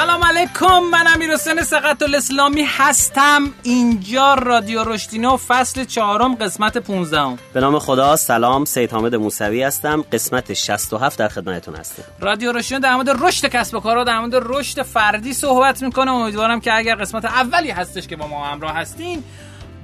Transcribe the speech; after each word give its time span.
سلام 0.00 0.24
علیکم 0.24 0.82
من 0.92 1.04
امیر 1.14 1.32
حسین 1.32 1.62
سقط 1.62 2.02
الاسلامی 2.02 2.62
هستم. 2.62 3.42
اینجا 3.62 4.34
رادیو 4.34 4.84
رشتینو 4.84 5.36
فصل 5.36 5.84
چهارم 5.84 6.34
قسمت 6.34 6.78
15 6.78 7.38
به 7.52 7.60
نام 7.60 7.78
خدا 7.78 8.16
سلام. 8.16 8.64
سید 8.64 8.92
حامد 8.92 9.14
موسوی 9.14 9.62
هستم. 9.62 10.04
قسمت 10.12 10.52
67 10.52 11.18
در 11.18 11.28
خدمتتون 11.28 11.74
هستم 11.74 12.02
رادیو 12.20 12.52
رشتینو 12.52 12.80
در 12.80 12.94
مورد 12.94 13.10
رشد 13.10 13.46
کسب 13.46 13.76
و 13.76 13.80
کارها 13.80 14.04
در 14.04 14.20
مورد 14.20 14.32
رشد 14.34 14.82
فردی 14.82 15.32
صحبت 15.32 15.82
می‌کنه 15.82 16.10
امیدوارم 16.10 16.60
که 16.60 16.74
اگر 16.74 16.94
قسمت 16.94 17.24
اولی 17.24 17.70
هستش 17.70 18.06
که 18.06 18.16
با 18.16 18.26
ما 18.26 18.46
همراه 18.46 18.72
هستین 18.72 19.24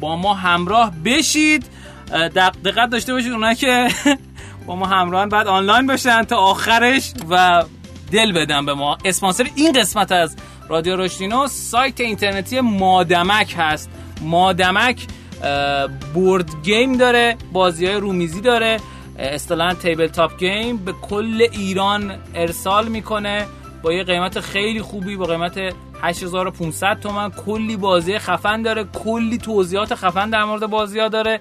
با 0.01 0.17
ما 0.17 0.35
همراه 0.35 0.93
بشید. 1.05 1.67
دقت 2.65 2.91
داشته 2.91 3.13
باشید 3.13 3.33
اونایی 3.33 3.57
که 3.57 3.89
با 4.67 4.77
ما 4.77 4.87
همراهن 4.87 5.29
بعد 5.29 5.47
آنلاین 5.47 5.87
باشن 5.87 6.23
تا 6.23 6.37
آخرش 6.37 7.13
و 7.31 7.63
دل 8.13 8.33
بدن 8.33 8.67
به 8.67 8.75
ما. 8.75 8.99
اسپانسر 9.05 9.47
این 9.55 9.73
قسمت 9.73 10.13
از 10.13 10.37
رادیو 10.69 10.97
رشدینو 10.97 11.47
سایت 11.47 12.01
اینترنتی 12.01 12.61
مادمک 12.61 13.55
هست. 13.59 13.91
مادمک 14.21 15.07
board 16.15 16.51
game 16.63 16.97
داره 16.97 17.37
بازی 17.53 17.87
های 17.87 17.97
رومیزی 17.97 18.41
داره. 18.41 18.77
اصطلاحا 19.19 19.75
table 19.75 20.07
top 20.07 20.39
game. 20.39 20.77
به 20.77 20.93
کل 20.93 21.49
ایران 21.53 22.15
ارسال 22.35 22.89
می‌کنه. 22.89 23.47
با 23.83 23.93
یه 23.93 24.03
قیمت 24.03 24.41
خیلی 24.41 24.83
خوبی 24.83 25.17
با 25.17 25.25
قیمت 25.25 25.59
8500 26.03 27.01
تومن. 27.01 27.31
کلی 27.31 27.77
بازی 27.77 28.19
خفن 28.19 28.63
داره. 28.63 28.85
کلی 28.85 29.39
توضیحات 29.39 29.95
خفن 29.95 30.31
در 30.31 30.45
مورد 30.45 30.67
بازی 30.67 31.01
ها 31.01 31.09
داره. 31.09 31.41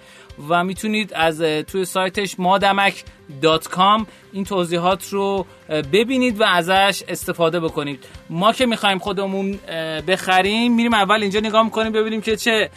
و 0.49 0.63
می‌تونید 0.63 1.13
از 1.13 1.41
توی 1.41 1.85
سایتش 1.85 2.35
مادمک.com 2.39 4.05
این 4.33 4.43
توضیحات 4.43 5.09
رو 5.09 5.45
ببینید 5.69 6.41
و 6.41 6.43
ازش 6.43 7.03
استفاده 7.07 7.59
بکنید. 7.59 8.03
ما 8.29 8.53
که 8.53 8.65
می‌خوایم 8.65 8.97
خودمون 8.97 9.59
بخریم 10.07 10.75
میریم 10.75 10.93
اول 10.93 11.21
اینجا 11.21 11.39
نگاه 11.39 11.63
می‌کنیم 11.63 11.91
ببینیم 11.91 12.21
که 12.21 12.35
چه 12.35 12.69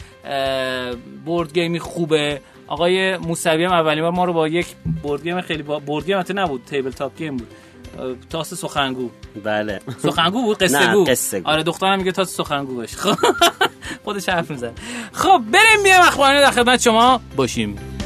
board 1.25 1.53
game 1.53 1.74
ی 1.74 1.79
خوبه. 1.79 2.41
آقای 2.67 3.17
موسوی 3.17 3.63
هم 3.63 3.71
اولین 3.71 4.01
بار 4.01 4.11
ما 4.11 4.25
رو 4.25 4.33
با 4.33 4.47
یک 4.47 4.67
board 5.03 5.23
game 5.23 5.41
خیلی 5.41 5.63
با 5.63 5.79
board 5.79 6.05
game 6.05 6.39
نبود 6.39 6.65
table 6.65 6.91
top 6.91 7.17
game 7.17 7.37
بود. 7.37 7.47
تاس 8.29 8.53
سخنگو. 8.53 9.09
بله. 9.43 9.79
سخنگو 10.03 10.41
بود؟ 10.41 10.63
قصه 10.63 11.39
گو. 11.39 11.49
آره 11.49 11.63
دخترم 11.63 11.97
میگه 11.97 12.11
تاس 12.11 12.35
سخنگو 12.35 12.75
باش. 12.75 12.95
خب. 12.95 13.15
خودش 14.05 14.29
حرف 14.29 14.51
می‌زنه. 14.51 14.73
خب 15.13 15.41
بریم 15.51 15.83
بیام 15.83 16.01
اخبارانه 16.01 16.41
در 16.41 16.51
خدمت 16.51 16.81
شما. 16.81 17.21
باشیم. 17.35 17.98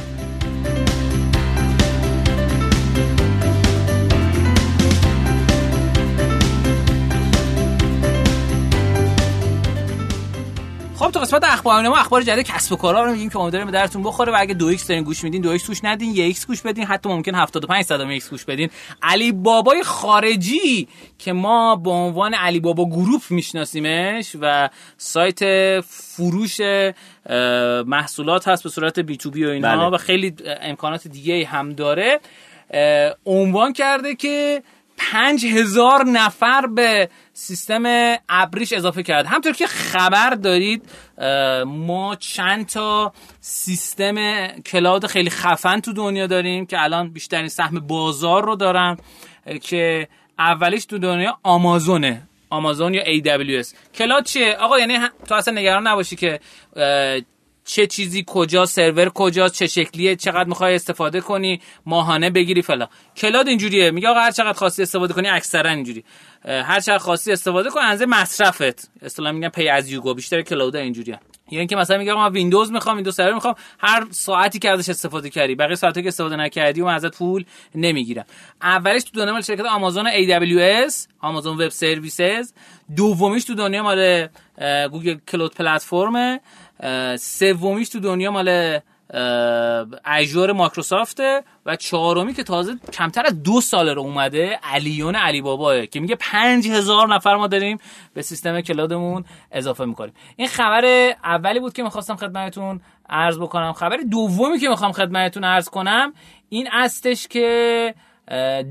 خب 11.04 11.10
تو 11.10 11.20
قسمت 11.20 11.44
اخبارانه 11.44 11.88
ما 11.88 11.96
اخبار 11.96 12.22
جدید 12.22 12.46
کسب 12.46 12.72
و 12.72 12.76
کارا 12.76 13.04
رو 13.04 13.12
میگیم 13.12 13.30
که 13.30 13.38
امیدواریم 13.38 13.66
به 13.66 13.72
دردتون 13.72 14.02
بخوره 14.02 14.32
و 14.32 14.36
اگه 14.38 14.54
دو 14.54 14.66
x 14.66 14.86
دارین 14.86 15.04
گوش 15.04 15.24
میدین 15.24 15.42
دو 15.42 15.50
x 15.50 15.64
توش 15.64 15.80
ندین 15.84 16.14
یه 16.14 16.24
x 16.24 16.46
گوش 16.46 16.62
بدین 16.62 16.84
حتی 16.84 17.08
ممکن 17.08 17.34
75 17.34 17.84
صدم 17.84 18.08
x 18.08 18.30
گوش 18.30 18.44
بدین 18.44 18.70
علی 19.02 19.32
بابای 19.32 19.82
خارجی 19.82 20.88
که 21.18 21.32
ما 21.32 21.76
به 21.76 21.90
عنوان 21.90 22.34
علی 22.34 22.60
بابا 22.60 22.84
Group 22.84 23.22
میشناسیمش 23.30 24.36
و 24.40 24.68
سایت 24.96 25.40
فروش 25.80 26.60
محصولات 27.86 28.48
هست 28.48 28.62
به 28.62 28.68
صورت 28.68 28.98
B2B 28.98 29.44
و 29.44 29.48
اینها 29.48 29.76
بله. 29.76 29.94
و 29.94 29.98
خیلی 29.98 30.34
امکانات 30.60 31.08
دیگه 31.08 31.46
هم 31.46 31.72
داره 31.72 32.20
عنوان 33.26 33.72
کرده 33.72 34.14
که 34.14 34.62
پنج 35.12 35.46
هزار 35.46 36.04
نفر 36.04 36.66
به 36.66 37.08
سیستم 37.32 37.82
ابریش 38.28 38.72
اضافه 38.72 39.02
کرد. 39.02 39.26
همطور 39.26 39.52
که 39.52 39.66
خبر 39.66 40.30
دارید 40.30 40.82
ما 41.66 42.16
چند 42.16 42.66
تا 42.66 43.12
سیستم 43.40 44.46
کلاود 44.46 45.06
خیلی 45.06 45.30
خفن 45.30 45.80
تو 45.80 45.92
دنیا 45.92 46.26
داریم 46.26 46.66
که 46.66 46.82
الان 46.82 47.12
بیشترین 47.12 47.48
سهم 47.48 47.80
بازار 47.80 48.44
رو 48.44 48.56
دارن 48.56 48.96
که 49.62 50.08
اولیش 50.38 50.84
تو 50.84 50.98
دنیا 50.98 51.38
آمازونه. 51.42 52.22
آمازون 52.50 52.94
یا 52.94 53.02
AWS 53.04 53.74
کلاود 53.94 54.24
چیه؟ 54.24 54.56
آقا 54.56 54.78
یعنی 54.78 54.98
تو 55.28 55.34
اصلا 55.34 55.54
نگران 55.54 55.86
نباشی 55.86 56.16
که 56.16 56.40
چه 57.64 57.86
چیزی 57.86 58.24
کجا 58.26 58.66
سرور 58.66 59.08
کجاست 59.08 59.54
چه 59.54 59.66
شکلیه 59.66 60.16
چقدر 60.16 60.48
می‌خوای 60.48 60.74
استفاده 60.74 61.20
کنی 61.20 61.60
ماهانه 61.86 62.30
بگیری 62.30 62.62
فلا 62.62 62.88
کلاد 63.16 63.48
اینجوریه. 63.48 63.90
میگه 63.90 64.08
آقا 64.08 64.20
هر 64.20 64.30
چقدر 64.30 64.58
خواستی 64.58 64.82
استفاده 64.82 65.14
کنی 65.14 65.28
اکثرا 65.28 65.70
اینجوری. 65.70 66.04
هر 66.44 66.80
چقدر 66.80 66.98
خواستی 66.98 67.32
استفاده 67.32 67.70
کن 67.70 67.80
اندازه 67.80 68.06
مصرفت. 68.06 68.90
اصطلاحا 69.02 69.32
میگن 69.32 69.48
pay 69.48 69.68
as 69.68 69.90
you 69.90 70.04
go 70.04 70.14
بیشتر 70.14 70.42
cloud 70.42 70.76
اینجوریه. 70.76 71.20
یا 71.50 71.58
اینکه 71.58 71.76
مثلا 71.76 71.98
میگه 71.98 72.14
من 72.14 72.32
ویندوز 72.32 72.72
می‌خوام 72.72 72.96
Windows 72.96 73.14
Server 73.14 73.34
می‌خوام 73.34 73.54
هر 73.78 74.06
ساعتی 74.10 74.58
که 74.58 74.70
ازش 74.70 74.88
استفاده 74.88 75.30
کردی 75.30 75.54
بقیه 75.54 75.74
ساعتی 75.74 76.02
که 76.02 76.08
استفاده 76.08 76.36
نکردی 76.36 76.80
و 76.80 76.86
ازت 76.86 77.18
پول 77.18 77.44
نمی‌گیرم. 77.74 78.24
اولش 78.62 79.04
تو 79.04 79.20
دنیا 79.20 79.32
مال 79.32 79.42
شرکت 79.42 79.64
آمازون 79.64 80.10
AWS 80.10 80.94
Amazon 81.20 81.56
Web 81.56 81.68
Services 81.68 82.52
دومیش 82.96 83.44
تو 83.44 83.54
دنیا 83.54 83.82
مال 83.82 84.28
Google 84.90 85.16
Cloud 85.28 85.54
Platform 85.54 86.40
سومیش 87.18 87.88
تو 87.88 88.00
دنیا 88.00 88.30
مال 88.30 88.78
Azure 90.04 90.52
مایکروسافته 90.52 91.42
و 91.66 91.76
چهارمی 91.76 92.34
که 92.34 92.42
تازه 92.42 92.74
کمتر 92.92 93.22
از 93.26 93.42
دو 93.42 93.60
سال 93.60 93.88
رو 93.88 94.02
اومده 94.02 94.58
Aliyun 94.62 95.16
علی 95.16 95.42
باباه 95.42 95.86
که 95.86 96.00
میگه 96.00 96.16
پنج 96.20 96.68
هزار 96.68 97.14
نفر 97.14 97.36
ما 97.36 97.46
داریم 97.46 97.78
به 98.14 98.22
سیستم 98.22 98.60
کلادمون 98.60 99.24
اضافه 99.52 99.84
می‌کنیم. 99.84 100.14
این 100.36 100.48
خبر 100.48 101.14
اولی 101.24 101.60
بود 101.60 101.72
که 101.72 101.82
می‌خواستم 101.82 102.16
خدمتتون 102.16 102.80
عرض 103.08 103.38
بکنم. 103.38 103.72
خبر 103.72 103.96
دومی 103.96 104.58
که 104.58 104.68
می‌خوام 104.68 104.92
خدمتتون 104.92 105.44
عرض 105.44 105.68
کنم 105.68 106.12
این 106.48 106.68
استش 106.72 107.28
که 107.28 107.94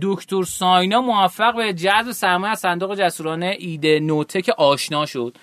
دکتر 0.02 0.44
ساینا 0.44 1.02
موفق 1.02 1.56
به 1.56 1.74
جذب 1.74 2.12
سرمایه 2.12 2.52
از 2.52 2.60
صندوق 2.60 2.96
جسورانه 2.96 3.56
ایده 3.60 4.00
نوتک 4.00 4.50
آشنا 4.58 5.06
شد. 5.06 5.38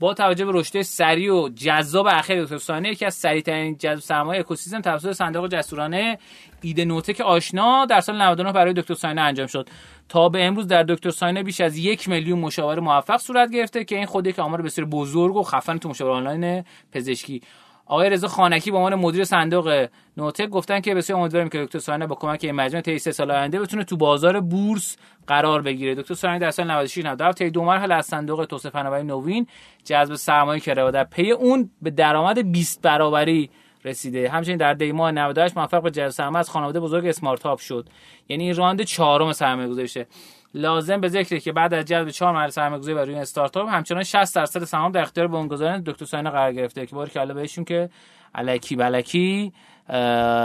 با 0.00 0.14
توجه 0.14 0.44
به 0.44 0.52
رشد 0.54 0.82
سریع 0.82 1.34
و 1.34 1.48
جذاب 1.48 2.06
اخیر 2.06 2.46
ساینا 2.46 2.88
یکی 2.88 3.04
از 3.04 3.14
سریعترین 3.14 3.76
جذب 3.76 4.00
سرمایه 4.00 4.40
اکوسیستم 4.40 4.80
توسط 4.80 5.12
صندوق 5.12 5.48
جسورانه 5.48 6.18
ایده 6.60 6.84
نوتک 6.84 7.20
آشنا 7.20 7.84
در 7.84 8.00
سال 8.00 8.22
99 8.22 8.52
برای 8.52 8.72
دکتر 8.72 8.94
ساینا 8.94 9.22
انجام 9.22 9.46
شد. 9.46 9.68
تا 10.08 10.28
به 10.28 10.44
امروز 10.44 10.66
در 10.66 10.82
دکتر 10.82 11.10
ساینا 11.10 11.42
بیش 11.42 11.60
از 11.60 11.78
یک 11.78 12.08
میلیون 12.08 12.38
مشاور 12.38 12.80
موفق 12.80 13.16
صورت 13.16 13.50
گرفته 13.50 13.84
که 13.84 13.96
این 13.96 14.06
خود 14.06 14.26
یک 14.26 14.38
آمار 14.38 14.62
بسیار 14.62 14.86
بزرگ 14.88 15.36
و 15.36 15.42
خفن 15.42 15.78
تو 15.78 15.88
مشاور 15.88 16.10
آنلاین 16.10 16.64
پزشکی. 16.92 17.42
آقای 17.86 18.10
رضا 18.10 18.28
خانکی 18.28 18.70
به 18.70 18.76
عنوان 18.76 18.94
مدیر 18.94 19.24
صندوق 19.24 19.88
نوتک 20.16 20.48
گفتن 20.48 20.80
که 20.80 20.94
بسیار 20.94 21.20
امیدواریم 21.20 21.48
که 21.48 21.64
دکتر 21.64 21.78
ساینا 21.78 22.06
با 22.06 22.14
کمک 22.14 22.40
این 22.44 22.52
مجموعه 22.52 22.82
طی 22.82 22.98
سال 22.98 23.30
آینده 23.30 23.60
بتونه 23.60 23.84
تو 23.84 23.96
بازار 23.96 24.40
بورس 24.40 24.96
قرار 25.26 25.62
بگیره. 25.62 25.94
دکتر 25.94 26.14
ساینا 26.14 26.38
در 26.38 26.50
سال 26.50 26.70
96 26.70 27.04
97 27.04 27.38
طی 27.38 27.50
دو 27.50 27.64
مرحله 27.64 27.94
از 27.94 28.06
صندوق 28.06 28.44
توسعه 28.44 28.72
فناوری 28.72 29.02
نوین 29.02 29.46
جذب 29.84 30.14
سرمایه 30.14 30.60
کرده 30.60 30.84
و 30.84 30.90
در 30.90 31.04
پی 31.04 31.30
اون 31.30 31.70
به 31.82 31.90
درآمد 31.90 32.52
20 32.52 32.82
برابری 32.82 33.50
رسیده. 33.84 34.28
همچنین 34.28 34.56
در 34.56 34.74
دی 34.74 34.92
ماه 34.92 35.10
98 35.10 35.56
موفق 35.56 35.82
به 35.82 35.90
جذب 35.90 36.08
سرمایه 36.08 36.38
از 36.38 36.50
خانواده 36.50 36.80
بزرگ 36.80 37.06
اسمارت 37.06 37.42
هاب 37.42 37.58
شد. 37.58 37.88
یعنی 38.28 38.44
این 38.44 38.54
راند 38.54 38.82
چهارم 38.82 39.32
سرمایه 39.32 39.68
گذاری 39.68 39.88
شه 39.88 40.06
لازم 40.56 41.00
به 41.00 41.08
ذکره 41.08 41.40
که 41.40 41.52
بعد 41.52 41.74
از 41.74 41.84
جذب 41.84 42.10
چهار 42.10 42.32
مرحله 42.32 42.50
سرمایه‌گذاری 42.50 42.94
بر 42.94 43.04
روی 43.04 43.14
این 43.14 43.22
استارتاپ 43.22 43.68
همچنان 43.68 44.02
60 44.02 44.34
درصد 44.34 44.64
سهام 44.64 44.92
در 44.92 45.00
اختیار 45.00 45.26
بنیانگذاران 45.26 45.82
دکتر 45.86 46.04
ساینا 46.04 46.30
قرار 46.30 46.52
گرفته 46.52 46.86
که 46.86 46.94
باری 46.94 47.10
کلا 47.10 47.34
بهشون 47.34 47.64
که 47.64 47.90
الکی 48.34 48.76
بلکی 48.76 49.52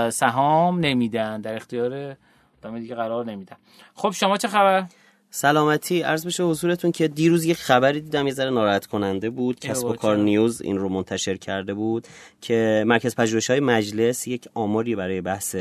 سهام 0.09 0.80
نمیدن 0.80 1.41
در 1.41 1.56
اختیار 1.56 2.15
آدم 2.63 2.80
دیگه 2.80 2.95
قرار 2.95 3.25
نمیدن. 3.25 3.56
خب 3.95 4.12
شما 4.12 4.38
چه 4.38 4.47
خبر؟ 4.47 4.86
سلامتی. 5.30 6.01
عرض 6.01 6.25
بشه 6.25 6.44
حضورتون 6.44 6.91
که 6.91 7.07
دیروز 7.07 7.45
یک 7.45 7.57
خبری 7.57 8.01
دیدم 8.01 8.27
یه 8.27 8.33
ذره 8.33 8.50
ناراحت 8.50 8.86
کننده 8.86 9.30
بود 9.30 9.59
کسب 9.59 9.86
و 9.86 9.94
کار؟ 9.94 10.18
نیوز 10.18 10.62
این 10.62 10.77
رو 10.77 10.89
منتشر 10.89 11.36
کرده 11.36 11.74
بود 11.74 12.07
که 12.41 12.83
مرکز 12.88 13.15
پژوهش 13.15 13.50
های 13.50 13.59
مجلس 13.59 14.27
یک 14.27 14.47
آماری 14.53 14.95
برای 14.95 15.21
بحث 15.21 15.56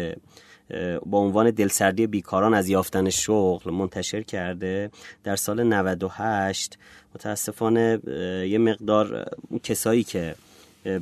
با 1.06 1.18
عنوان 1.18 1.50
دلسردی 1.50 2.06
بیکاران 2.06 2.54
از 2.54 2.68
یافتن 2.68 3.10
شغل 3.10 3.70
منتشر 3.70 4.22
کرده 4.22 4.90
در 5.24 5.36
سال 5.36 5.62
98 5.62 6.78
متاسفانه 7.14 8.00
یه 8.48 8.58
مقدار 8.58 9.26
کسایی 9.62 10.04
که 10.04 10.34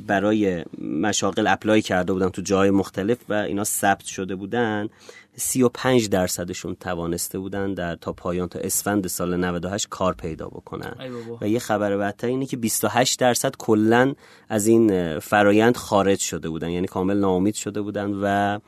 برای 0.07 0.65
مشاغل 0.81 1.47
اپلای 1.47 1.81
کرده 1.81 2.13
بودن 2.13 2.29
تو 2.29 2.41
جای 2.41 2.69
مختلف 2.69 3.17
و 3.29 3.33
اینا 3.33 3.63
ثبت 3.63 4.05
شده 4.05 4.35
بودن 4.35 4.89
35 5.35 6.09
درصدشون 6.09 6.75
توانسته 6.75 7.39
بودن 7.39 7.73
در 7.73 7.95
تا 7.95 8.13
پایان 8.13 8.47
تا 8.47 8.59
اسفند 8.59 9.07
سال 9.07 9.37
98 9.37 9.87
کار 9.89 10.13
پیدا 10.13 10.47
بکنن. 10.47 10.95
و 11.41 11.47
یه 11.47 11.59
خبر 11.59 11.97
بدتر 11.97 12.27
اینه 12.27 12.45
که 12.45 12.57
28 12.57 13.19
درصد 13.19 13.55
کلا 13.57 14.13
از 14.49 14.67
این 14.67 15.19
فرایند 15.19 15.77
خارج 15.77 16.19
شده 16.19 16.49
بودن 16.49 16.69
یعنی 16.69 16.87
کامل 16.87 17.17
ناامید 17.17 17.55
شده 17.55 17.81
بودن 17.81 18.11
و 18.23 18.59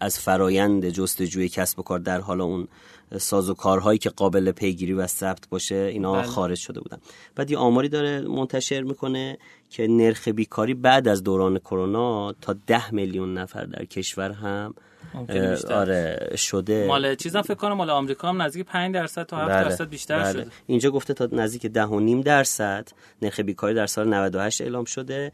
از 0.00 0.18
فرایند 0.18 0.88
جستجوی 0.88 1.48
کسب 1.48 1.78
و 1.78 1.82
کار 1.82 1.98
در 1.98 2.20
حال 2.20 2.40
اون 2.40 2.68
ساز 3.18 3.50
و 3.50 3.54
کارهایی 3.54 3.98
که 3.98 4.10
قابل 4.10 4.52
پیگیری 4.52 4.92
و 4.92 5.06
ثبت 5.06 5.48
باشه 5.48 5.74
اینا 5.74 6.12
بله. 6.12 6.22
خارج 6.22 6.58
شده 6.58 6.80
بودن 6.80 6.98
بعد 7.34 7.50
یه 7.50 7.58
آماری 7.58 7.88
داره 7.88 8.20
منتشر 8.20 8.82
می‌کنه 8.82 9.38
که 9.70 9.86
نرخ 9.86 10.28
بیکاری 10.28 10.74
بعد 10.74 11.08
از 11.08 11.22
دوران 11.22 11.58
کرونا 11.58 12.32
تا 12.32 12.54
ده 12.66 12.94
میلیون 12.94 13.38
نفر 13.38 13.64
در 13.64 13.84
کشور 13.84 14.30
هم 14.30 14.74
آره 15.70 16.32
شده 16.36 16.86
مال 16.86 17.14
چیزا 17.14 17.42
فکر 17.42 17.54
کنم 17.54 17.72
مال 17.72 17.90
آمریکا 17.90 18.28
هم 18.28 18.42
نزدیک 18.42 18.66
5 18.66 18.94
درصد 18.94 19.22
تا 19.22 19.36
7 19.36 19.48
بله. 19.48 19.64
درصد 19.64 19.88
بیشتر 19.88 20.22
بله. 20.22 20.32
شده 20.32 20.46
اینجا 20.66 20.90
گفته 20.90 21.14
تا 21.14 21.28
نزدیک 21.32 21.66
10 21.66 21.84
و 21.84 22.00
نیم 22.00 22.20
درصد 22.20 22.88
نرخ 23.22 23.40
بیکاری 23.40 23.74
در 23.74 23.86
سال 23.86 24.08
98 24.08 24.60
اعلام 24.60 24.84
شده 24.84 25.32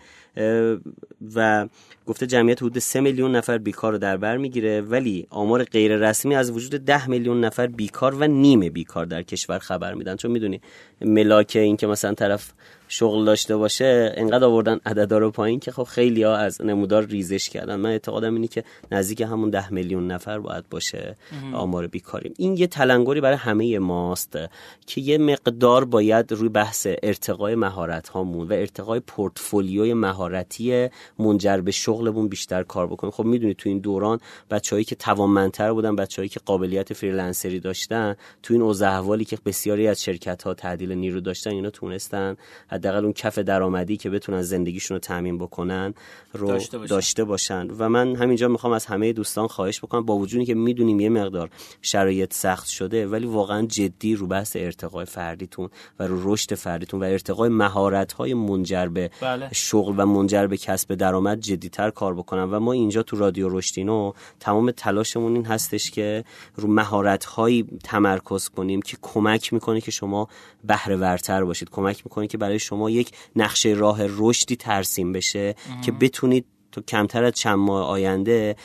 و 1.34 1.68
گفته 2.06 2.26
جمعیت 2.26 2.62
حدود 2.62 2.78
3 2.78 3.00
میلیون 3.00 3.36
نفر 3.36 3.58
بیکار 3.58 3.92
رو 3.92 3.98
در 3.98 4.16
بر 4.16 4.36
می‌گیره 4.36 4.80
ولی 4.80 5.26
آمار 5.30 5.64
غیر 5.64 5.96
رسمی 5.96 6.34
از 6.34 6.50
وجود 6.50 6.84
10 6.84 7.08
میلیون 7.08 7.44
نفر 7.44 7.66
بیکار 7.66 8.14
و 8.14 8.26
نیمه 8.26 8.70
بیکار 8.70 9.06
در 9.06 9.22
کشور 9.22 9.58
خبر 9.58 9.94
میدن 9.94 10.16
چون 10.16 10.30
می‌دونی 10.30 10.60
ملاک 11.00 11.52
این 11.54 11.76
که 11.76 11.86
مثلا 11.86 12.14
طرف 12.14 12.52
شغل 12.88 13.24
داشته 13.24 13.56
باشه 13.56 14.12
انقدر 14.16 14.44
آوردن 14.44 14.80
عددا 14.86 15.18
رو 15.18 15.30
پایین 15.30 15.60
که 15.60 15.72
خب 15.72 15.82
خیلی 15.82 16.22
ها 16.22 16.36
از 16.36 16.62
نمودار 16.62 17.06
ریزش 17.06 17.48
کردن 17.48 17.76
من 17.76 17.90
اعتقادم 17.90 18.34
اینه 18.34 18.46
که 18.46 18.64
نزدیک 18.92 19.20
همون 19.20 19.50
ده 19.62 19.72
میلیون 19.72 20.06
نفر 20.06 20.38
باید 20.38 20.68
باشه 20.70 21.16
آمار 21.52 21.86
بیکاری 21.86 22.32
این 22.36 22.56
یه 22.56 22.66
تلنگری 22.66 23.20
برای 23.20 23.36
همه 23.36 23.78
ماست 23.78 24.38
که 24.86 25.00
یه 25.00 25.18
مقدار 25.18 25.84
باید 25.84 26.32
روی 26.32 26.48
بحث 26.48 26.86
ارتقای 27.02 27.54
مهارت 27.54 28.08
هامون 28.08 28.48
و 28.48 28.52
ارتقای 28.52 29.00
پورتفولیوی 29.00 29.94
مهارتی 29.94 30.88
منجر 31.18 31.56
به 31.56 31.70
شغلمون 31.70 32.28
بیشتر 32.28 32.62
کار 32.62 32.86
بکنیم. 32.86 33.10
خب 33.10 33.24
می‌دونید 33.24 33.56
تو 33.56 33.68
این 33.68 33.78
دوران 33.78 34.20
بچههایی 34.50 34.84
که 34.84 34.94
توانمندتر 34.94 35.72
بودن 35.72 35.96
بچههایی 35.96 36.28
که 36.28 36.40
قابلیت 36.46 36.92
freelancer 36.92 37.54
ی 37.54 37.60
داشتن 37.60 38.16
تو 38.42 38.54
این 38.54 38.62
اوضاع 38.62 38.90
احوالی 38.90 39.24
که 39.24 39.38
بسیاری 39.46 39.88
از 39.88 40.02
شرکت 40.02 40.42
ها 40.42 40.54
تعدیل 40.54 40.92
نیرو 40.92 41.20
داشتن 41.20 41.50
اینا 41.50 41.70
تونستن 41.70 42.36
حداقل 42.68 43.04
اون 43.04 43.12
کف 43.12 43.38
درآمدی 43.38 43.96
که 43.96 44.10
بتونن 44.10 44.42
زندگیشون 44.42 44.94
رو 44.94 44.98
تامین 44.98 45.38
بکنن 45.38 45.94
رو 46.32 46.48
داشته 46.48 46.78
باشن. 46.78 46.94
داشته 46.94 47.24
باشن. 47.24 47.68
و 47.78 47.88
من 47.88 48.16
همینجا 48.16 48.48
می‌خوام 48.48 48.72
از 48.72 48.86
همه 48.86 49.12
دوستان 49.12 49.41
خواهش 49.48 49.78
بکنم 49.78 50.04
با 50.04 50.16
وجودی 50.16 50.44
که 50.44 50.54
می‌دونیم 50.54 51.00
یه 51.00 51.08
مقدار 51.08 51.50
شرایط 51.82 52.34
سخت 52.34 52.68
شده 52.68 53.06
ولی 53.06 53.26
واقعا 53.26 53.66
جدی 53.66 54.14
رو 54.14 54.26
بحث 54.26 54.56
ارتقای 54.56 55.04
فردیتون 55.04 55.68
و 55.98 56.06
رو 56.06 56.32
رشد 56.32 56.54
فردیتون 56.54 57.00
و 57.00 57.04
ارتقای 57.04 57.48
مهارت 57.48 58.12
های 58.12 58.34
منجر 58.34 58.86
به 58.86 59.10
بله. 59.20 59.48
شغل 59.52 59.94
و 59.96 60.06
منجر 60.06 60.46
به 60.46 60.56
کسب 60.56 60.94
درآمد 60.94 61.40
جدیتر 61.40 61.90
کار 61.90 62.14
بکنم. 62.14 62.48
و 62.52 62.58
ما 62.60 62.72
اینجا 62.72 63.02
تو 63.02 63.16
رادیو 63.16 63.48
رشدینو 63.48 64.12
تمام 64.40 64.70
تلاشمون 64.70 65.34
این 65.34 65.46
هستش 65.46 65.90
که 65.90 66.24
رو 66.56 66.68
مهارت 66.68 67.24
هایی 67.24 67.66
تمرکز 67.84 68.48
کنیم 68.48 68.82
که 68.82 68.96
کمک 69.02 69.52
می‌کنه 69.52 69.80
که 69.80 69.90
شما 69.90 70.28
بهره 70.64 70.96
ورتر 70.96 71.44
باشید. 71.44 71.70
کمک 71.70 72.06
می‌کنه 72.06 72.26
که 72.26 72.38
برای 72.38 72.58
شما 72.58 72.90
یک 72.90 73.10
نقشه 73.36 73.68
راه 73.68 73.98
رشدی 74.18 74.56
ترسیم 74.56 75.12
بشه 75.12 75.54
که 75.84 75.92
بتونید 75.92 76.44
تو 76.72 76.80
کمتر 76.80 77.24
از 77.24 77.32
چند 77.32 77.58
ماه 77.58 77.86
آینده 77.86 78.56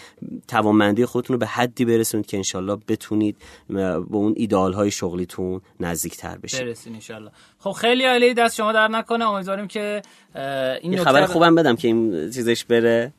توانمندی 0.48 1.06
خودتون 1.06 1.34
رو 1.34 1.40
به 1.40 1.46
حدی 1.46 1.86
برسونید 1.86 2.26
که 2.26 2.38
انشالله 2.38 2.78
بتونید 2.88 3.36
به 3.70 3.96
اون 4.12 4.34
ایدال 4.38 4.74
های 4.74 4.92
شغلیتون 4.92 5.62
نزدیک 5.80 6.18
تر 6.18 6.38
بشید. 6.38 6.60
برسین 6.60 6.94
انشالله. 6.94 7.32
خب 7.60 7.72
خیلی 7.72 8.06
عالی. 8.06 8.34
دست 8.34 8.56
شما 8.56 8.72
در 8.72 8.88
نکنه. 8.88 9.30
امیدواریم 9.30 9.68
که 9.68 10.02
این 10.82 11.04
خبر 11.04 11.26
خوبم 11.26 11.56
بدم 11.56 11.76
که 11.76 11.88
این 11.88 12.32
چیزش 12.32 12.66
بره. 12.66 13.14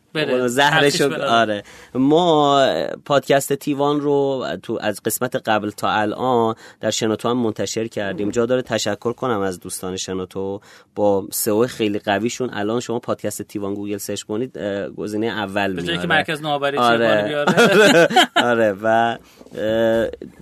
زهرش 0.46 1.00
آره. 1.00 1.62
ما 1.94 2.66
پادکست 3.04 3.52
تیوان 3.52 4.00
رو 4.00 4.46
تو 4.62 4.78
از 4.80 5.02
قسمت 5.02 5.36
قبل 5.36 5.70
تا 5.70 5.90
الان 5.90 6.54
در 6.80 6.90
شنوتو 6.90 7.28
هم 7.28 7.36
منتشر 7.36 7.86
کردیم. 7.86 8.30
جا 8.30 8.46
داره 8.46 8.62
تشکر 8.62 9.12
کنم 9.12 9.40
از 9.40 9.60
دوستان 9.60 9.96
شنوتو 9.96 10.60
با 10.94 11.28
سئو 11.32 11.66
خیلی 11.66 11.98
قویشون. 11.98 12.50
الان 12.52 12.80
شما 12.80 12.98
پادکست 12.98 13.42
تیوان 13.42 13.74
گوگل 13.74 13.96
search 13.96 14.22
کنید 14.22 14.58
گزینه 14.96 15.26
اول 15.26 15.72
میاد 15.72 16.00
که 16.00 16.06
مرکز 16.06 16.42
نوآوری 16.42 16.78
آره. 16.78 17.44
آره. 18.36 18.76
و 18.82 19.18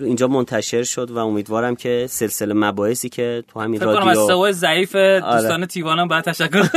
اینجا 0.00 0.28
منتشر 0.28 0.82
شد 0.82 1.10
و 1.10 1.18
امیدوارم 1.18 1.76
که 1.76 2.06
سلسله 2.10 2.54
مباحثی 2.54 3.08
که 3.08 3.44
تو 3.48 3.60
همین 3.60 3.80
رادیو 3.80 4.12
فکر 4.12 4.24
کنم 4.26 4.40
از 4.40 4.58
ضعیف 4.58 4.94
آره. 4.94 5.20
دوستان 5.20 5.52
آره. 5.52 5.66
تیوان 5.66 5.98
هم 5.98 6.08
باید 6.08 6.24
تشکر 6.24 6.68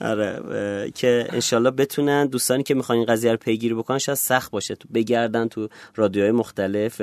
آره. 0.10 0.40
که 0.94 1.28
انشالله 1.32 1.70
بتونن 1.70 2.26
دوستانی 2.26 2.62
که 2.62 2.74
می‌خوان 2.74 2.98
این 2.98 3.06
قضیه 3.06 3.30
رو 3.30 3.36
پیگیری 3.36 3.74
بکنن 3.74 3.98
شاید 3.98 4.18
سخت 4.18 4.50
باشه 4.50 4.74
تو 4.74 4.88
بگردن 4.94 5.48
تو 5.48 5.68
رادیوهای 5.94 6.32
مختلف 6.32 7.02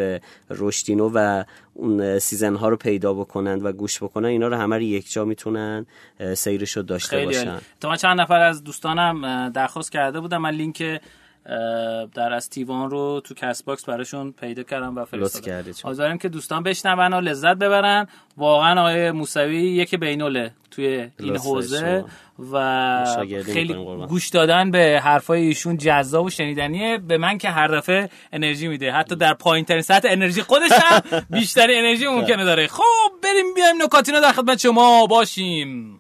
رشدینو 0.50 1.12
و 1.14 1.44
اون 1.74 2.20
season 2.20 2.56
ها 2.56 2.70
رو 2.70 2.78
پیدا 2.78 3.14
بکنن 3.14 3.62
و 3.62 3.72
گوش 3.72 4.04
بکنن. 4.04 4.26
اینا 4.26 4.48
رو 4.48 4.56
همه 4.56 4.76
رو 4.76 4.82
یک 4.82 5.12
جا 5.12 5.26
می‌تونن 5.26 5.86
سیرش 6.34 6.78
رو 6.78 6.84
داشته 6.84 7.10
خیلی 7.10 7.26
باشن. 7.26 7.58
تو 7.82 7.96
چند 7.96 8.22
نفر 8.22 8.40
از 8.40 8.64
دوستانم 8.64 9.50
درخواست 9.50 9.92
کرده 9.92 10.20
بودم. 10.20 10.38
من 10.38 10.52
لینک 10.52 11.02
در 12.14 12.34
از 12.34 12.50
تیوان 12.50 12.90
رو 12.90 13.22
تو 13.24 13.34
Castbox 13.34 13.86
براشون 13.86 14.32
پیدا 14.32 14.64
کردم 14.64 14.96
و 14.96 15.06
فرستادم. 15.06 15.64
امیدوارم 15.84 16.18
که 16.18 16.30
دوستان 16.30 16.64
بشنون 16.64 17.14
و 17.14 17.22
لذت 17.22 17.56
ببرن. 17.56 18.08
واقعا 18.38 18.82
آقای 18.82 19.12
موسوی 19.12 19.58
یک 19.58 19.96
بینوله 19.96 20.52
توی 20.72 21.10
این 21.20 21.38
حوزه 21.38 22.06
و 22.52 23.06
خیلی 23.46 23.74
گوش 24.08 24.30
دادن 24.30 24.72
به 24.72 25.02
حرفای 25.04 25.42
ایشون 25.42 25.78
جذاب 25.78 26.26
و 26.26 26.30
شنیدنیه. 26.30 26.98
به 26.98 27.18
من 27.18 27.38
که 27.38 27.50
هر 27.50 27.68
دفعه 27.68 28.10
انرژی 28.34 28.68
میده. 28.68 28.92
حتی 28.92 29.16
در 29.16 29.34
پایین 29.34 29.66
ترین 29.66 29.82
سطح 29.82 30.08
انرژی 30.12 30.42
خودش 30.42 30.72
هم 30.72 31.02
بیشتر 31.40 31.68
انرژی 31.72 32.08
ممکنه 32.08 32.46
داره 32.46 32.68
خب 32.68 33.12
بریم 33.24 33.54
بیایم 33.56 33.84
نکاتینا 33.84 34.20
در 34.20 34.32
خدمت 34.32 34.60
شما 34.60 35.06
باشیم. 35.06 36.00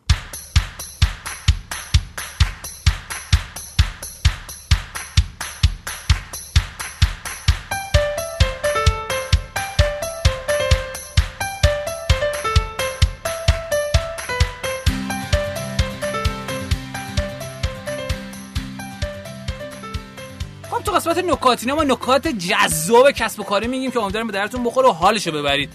قسمت 21.09 21.25
نکاتینه 21.25 21.73
ما 21.73 21.83
نکات 21.83 22.27
جذاب 22.27 23.11
کسب 23.11 23.39
و 23.39 23.43
کاری 23.43 23.67
میگیم 23.67 23.91
که 23.91 23.99
امیدوارم 23.99 24.27
به 24.27 24.33
درتون 24.33 24.63
بخوره 24.63 24.87
و 24.87 24.91
حالشو 24.91 25.31
ببرید. 25.31 25.69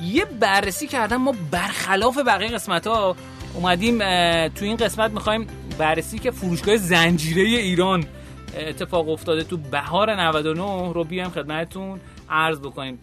یه 0.00 0.24
بررسی 0.24 0.86
کردن 0.86 1.16
ما 1.16 1.34
برخلاف 1.50 2.18
بقیه 2.18 2.48
قسمت 2.48 2.86
ها 2.86 3.16
اومدیم 3.54 3.98
تو 4.48 4.64
این 4.64 4.76
قسمت 4.76 5.10
می‌خوایم 5.10 5.46
بررسی 5.78 6.18
که 6.18 6.30
فروشگاه 6.30 6.76
زنجیره 6.76 7.42
ایران 7.42 8.04
اتفاق 8.56 9.08
افتاده 9.08 9.44
تو 9.44 9.56
بهار 9.56 10.14
99 10.14 10.92
رو 10.92 11.04
بیایم 11.04 11.30
خدمتتون 11.30 12.00
عرض 12.30 12.58
بکنیم. 12.60 12.98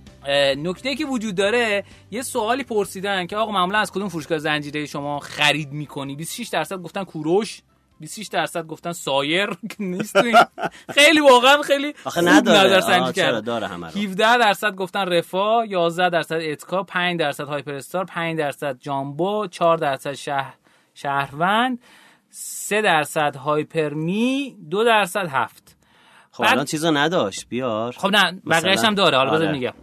نکته 0.58 0.96
که 0.96 1.06
وجود 1.06 1.36
داره 1.36 1.84
یه 2.12 2.22
سوالی 2.22 2.64
پرسیدن 2.64 3.28
که 3.28 3.38
آقا 3.38 3.52
معمولا 3.52 3.80
از 3.80 3.92
کدوم 3.92 4.10
فروشگاه 4.10 4.38
زنجیره 4.38 4.86
شما 4.86 5.20
خرید 5.20 5.72
می‌کنی؟ 5.72 6.16
26 6.16 6.48
درصد 6.48 6.82
گفتن 6.82 7.04
کوروش. 7.04 7.62
26 8.00 8.28
درصد 8.28 8.66
گفتن 8.68 8.92
سایر 8.92 9.50
نیست 9.80 10.16
خیلی 10.90 11.20
واقعا 11.20 11.62
خیلی 11.62 11.94
آخه 12.06 12.22
نداره. 12.22 12.68
نظر 12.68 12.80
سنجی 12.80 13.14
کرد 13.14 13.44
داره 13.44 13.68
همه 13.68 13.88
17 13.88 14.38
درصد 14.38 14.76
گفتن 14.76 15.06
رفا 15.08 15.66
11 15.66 16.10
درصد 16.10 16.36
اتکا 16.42 16.84
5 16.84 17.20
درصد 17.20 17.44
هایپر 17.44 17.74
استار 17.74 18.06
5 18.06 18.38
درصد 18.40 18.78
جامبو 18.80 19.48
4 19.48 19.78
درصد 19.78 20.14
شهر 20.14 20.54
شهروند 20.94 21.80
3 22.30 22.82
درصد 22.82 23.36
هایپرمی 23.36 24.58
2 24.70 24.84
درصد 24.84 25.28
هفت. 25.32 25.78
خب 26.32 26.44
الان 26.48 26.66
چیزا 26.66 26.92
نداشت. 26.92 27.46
بیار. 27.50 27.92
خب 27.98 28.08
نه 28.16 28.42
بقیه‌اش 28.50 28.80
هم 28.84 28.96
داره. 28.96 29.18
حالا 29.18 29.30
آره. 29.30 29.40
بذار 29.40 29.52
میگم. 29.52 29.74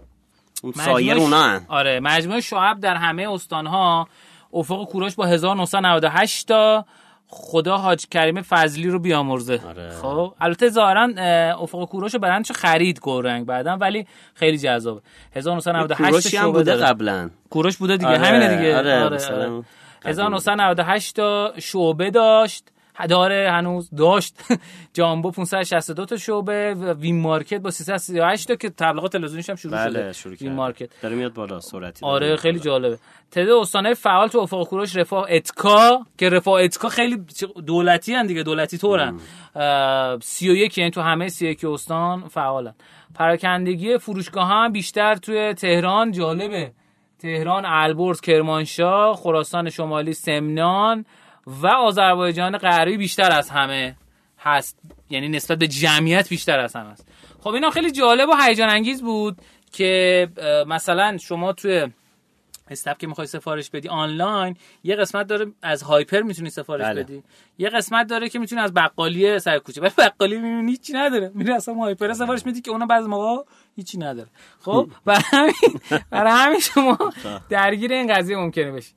اون 0.62 0.72
سایر 0.72 1.16
اونا 1.16 1.60
آره 1.68 2.00
مجموعه 2.00 2.40
شعب 2.40 2.80
در 2.80 2.94
همه 2.94 3.28
استانها 3.32 4.08
افق 4.52 4.84
کوروش 4.84 5.14
با 5.14 5.26
1998 5.26 6.48
تا 6.48 6.84
خدا 7.32 7.76
حاج 7.76 8.06
کریم 8.10 8.42
فضلی 8.42 8.88
رو 8.88 8.98
بیامرزه 8.98 9.60
آره. 9.68 9.90
خب 9.90 10.34
البته 10.40 10.68
ظاهرا 10.68 11.08
افق 11.58 11.84
کوروش 11.88 12.16
برندش 12.16 12.52
خرید 12.52 13.00
گورنگ 13.00 13.46
بعدا 13.46 13.76
ولی 13.76 14.06
خیلی 14.34 14.58
جذاب 14.58 15.02
1998 15.36 16.34
هم 16.34 16.52
بوده 16.52 16.74
قبلا 16.74 17.30
کوروش 17.50 17.76
بوده 17.76 17.96
دیگه 17.96 18.08
آره. 18.08 18.18
همینه 18.18 18.56
دیگه 18.56 18.76
آره. 18.76 19.04
آره. 19.04 19.62
1998 20.04 21.18
آره. 21.18 21.50
تا 21.52 21.60
شعبه 21.60 22.10
داشت 22.10 22.64
داره 23.06 23.50
هنوز 23.52 23.90
داشت. 23.90 24.34
جامبو 24.94 25.30
562 25.30 26.04
تا 26.06 26.16
شعبه 26.16 26.74
و 26.74 26.92
وین 26.92 27.20
مارکت 27.20 27.60
با 27.60 27.70
338 27.70 28.48
تا 28.48 28.54
که 28.54 28.70
تبلیغات 28.70 29.12
تلویزیونیش 29.12 29.50
هم 29.50 29.56
شروع 29.56 29.72
بله 29.72 29.90
شده. 29.90 30.12
شروع 30.12 30.34
وین. 30.40 30.52
مارکت. 30.52 30.88
داره 31.02 31.16
میاد 31.16 31.32
بالا 31.34 31.60
سرعتی 31.60 32.06
آره 32.06 32.36
خیلی 32.36 32.58
بالا. 32.58 32.64
جالبه. 32.70 32.98
تعداد 33.30 33.60
استانهای 33.60 33.94
فعال 33.94 34.28
تو 34.28 34.38
افق 34.38 34.66
کوروش 34.68 34.96
رفاه 34.96 35.26
اتکا 35.30 36.06
که 36.18 36.28
رفاه 36.28 36.62
اتکا 36.62 36.88
خیلی 36.88 37.24
دولتی 37.66 38.14
هن 38.14 38.26
دیگه 38.26 38.42
دولتی 38.42 38.78
طورن. 38.78 39.18
31 40.22 40.78
یعنی 40.78 40.90
تو 40.90 41.00
همه 41.00 41.28
31 41.28 41.64
استان 41.64 42.28
فعالن. 42.28 42.74
پراکندگی 43.14 43.98
فروشگاه 43.98 44.48
هم 44.48 44.72
بیشتر 44.72 45.14
توی 45.16 45.54
تهران 45.54 46.12
جالبه. 46.12 46.72
تهران 47.18 47.64
البرز 47.66 48.20
کرمانشاه 48.20 49.16
خراسان 49.16 49.70
شمالی 49.70 50.12
سمنان 50.12 51.04
و 51.62 51.66
آذربایجان 51.66 52.58
غربی 52.58 52.96
بیشتر 52.96 53.32
از 53.32 53.50
همه 53.50 53.96
هست. 54.38 54.78
یعنی 55.10 55.28
نسبت 55.28 55.58
به 55.58 55.68
جمعیت 55.68 56.28
بیشتر 56.28 56.58
از 56.58 56.76
همه 56.76 56.88
است. 56.88 57.08
خب 57.40 57.48
اینا 57.48 57.70
خیلی 57.70 57.90
جالب 57.90 58.28
و 58.28 58.32
هیجان 58.42 58.68
انگیز 58.70 59.02
بود 59.02 59.36
که 59.72 60.28
مثلا 60.66 61.16
شما 61.18 61.52
توی 61.52 61.86
استپ 62.70 62.98
که 62.98 63.06
می‌خوای 63.06 63.26
سفارش 63.26 63.70
بدی 63.70 63.88
آنلاین 63.88 64.56
یه 64.84 64.96
قسمت 64.96 65.26
داره 65.26 65.46
از 65.62 65.82
هایپر 65.82 66.22
می‌تونی 66.22 66.50
سفارش 66.50 66.86
بله. 66.86 67.02
بدی. 67.02 67.22
یه 67.58 67.68
قسمت 67.68 68.06
داره 68.06 68.28
که 68.28 68.38
می‌تونی 68.38 68.60
از 68.62 68.74
بقالی 68.74 69.38
سر 69.38 69.58
کوچه. 69.58 69.80
ولی 69.80 69.92
بقالی 69.98 70.36
می‌بینی 70.36 70.70
هیچی 70.70 70.92
نداره. 70.92 71.30
میری 71.34 71.52
اصلا 71.52 71.74
هایپر 71.74 72.12
سفارش 72.12 72.46
میدی 72.46 72.60
که 72.60 72.70
اونا 72.70 72.86
بعضی 72.86 73.08
موقع 73.08 73.42
هیچی 73.76 73.98
نداره. 73.98 74.28
خب 74.60 74.90
برای 75.04 75.22
همین 75.32 75.52
برای 76.10 76.32
همین 76.32 76.60
شما 76.60 76.98
درگیر 77.48 77.92
این 77.92 78.14
قضیه 78.14 78.36
ممکنه 78.36 78.72
بشی. 78.72 78.92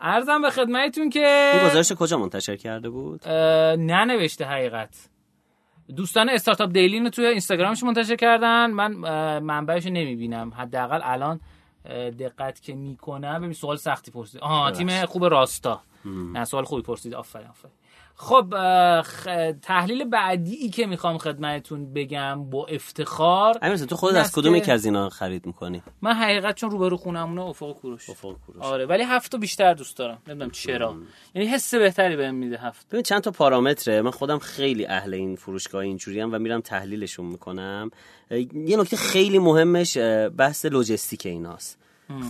ارزم 0.00 0.42
به 0.42 0.50
خدمتتون 0.50 1.10
که 1.10 1.52
این 1.54 1.70
گزارش 1.70 1.92
کجا 1.92 2.18
منتشر 2.18 2.56
کرده 2.56 2.90
بود؟ 2.90 3.28
اه، 3.28 3.76
ننوشته 3.76 4.44
حقیقت. 4.44 5.08
دوستان 5.96 6.28
استارتاپ 6.28 6.72
دیلی 6.72 7.00
رو 7.00 7.08
توی 7.08 7.26
اینستاگرامش 7.26 7.82
منتشر 7.82 8.16
کردن. 8.16 8.70
من 8.70 8.92
منبعش 9.38 9.86
رو 9.86 9.92
نمی‌بینم. 9.92 10.52
حداقل 10.56 11.00
الان 11.02 11.40
دقت 12.18 12.62
که 12.62 12.74
می‌کنم. 12.74 13.38
ببین 13.38 13.52
سوال 13.52 13.76
سختی 13.76 14.10
پرسید. 14.10 14.40
آها 14.40 14.70
تیم 14.70 15.06
خوب 15.06 15.24
راستا. 15.24 15.82
نه 16.04 16.44
سوال 16.44 16.64
خوبی 16.64 16.82
پرسید. 16.82 17.14
آفرین 17.14 17.46
آفرین. 17.46 17.74
خب 18.20 18.54
خ- 19.02 19.54
تحلیل 19.62 20.04
بعدی 20.04 20.54
ای 20.54 20.68
که 20.68 20.86
می‌خوام 20.86 21.18
خدمتتون 21.18 21.92
بگم 21.92 22.50
با 22.50 22.66
افتخار 22.66 23.58
امیر 23.62 23.74
حسین، 23.74 23.86
تو 23.86 23.96
خودت 23.96 24.14
این 24.14 24.24
از 24.24 24.32
کدوم 24.32 24.52
که 24.52 24.58
یک 24.58 24.68
از 24.68 24.84
اینا 24.84 25.08
خرید 25.08 25.46
می‌کنی؟ 25.46 25.82
من 26.02 26.12
حقیقت 26.12 26.54
چون 26.54 26.70
روبرو 26.70 26.96
خونمونه 26.96 27.42
افق 27.42 27.72
کوروش. 27.72 28.10
افق 28.10 28.34
کوروش. 28.46 28.62
آره 28.62 28.86
ولی 28.86 29.02
هفت 29.02 29.32
تا 29.32 29.38
بیشتر 29.38 29.74
دوست 29.74 29.96
دارم. 29.96 30.18
نمی‌دونم 30.28 30.50
چرا. 30.50 30.96
یعنی 31.34 31.48
حس 31.48 31.74
بهتری 31.74 32.16
بهم 32.16 32.34
میده 32.34 32.58
هفت. 32.58 32.88
ببین 32.88 33.02
چند 33.02 33.20
تا 33.20 33.30
پارامتره. 33.30 34.02
من 34.02 34.10
خودم 34.10 34.38
خیلی 34.38 34.86
اهل 34.86 35.14
این 35.14 35.36
فروشگاه 35.36 35.82
اینجوری 35.82 36.22
و 36.22 36.38
میرم 36.38 36.60
تحلیلشون 36.60 37.26
می‌کنم. 37.26 37.90
یه 38.54 38.76
نکته 38.76 38.96
خیلی 38.96 39.38
مهمش 39.38 39.96
بحث 40.36 40.66
لجستیک 40.66 41.26
ایناست. 41.26 41.78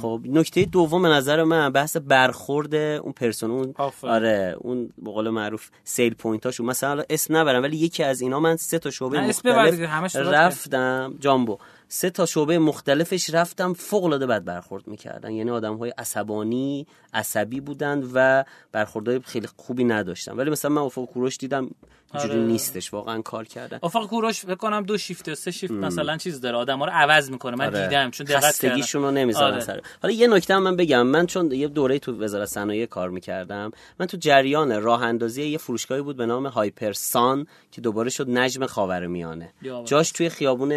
خب 0.02 0.20
نکته 0.24 0.64
دوم 0.64 1.02
به 1.02 1.08
نظر 1.08 1.44
من 1.44 1.70
بحث 1.70 1.96
برخورد 1.96 2.74
اون 2.74 3.12
person 3.12 3.50
اون 3.50 3.74
آفرین. 3.76 4.12
آره 4.14 4.56
اون 4.58 4.92
به 4.98 5.10
قول 5.10 5.30
معروف 5.30 5.70
sale 5.84 6.14
point 6.14 6.46
هاشون 6.46 6.66
مثلا 6.66 7.04
اسم 7.10 7.36
نبرم 7.36 7.62
ولی 7.62 7.76
یکی 7.76 8.02
از 8.02 8.20
اینا 8.20 8.40
من 8.40 8.56
سه 8.56 8.78
تا 8.78 8.90
شعبه 8.90 9.20
مختلف 9.20 10.16
رفتم. 10.16 11.14
جامبو. 11.20 11.58
سه 11.88 12.10
تا 12.10 12.26
شعبه 12.26 12.58
مختلفش 12.58 13.34
رفتم 13.34 13.72
فوق 13.72 14.04
العاده 14.04 14.26
بد 14.26 14.44
برخورد 14.44 14.88
می‌کردن. 14.88 15.30
یعنی 15.30 15.50
آدم 15.50 15.76
های 15.76 15.92
عصبانی 15.98 16.86
عصبی 17.14 17.60
بودند 17.60 18.10
و 18.14 18.44
برخوردهای 18.72 19.20
خیلی 19.24 19.48
خوبی 19.56 19.84
نداشتن. 19.84 20.32
ولی 20.32 20.50
مثلا 20.50 20.70
من 20.70 20.82
افق 20.82 21.04
کوروش 21.04 21.36
دیدم 21.36 21.70
اینجوری 22.14 22.34
آره. 22.34 22.42
نیستش 22.42 22.94
واقعا 22.94 23.22
کار 23.22 23.44
کردن. 23.44 23.78
افق 23.82 24.06
کوروش 24.06 24.40
فکر 24.40 24.54
کنم 24.54 24.82
دو 24.82 24.98
شیفت 24.98 25.34
سه 25.34 25.50
شیفت 25.50 25.72
مثلا 25.72 26.16
چیز 26.16 26.40
داره 26.40 26.56
آدما 26.56 26.84
رو 26.84 26.90
عوض 26.94 27.30
می‌کنه 27.30 27.56
من 27.56 27.66
آره. 27.66 27.82
دیدم 27.86 28.10
چون 28.10 28.26
دقت 28.26 28.64
رو 28.94 29.10
نمی‌ذارن 29.10 29.52
آره. 29.52 29.60
سر. 29.60 29.80
حالا 30.02 30.14
یه 30.14 30.26
نکته 30.26 30.54
هم 30.54 30.62
من 30.62 30.76
بگم 30.76 31.06
من 31.06 31.26
چون 31.26 31.52
یه 31.52 31.68
دوره 31.68 31.98
تو 31.98 32.22
وزارت 32.22 32.48
صنایع 32.48 32.86
کار 32.86 33.10
می‌کردم 33.10 33.70
من 34.00 34.06
تو 34.06 34.16
جریان 34.16 34.82
راه 34.82 35.02
اندازی 35.02 35.42
یه 35.42 35.58
فروشگاهی 35.58 36.02
بود 36.02 36.16
به 36.16 36.26
نام 36.26 36.46
هایپرسان 36.46 37.46
که 37.72 37.80
دوباره 37.80 38.10
شد 38.10 38.30
نجم 38.30 38.66
خاورمیانه. 38.66 39.52
یا 39.62 39.82
جاش 39.84 40.12
توی 40.12 40.28
خیابون 40.28 40.70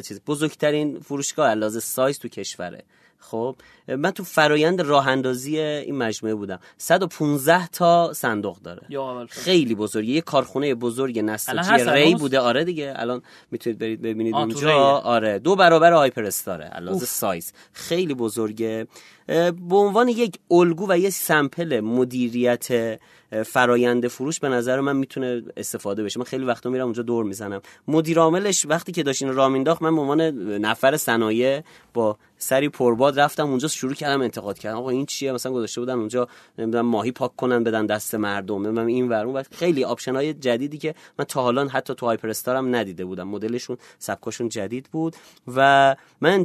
چیز 0.00 0.20
بزرگترین 0.26 1.00
فروشگاه 1.00 1.50
علاوه 1.50 1.80
سایز 1.80 2.18
تو 2.18 2.28
کشوره. 2.28 2.84
خب 3.30 3.56
من 3.88 4.10
تو 4.10 4.24
فرایند 4.24 4.80
راه 4.80 5.08
اندازی 5.08 5.58
این 5.58 5.98
مجموعه 5.98 6.34
بودم. 6.34 6.58
115 6.78 7.66
تا 7.68 8.12
صندوق 8.12 8.58
داره. 8.58 9.26
خیلی 9.28 9.74
بزرگه 9.74 10.08
یه 10.08 10.20
کارخونه 10.20 10.74
بزرگ 10.74 11.18
نساجی 11.18 11.84
ری؟ 11.84 12.14
بوده. 12.14 12.38
آره 12.38 12.64
دیگه. 12.64 12.94
الان 12.96 13.22
می‌تونید 13.50 13.78
برید 13.78 14.02
ببینید 14.02 14.34
اونجا. 14.34 14.78
آره. 14.98 15.38
دو 15.38 15.56
برابر 15.56 15.92
هایپر 15.92 16.24
استاره 16.24 16.70
سایز. 17.06 17.52
خیلی 17.72 18.14
بزرگه. 18.14 18.86
به 19.26 19.76
عنوان 19.76 20.08
یک 20.08 20.38
الگو 20.50 20.86
و 20.88 20.98
یه 20.98 21.10
سمپل 21.10 21.80
مدیریت 21.80 22.98
فرایند 23.46 24.08
فروش 24.08 24.40
به 24.40 24.48
نظر 24.48 24.80
من 24.80 24.96
می‌تونه 24.96 25.42
استفاده 25.56 26.02
بشه. 26.02 26.18
من 26.18 26.24
خیلی 26.24 26.44
وقتا 26.44 26.70
میرم 26.70 26.84
اونجا 26.84 27.02
دور 27.02 27.24
می‌زنم. 27.24 27.60
مدیر 27.88 28.18
عاملش 28.18 28.66
وقتی 28.66 28.92
که 28.92 29.02
داشت 29.02 29.22
این 29.22 29.34
راه 29.34 29.48
مینداخت 29.48 29.82
من 29.82 29.94
به 29.94 30.00
عنوان 30.00 30.20
نفر 30.58 30.96
صنایع 30.96 31.60
با 31.94 32.16
سری 32.38 32.68
پرباد 32.68 33.20
رفتم 33.20 33.46
اونجا 33.46 33.68
شروع 33.68 33.94
کردم 33.94 34.20
انتقاد 34.22 34.58
کردم 34.58 34.76
آقا 34.76 34.90
این 34.90 35.06
چیه؟ 35.06 35.32
مثلا 35.32 35.52
گذاشته 35.52 35.80
بودن 35.80 35.94
اونجا 35.94 36.28
نمی‌دونم 36.58 36.86
ماهی 36.86 37.12
پاک 37.12 37.36
کنن 37.36 37.64
بدن 37.64 37.86
دست 37.86 38.14
مردم. 38.14 38.54
نمی‌دونم 38.54 38.86
این 38.86 39.08
ور 39.08 39.26
اون. 39.26 39.42
خیلی 39.52 39.84
option 39.84 40.14
های 40.14 40.34
جدیدی 40.34 40.78
که 40.78 40.94
من 41.18 41.24
تا 41.24 41.42
حالا 41.42 41.68
حتی 41.68 41.94
تو 41.94 42.06
هایپر 42.06 42.32
هم 42.46 42.74
ندیده 42.74 43.04
بودم. 43.04 43.28
مدلشون 43.28 43.76
سبکاشون 43.98 44.48
جدید 44.48 44.88
بود. 44.92 45.16
و 45.56 45.96
من 46.20 46.44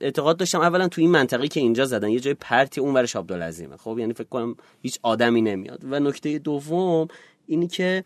اعتقاد 0.00 0.36
داشتم. 0.36 0.60
اولا 0.60 0.88
تو 0.88 1.00
این 1.00 1.10
منطقه 1.10 1.48
که 1.48 1.60
اینجا 1.60 1.84
زدن. 1.84 2.08
یه 2.16 2.20
جای 2.20 2.34
پرتی 2.34 2.80
اون 2.80 2.94
ورش 2.94 3.16
عبدالعظیمه. 3.16 3.76
خب 3.76 3.96
یعنی 3.98 4.12
فکر 4.12 4.28
کنم 4.28 4.56
هیچ 4.82 4.98
آدمی 5.02 5.42
نمیاد. 5.42 5.80
و 5.90 6.00
نکته 6.00 6.38
دوم 6.38 7.08
اینی 7.48 7.66
که 7.66 8.04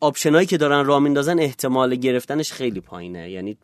option 0.00 0.35
ایی 0.35 0.46
که 0.46 0.56
دارن 0.56 0.84
راه 0.86 0.98
میندازن 0.98 1.38
احتمال 1.38 1.94
گرفتنش 1.94 2.52
خیلی 2.52 2.80
پایینه. 2.80 3.30
یعنی 3.30 3.56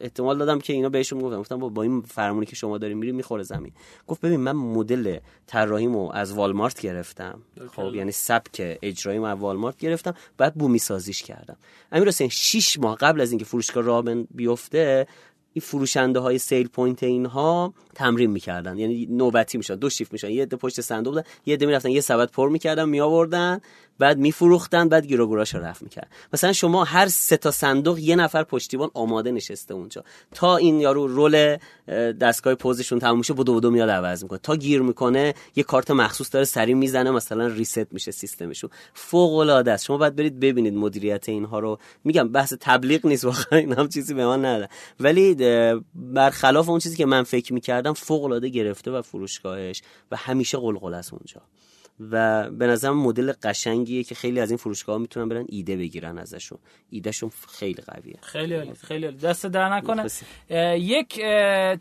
احتمال 0.00 0.38
دادم 0.38 0.58
که 0.58 0.72
اینا 0.72 0.88
بهشون 0.88 1.20
گفتم 1.20 1.38
گفتم 1.40 1.56
با, 1.58 1.68
با 1.68 1.82
این 1.82 2.00
فرمونی 2.00 2.46
که 2.46 2.56
شما 2.56 2.78
دارین 2.78 2.98
میری 2.98 3.12
می‌خوره 3.12 3.42
زمین. 3.42 3.72
گفت 4.06 4.20
ببین 4.20 4.40
من 4.40 4.52
مدل 4.52 5.18
طراحیمو 5.46 6.10
از 6.12 6.32
والمارت 6.32 6.80
گرفتم. 6.80 7.42
خب 7.76 7.94
یعنی 7.94 8.12
سبک 8.12 8.78
اجراییمو 8.82 9.24
از 9.24 9.38
والمارت 9.38 9.76
گرفتم. 9.76 10.14
بعد 10.38 10.54
بومی 10.54 10.78
سازیش 10.78 11.22
کردم. 11.22 11.56
امیر 11.92 12.08
حسین 12.08 12.28
6 12.28 12.78
ماه 12.78 12.96
قبل 12.96 13.20
از 13.20 13.30
اینکه 13.30 13.44
فروشگاه 13.44 13.84
راه 13.84 14.02
بن- 14.02 14.28
بیفته 14.34 15.06
این 15.52 15.62
فروشنده 15.62 16.18
های 16.18 16.38
sale 16.38 16.68
point 16.68 17.02
اینها 17.02 17.74
تمرین 17.94 18.30
می‌کردن. 18.30 18.78
یعنی 18.78 19.06
نوبتی 19.10 19.58
میشن 19.58 19.76
دو 19.76 19.90
شیفت 19.90 20.12
میشن 20.12 20.30
یه 20.30 20.42
عده 20.42 20.56
پشت 20.56 20.80
صندوق 20.80 21.14
بودن 21.14 21.26
یه 21.46 21.54
عده 21.54 21.66
می‌رفتن. 21.66 21.90
یه 21.90 22.00
سبد 22.00 22.30
پر 22.30 22.48
می‌کردن 22.48 22.88
میآوردن. 22.88 23.60
بعد 24.00 24.18
میفروختن 24.18 24.88
بعد 24.88 25.06
گیروگوراش 25.06 25.54
رو 25.54 25.60
رفت 25.60 25.82
می‌کرد. 25.82 26.08
مثلا 26.32 26.52
شما 26.52 26.84
هر 26.84 27.08
سه 27.08 27.36
تا 27.36 27.50
صندوق 27.50 27.98
یه 27.98 28.16
نفر 28.16 28.44
پشتیبان 28.44 28.90
آماده 28.94 29.30
نشسته 29.30 29.74
اونجا. 29.74 30.04
تا 30.34 30.56
این 30.56 30.80
یارو 30.80 31.06
رول 31.06 31.56
اه، 31.88 32.12
دستگاه 32.12 32.54
پوزشون 32.54 32.98
تموم 32.98 33.18
میشه 33.18 33.34
بدو 33.34 33.54
بدو 33.54 33.70
میاد 33.70 33.90
عوض 33.90 34.22
می‌کنه. 34.22 34.38
تا 34.42 34.56
گیر 34.56 34.82
می‌کنه 34.82 35.34
یه 35.56 35.62
کارت 35.62 35.90
مخصوص 35.90 36.32
داره 36.32 36.44
سری 36.44 36.74
می‌زنه 36.74 37.10
مثلا 37.10 37.46
ریست 37.46 37.92
میشه 37.92 38.10
سیستمشون 38.10 38.70
فوق 38.94 39.34
العاده 39.34 39.72
است. 39.72 39.84
شما 39.84 39.96
باید 39.96 40.16
برید 40.16 40.40
ببینید 40.40 40.74
مدیریت 40.74 41.28
اینها 41.28 41.58
رو. 41.58 41.78
میگم 42.04 42.28
بحث 42.28 42.54
تبلیغ 42.60 43.06
نیست 43.06 43.24
واقعا 43.24 43.58
این 43.58 43.72
هم 43.72 43.88
چیزی 43.88 44.14
به 44.14 44.26
من 44.26 44.44
نده 44.44 44.68
ولی 45.00 45.34
برخلاف 45.94 46.68
اون 46.68 46.78
چیزی 46.78 46.96
که 46.96 47.06
من 47.06 47.22
فکر 47.22 47.52
می‌کردم 47.52 47.92
فوق 47.92 48.24
العاده 48.24 48.48
گرفته 48.48 48.90
و 48.90 49.02
فروشگاهش 49.02 49.82
و 50.10 50.16
همیشه 50.16 50.58
قلقل 50.58 50.94
است 50.94 51.12
اونجا. 51.12 51.40
و 52.00 52.50
به 52.50 52.66
نظرم 52.66 52.98
مدل 52.98 53.32
قشنگیه 53.42 54.04
که 54.04 54.14
خیلی 54.14 54.40
از 54.40 54.50
این 54.50 54.56
فروشگاه 54.56 54.98
می‌تونن 54.98 55.28
برن 55.28 55.46
ایده 55.48 55.76
بگیرن 55.76 56.18
ازشون. 56.18 56.58
ایدهشون 56.90 57.30
خیلی 57.48 57.82
قویه. 57.82 58.18
خیلی 58.22 58.54
عالی 58.54 58.74
خیلی 58.74 59.04
عالی. 59.06 59.16
دست 59.16 59.46
در 59.46 59.68
نکنه. 59.76 60.06
اه، 60.50 60.78
یک 60.78 61.20
اه، 61.24 61.76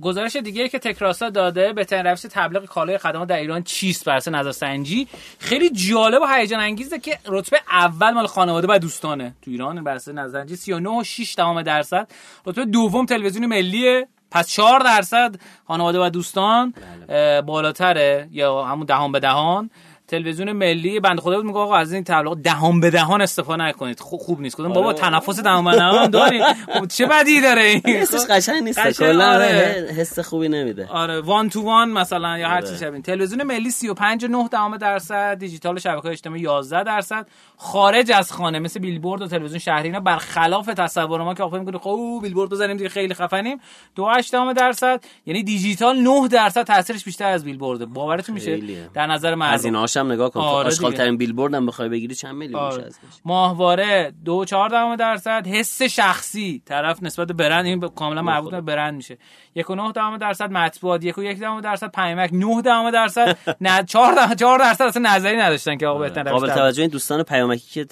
گزارش 0.00 0.36
دیگه 0.36 0.68
که 0.68 0.78
تکراسا 0.78 1.30
داده 1.30 1.72
بهترین 1.72 2.06
روش 2.06 2.20
تبلیغ 2.20 2.64
کالای 2.64 2.98
خدمات 2.98 3.28
در 3.28 3.36
ایران 3.36 3.62
چیست 3.62 4.04
بر 4.04 4.16
اساس 4.16 4.34
نظرسنجی 4.34 5.08
خیلی 5.38 5.70
جالب 5.70 6.22
و 6.22 6.26
هیجان 6.26 6.60
انگیزه 6.60 6.98
که 6.98 7.18
رتبه 7.26 7.60
اول 7.70 8.10
مال 8.10 8.26
خانواده 8.26 8.66
و 8.70 8.78
دوستانه. 8.78 9.34
تو 9.42 9.50
ایران 9.50 9.84
بر 9.84 9.94
اساس 9.94 10.14
نظرسنجی 10.14 10.56
39 10.56 10.88
و 10.90 11.04
6 11.04 11.34
دهم 11.36 11.62
درصد. 11.62 12.10
رتبه 12.46 12.64
دوم 12.64 13.06
تلویزیون 13.06 13.46
ملیه. 13.46 14.08
پس 14.32 14.48
4 14.48 14.80
درصد 14.80 15.34
خانواده 15.66 16.06
و 16.06 16.10
دوستان 16.10 16.74
اه، 17.08 17.40
بالاتره 17.40 18.28
یا 18.30 18.64
همون 18.64 18.86
دهان 18.86 19.12
به 19.12 19.20
دهان. 19.20 19.70
تلویزیون 20.08 20.52
ملی 20.52 21.00
بند 21.00 21.20
خدا 21.20 21.36
بود 21.36 21.46
میگه 21.46 21.58
آقا 21.58 21.76
از 21.76 21.92
این 21.92 22.04
تبلیغات 22.04 22.38
دهان 22.38 22.80
به 22.80 22.90
دهان 22.90 23.22
استفاده 23.22 23.62
نکنید. 23.62 24.00
خوب, 24.00 24.20
خوب 24.20 24.40
نیست. 24.40 24.56
گفتم 24.56 24.72
بابا 24.72 24.88
آره. 24.88 24.96
تنفس 24.96 25.40
دهان 25.40 25.64
به 25.64 25.70
دهان 25.70 26.10
داریم 26.10 26.42
خب 26.52 26.86
چه 26.86 27.06
بدی 27.06 27.40
داره 27.40 27.62
این؟ 27.62 27.80
حسش 27.86 28.26
قشنگ 28.30 28.62
نیست. 28.62 28.80
کلا 28.98 29.32
آره. 29.32 29.88
حس 29.96 30.18
خوبی 30.18 30.48
نمیده. 30.48 30.86
آره 30.86 31.20
وان 31.20 31.48
تو 31.48 31.62
وان 31.62 31.90
مثلا 31.90 32.38
یا 32.38 32.48
هر 32.48 32.62
چی 32.62 32.76
شبیه. 32.76 33.00
تلویزیون 33.00 33.42
ملی 33.42 33.70
35 33.70 34.24
9 34.24 34.48
دهم 34.48 34.76
درصد 34.76 35.38
دیجیتال 35.38 35.78
شبکه 35.78 36.08
اجتماعی 36.08 36.42
11 36.42 36.84
درصد. 36.84 37.26
خارج 37.56 38.12
از 38.12 38.32
خانه 38.32 38.58
مثل 38.58 38.80
بیلبورد 38.80 39.22
و 39.22 39.26
تلویزیون 39.26 39.58
شهری 39.58 39.88
اینا 39.88 40.00
برخلاف 40.00 40.66
تصور 40.66 41.22
ما 41.22 41.34
که 41.34 41.42
آقا 41.42 41.58
میگه 41.58 41.78
خب 41.78 42.18
بیلبورد 42.22 42.50
بزنیم 42.50 42.76
دیگه 42.76 42.88
خیلی 42.88 43.14
خفنیم. 43.14 43.58
2.8 43.96 44.54
درصد 44.56 45.04
یعنی 45.26 45.42
دیجیتال 45.42 45.98
9 45.98 46.28
درصد 46.28 46.62
تاثیرش 46.62 47.04
بیشتر 47.04 47.28
از 47.28 47.44
بیلبورد 47.44 47.84
باورتون 47.84 48.34
میشه؟ 48.34 48.60
در 48.94 49.06
نظر 49.06 49.34
مردم. 49.34 49.54
از 49.54 49.64
این 49.64 49.76
هم 50.06 50.12
نگاه 50.12 50.30
کن. 50.30 50.40
آره 50.40 50.66
آشغال 50.66 50.92
ترین 50.92 51.16
بیلبورد 51.16 51.54
هم 51.54 51.66
بخوای 51.66 51.88
بگیری 51.88 52.14
چند 52.14 52.34
میلیون 52.34 52.60
آره. 52.60 52.84
میشه 52.84 52.96
ماهواره 53.24 54.12
2.4 54.24 54.96
درصد. 54.98 55.46
حس 55.46 55.82
شخصی. 55.82 56.62
طرف 56.66 57.02
نسبت 57.02 57.26
به 57.26 57.34
برند 57.34 57.64
این 57.64 57.80
کاملا 57.80 58.22
مربوط 58.22 58.50
به 58.50 58.60
برند 58.60 58.94
میشه. 58.94 59.18
1.9 59.58 60.18
درصد 60.20 60.50
مطبوعات 60.50 61.02
1.1 61.02 61.62
درصد 61.62 61.90
پیامک 61.90 62.30
9 62.32 62.62
درصد 62.92 63.38
نه 63.60 63.84
4 63.84 64.34
4 64.34 64.58
درصد 64.58 64.84
اصلا 64.84 65.14
نظری 65.14 65.36
نداشتن 65.36 65.76
که 65.76 65.86
آقا 65.86 65.98
آره. 65.98 66.08
بهتر 66.08 66.30
قابل 66.30 66.48
توجه 66.48 66.82
این 66.82 66.90
دوستان 66.90 67.22
پیامکی 67.22 67.70
که 67.70 67.86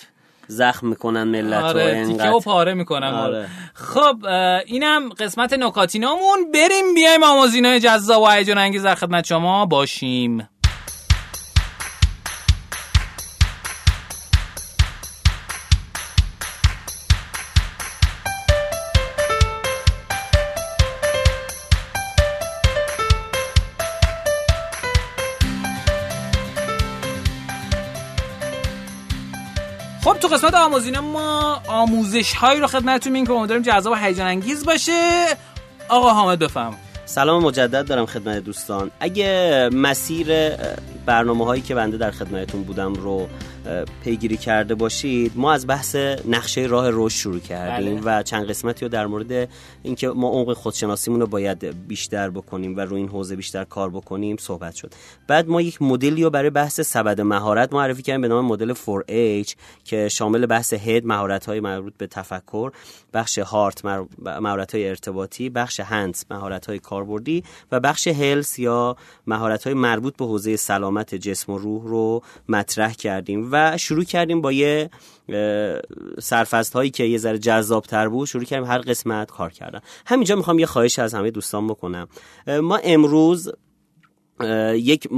زخم 0.47 0.87
می‌کنن 0.87 1.25
ملت 1.25 1.63
آره 1.63 2.07
تیکه 2.07 2.29
و 2.29 2.41
پاره 2.41 2.75
می‌کنن. 2.75 3.09
آره. 3.15 3.49
خب 3.75 4.27
اینم 4.67 5.09
قسمت 5.09 5.53
نکاتینامون. 5.53 6.53
بریم 6.55 6.95
بیایم 6.95 7.23
آموزینای 7.23 7.81
جذاب 7.81 8.23
و 8.23 8.29
هیجان 8.29 8.59
انگیز 8.59 8.83
در 8.83 8.95
خدمت 8.95 9.27
شما 9.27 9.67
باشیم. 9.67 10.49
قسمت 30.31 30.55
آموزین 30.55 30.99
ما 30.99 31.63
آموزش 31.69 32.35
هایی 32.35 32.61
رو 32.61 32.67
خدمتتون 32.67 33.13
میگیم 33.13 33.27
که 33.27 33.33
امیدواریم 33.33 33.63
جذاب 33.63 33.93
و 33.93 33.97
هیجان 33.97 34.27
انگیز 34.27 34.67
باشه. 34.67 35.27
آقا 35.89 36.11
حامد 36.11 36.39
بفهم 36.39 36.75
سلام 37.07 37.43
مجدد 37.43 37.87
دارم 37.87 38.07
خدمت 38.07 38.39
دوستان. 38.39 38.91
اگه 39.01 39.71
مسیر 39.73 40.51
برنامه 41.07 41.45
هایی 41.45 41.63
که 41.63 41.75
بنده 41.75 41.97
در 41.97 42.11
خدمتتون 42.11 42.63
بودم 42.63 42.95
رو 42.95 43.29
پیگیری 44.05 44.37
کرده 44.37 44.75
باشید 44.75 45.33
ما 45.37 45.53
از 45.53 45.67
بحث 45.67 45.97
نقشه 46.29 46.61
راه 46.61 46.89
رشد 46.93 47.17
شروع 47.17 47.39
کردیم 47.39 48.01
بله. 48.01 48.19
و 48.19 48.23
چند 48.23 48.47
قسمتی 48.47 48.85
رو 48.85 48.89
در 48.89 49.07
مورد 49.07 49.49
اینکه 49.83 50.09
ما 50.09 50.29
عمق 50.29 50.53
خودشناسیمون 50.53 51.21
رو 51.21 51.27
باید 51.27 51.89
بیشتر 51.89 52.31
بکنیم 52.31 52.77
و 52.77 52.81
روی 52.81 53.01
این 53.01 53.09
حوزه 53.09 53.37
بیشتر 53.37 53.65
کار 53.65 53.91
بکنیم 53.91 54.37
صحبت 54.37 54.75
شد 54.75 54.95
بعد 55.27 55.49
ما 55.49 55.61
یک 55.61 55.83
مدلی 55.83 56.25
رو 56.25 56.31
برای 56.31 56.51
بحث 56.51 56.81
سبد 56.81 57.21
مهارت 57.21 57.73
معرفی 57.73 58.03
کردیم 58.03 58.21
به 58.21 58.29
نام 58.29 58.45
مدل 58.45 58.75
4H 58.75 59.55
که 59.85 60.09
شامل 60.09 60.47
بحث 60.47 60.73
هد 60.73 61.07
مهارت 61.07 61.47
های 61.47 61.61
مربوط 61.61 61.93
به 61.99 62.07
تفکر 62.07 62.73
بخش 63.15 63.39
هارت 63.39 63.85
مهارت 64.19 64.75
های 64.75 64.89
ارتباطی 64.89 65.51
بخش 65.51 65.81
هندز 65.81 66.25
مهارت 66.31 66.67
های 66.67 66.79
کاربردی 66.79 67.45
و 67.73 67.81
بخش 67.81 68.09
هلس 68.09 68.59
یا 68.59 68.97
مهارت 69.27 69.65
های 69.65 69.75
مربوط 69.75 70.17
به 70.17 70.25
حوزه 70.25 70.57
سلامت 70.57 71.15
جسم 71.15 71.53
و 71.53 71.59
روح 71.59 71.83
رو 71.85 72.23
مطرح 72.49 72.93
کردیم 72.93 73.50
و 73.51 73.79
شروع 73.79 74.05
کردیم 74.05 74.41
با 74.41 74.53
یه 74.53 74.91
سرفست 76.19 76.73
هایی 76.73 76.91
که 76.91 77.05
یه 77.05 77.19
ذره 77.19 77.39
جذاب 77.39 77.85
تر 77.85 78.09
بود 78.09 78.29
شروع 78.29 78.45
کردیم 78.45 78.69
هر 78.71 78.79
قسمت 78.79 79.31
کار 79.31 79.51
کردن. 79.51 79.81
همینجا 80.07 80.37
می‌خوام 80.37 80.59
یه 80.59 80.67
خواهش 80.67 80.99
از 80.99 81.15
همه 81.15 81.31
دوستان 81.31 81.67
بکنم. 81.67 82.09
ما 82.63 82.77
امروز 82.77 83.53
یک 84.75 85.09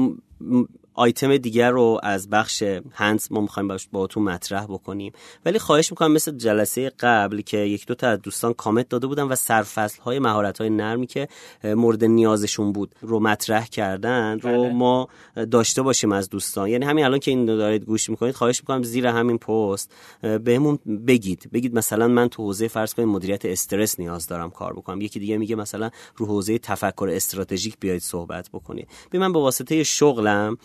آیتم 0.95 1.37
دیگر 1.37 1.71
رو 1.71 2.01
از 2.03 2.31
بخش 2.31 2.63
هنس 2.93 3.33
ما 3.33 3.41
می‌خوایم 3.41 3.77
با 3.93 4.07
تو 4.07 4.21
مطرح 4.21 4.65
بکنیم. 4.65 5.13
ولی 5.45 5.59
خواهش 5.59 5.91
می‌کنم 5.91 6.13
مثل 6.13 6.37
جلسه 6.37 6.93
قبل 7.01 7.41
که 7.41 7.59
یک 7.59 7.87
دو 7.87 7.95
تا 7.95 8.09
از 8.09 8.23
دوستان 8.23 8.53
کامنت 8.53 8.89
داده 8.89 9.07
بودن 9.07 9.23
و 9.23 9.35
سرفصل 9.35 10.03
های 10.03 10.19
مهارت 10.19 10.59
های 10.59 10.71
نرمی 10.71 11.07
که 11.07 11.29
مورد 11.65 12.05
نیازشون 12.05 12.73
بود 12.73 12.95
رو 13.01 13.21
مطرح 13.21 13.67
کردن 13.67 14.39
رو 14.39 14.63
بله. 14.63 14.73
ما 14.73 15.09
داشته 15.51 15.83
باشیم 15.83 16.13
از 16.13 16.31
دوستان. 16.31 16.69
یعنی 16.69 16.85
همین 16.85 17.05
الان 17.05 17.19
که 17.19 17.31
این 17.31 17.47
دارید 17.47 17.85
گوش 17.85 18.11
می‌کنید 18.11 18.35
خواهش 18.35 18.61
می‌کنم 18.61 18.83
زیر 18.83 19.07
همین 19.07 19.39
پست 19.39 19.95
بهمون 20.45 20.79
بگید. 21.07 21.51
بگید 21.53 21.75
مثلا 21.75 22.09
من 22.09 22.29
تو 22.29 22.43
حوزه 22.43 22.69
فرض 22.69 22.95
کنید 22.95 23.09
مدیریت 23.09 23.45
استرس 23.45 24.01
نیاز 24.01 24.27
دارم 24.27 24.51
کار 24.51 24.73
بکنم. 24.73 25.01
یکی 25.01 25.21
دیگه 25.21 25.39
میگه 25.39 25.57
مثلا 25.57 25.91
رو 26.17 26.27
حوزه 26.27 26.59
تفکر 26.59 27.09
استراتژیک 27.13 27.77
بیاید 27.81 28.03
صحبت 28.03 28.49
بکنید. 28.53 28.89
به 29.11 29.19
من 29.19 29.33
به 29.33 29.39
واسطه 29.39 29.83
شغلم 29.83 30.57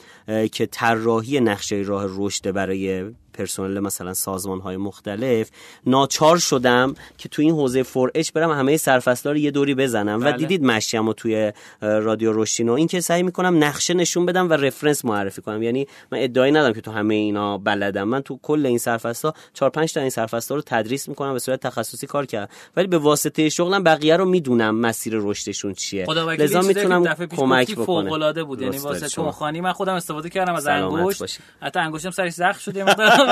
که 0.52 0.66
طراحی 0.66 1.40
نقشه 1.40 1.76
راه 1.76 2.06
رشد 2.08 2.52
برای 2.52 3.12
پرسنل 3.38 3.80
مثلا 3.80 4.14
سازمان 4.14 4.60
های 4.60 4.78
مختلف 4.78 5.50
ناچار 5.86 6.38
شدم 6.38 6.96
که 7.18 7.30
تو 7.30 7.42
این 7.42 7.52
حوزه 7.52 7.84
فور 7.84 8.12
اچ 8.16 8.32
برم 8.32 8.52
همه 8.52 8.78
سرفصلا 8.78 9.32
رو 9.32 9.38
یه 9.38 9.52
دوری 9.52 9.76
بزنم. 9.76 10.20
بله. 10.20 10.34
و 10.34 10.38
دیدید 10.38 10.64
مشیم 10.64 11.08
و 11.08 11.14
توی 11.14 11.54
رادیو 11.82 12.32
روشین 12.32 12.70
و 12.70 12.74
این 12.74 12.88
که 12.88 13.02
سعی 13.02 13.24
می‌کنم 13.24 13.64
نقشه 13.64 13.94
نشون 13.94 14.26
بدم 14.26 14.50
و 14.50 14.54
رفرنس 14.54 15.06
معرفی 15.06 15.42
کنم. 15.42 15.64
یعنی 15.64 15.88
من 16.12 16.18
ادعایی 16.22 16.52
ندارم 16.52 16.74
که 16.74 16.82
تو 16.82 16.92
همه 16.92 17.16
اینا 17.16 17.58
بلدم. 17.58 18.04
من 18.04 18.22
تو 18.22 18.40
کل 18.42 18.66
این 18.66 18.78
سرفصلا 18.78 19.34
4 19.54 19.70
5 19.70 19.94
تا 19.94 20.02
این 20.02 20.10
سرفصلا 20.10 20.58
رو 20.58 20.64
تدریس 20.66 21.10
می‌کنم 21.10 21.34
به 21.34 21.40
صورت 21.40 21.60
تخصصی 21.60 22.08
کار 22.08 22.26
کردم. 22.26 22.54
ولی 22.78 22.88
به 22.88 22.98
واسطه 22.98 23.50
شغلم 23.50 23.84
بقیه 23.84 24.18
رو 24.18 24.26
می‌دونم 24.26 24.76
مسیر 24.76 25.14
رشدشون 25.16 25.74
چیه. 25.74 26.06
لذا 26.40 26.62
می‌تونم 26.62 27.16
کمک 27.38 27.72
بکنم 27.72 27.86
فوق 27.86 28.12
العاده 28.12 28.44
بود. 28.44 28.62
یعنی 28.62 28.78
واسه 28.78 29.08
تو 29.08 29.32
خانی 29.32 29.62
من 29.62 29.72
خودم 29.72 29.94
استفاده 29.94 30.30
کردم 30.30 30.56
از 30.56 30.68
انگشت 30.68 31.40
حتی 31.62 31.80
انگشتم 31.80 32.12
سرش 32.12 32.34
زخم 32.34 32.60
شده 32.60 32.86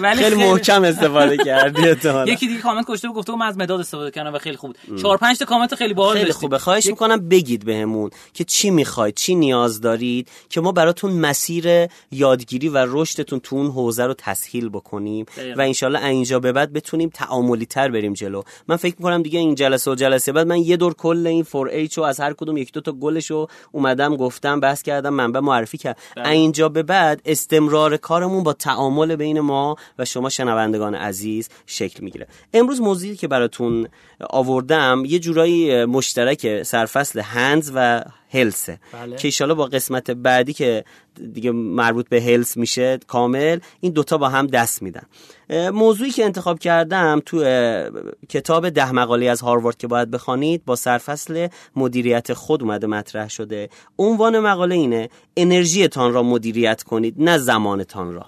ولی 0.00 0.22
خیلی 0.22 0.36
محکم 0.36 0.84
استفاده 0.84 1.36
کردی 1.36 1.82
یکی 2.32 2.48
دیگه 2.48 2.60
کامنت 2.60 2.84
کشته 2.88 3.08
بود 3.08 3.16
گفته 3.16 3.36
من 3.36 3.46
از 3.46 3.58
مداد 3.58 3.80
استفاده 3.80 4.10
کردم 4.10 4.34
و 4.34 4.38
خیلی 4.38 4.56
خوب 4.56 4.76
چهار 5.02 5.16
پنج 5.16 5.38
تا 5.38 5.44
کامنت 5.44 5.74
خیلی 5.74 5.94
باحال 5.94 6.16
خیلی 6.16 6.32
خوبه. 6.32 6.58
خواهش 6.58 6.86
می‌کنم 6.86 7.28
بگید 7.28 7.64
بهمون 7.64 8.10
که 8.34 8.44
چی 8.44 8.70
می‌خواید 8.70 9.14
چی 9.14 9.34
نیاز 9.34 9.80
دارید 9.80 10.28
که 10.50 10.60
ما 10.60 10.72
براتون 10.72 11.12
مسیر 11.12 11.88
یادگیری 12.10 12.68
و 12.68 12.86
رشدتون 12.88 13.40
تو 13.40 13.56
اون 13.56 13.66
حوزه 13.66 14.04
رو 14.04 14.14
تسهیل 14.18 14.68
بکنیم 14.68 15.26
و 15.56 15.60
انشالله 15.60 16.04
اینجا 16.04 16.40
به 16.40 16.52
بعد 16.52 16.72
بتونیم 16.72 17.10
تعاملی 17.14 17.66
تر 17.66 17.88
بریم 17.88 18.12
جلو. 18.12 18.42
من 18.68 18.76
فکر 18.76 18.94
می‌کنم 18.98 19.22
دیگه 19.22 19.38
این 19.38 19.54
جلسه 19.54 19.90
و 19.90 19.94
جلسه 19.94 20.32
بعد 20.32 20.46
من 20.46 20.58
یه 20.58 20.76
دور 20.76 20.94
کل 20.94 21.26
این 21.26 21.42
فور 21.42 21.68
ایچ 21.68 21.98
رو 21.98 22.04
از 22.04 22.20
هر 22.20 22.32
کدوم 22.32 22.56
یک 22.56 22.72
دو 22.72 22.80
تا 22.80 22.92
گلش 22.92 23.30
رو 23.30 23.48
اومدم 23.72 24.16
گفتم 24.16 24.60
بحث 24.60 24.82
کردم 24.82 25.14
منبع 25.14 25.40
معرفی 25.40 25.78
کرد 25.78 25.98
بله. 26.16 26.28
اینجا 26.28 26.68
به 26.68 26.82
بعد 26.82 27.22
استمرار 27.24 27.96
کارمون 27.96 28.42
با 28.42 28.52
تعامل 28.52 29.15
بین 29.16 29.40
ما 29.40 29.76
و 29.98 30.04
شما 30.04 30.28
شنوندگان 30.28 30.94
عزیز 30.94 31.48
شکل 31.66 32.04
می‌گیره. 32.04 32.26
امروز 32.54 32.80
موضوعی 32.80 33.16
که 33.16 33.28
براتون 33.28 33.88
آوردم 34.30 35.02
یه 35.06 35.18
جورایی 35.18 35.84
مشترک 35.84 36.62
سرفصل 36.62 37.20
هنز 37.20 37.72
و 37.74 38.04
هلسه. 38.30 38.78
بله. 38.92 39.16
که 39.16 39.28
ایشالا 39.28 39.54
با 39.54 39.66
قسمت 39.66 40.10
بعدی 40.10 40.52
که 40.52 40.84
دیگه 41.32 41.50
مربوط 41.50 42.08
به 42.08 42.22
هلس 42.22 42.56
میشه 42.56 42.98
کامل 43.06 43.58
این 43.80 43.92
دوتا 43.92 44.18
با 44.18 44.28
هم 44.28 44.46
دست 44.46 44.82
میدن. 44.82 45.02
موضوعی 45.72 46.10
که 46.10 46.24
انتخاب 46.24 46.58
کردم 46.58 47.22
تو 47.26 47.44
کتاب 48.28 48.68
ده 48.68 48.92
مقاله 48.92 49.26
از 49.26 49.40
هاروارد 49.40 49.76
که 49.76 49.86
باید 49.86 50.10
بخوانید 50.10 50.64
با 50.64 50.76
سرفصل 50.76 51.48
مدیریت 51.76 52.32
خود 52.32 52.62
اومده 52.62 52.86
مطرح 52.86 53.28
شده. 53.28 53.68
عنوان 53.98 54.40
مقاله 54.40 54.74
اینه 54.74 55.08
انرژیتان 55.36 56.12
را 56.12 56.22
مدیریت 56.22 56.82
کنید 56.82 57.14
نه 57.18 57.38
زمانتان 57.38 58.14
را. 58.14 58.26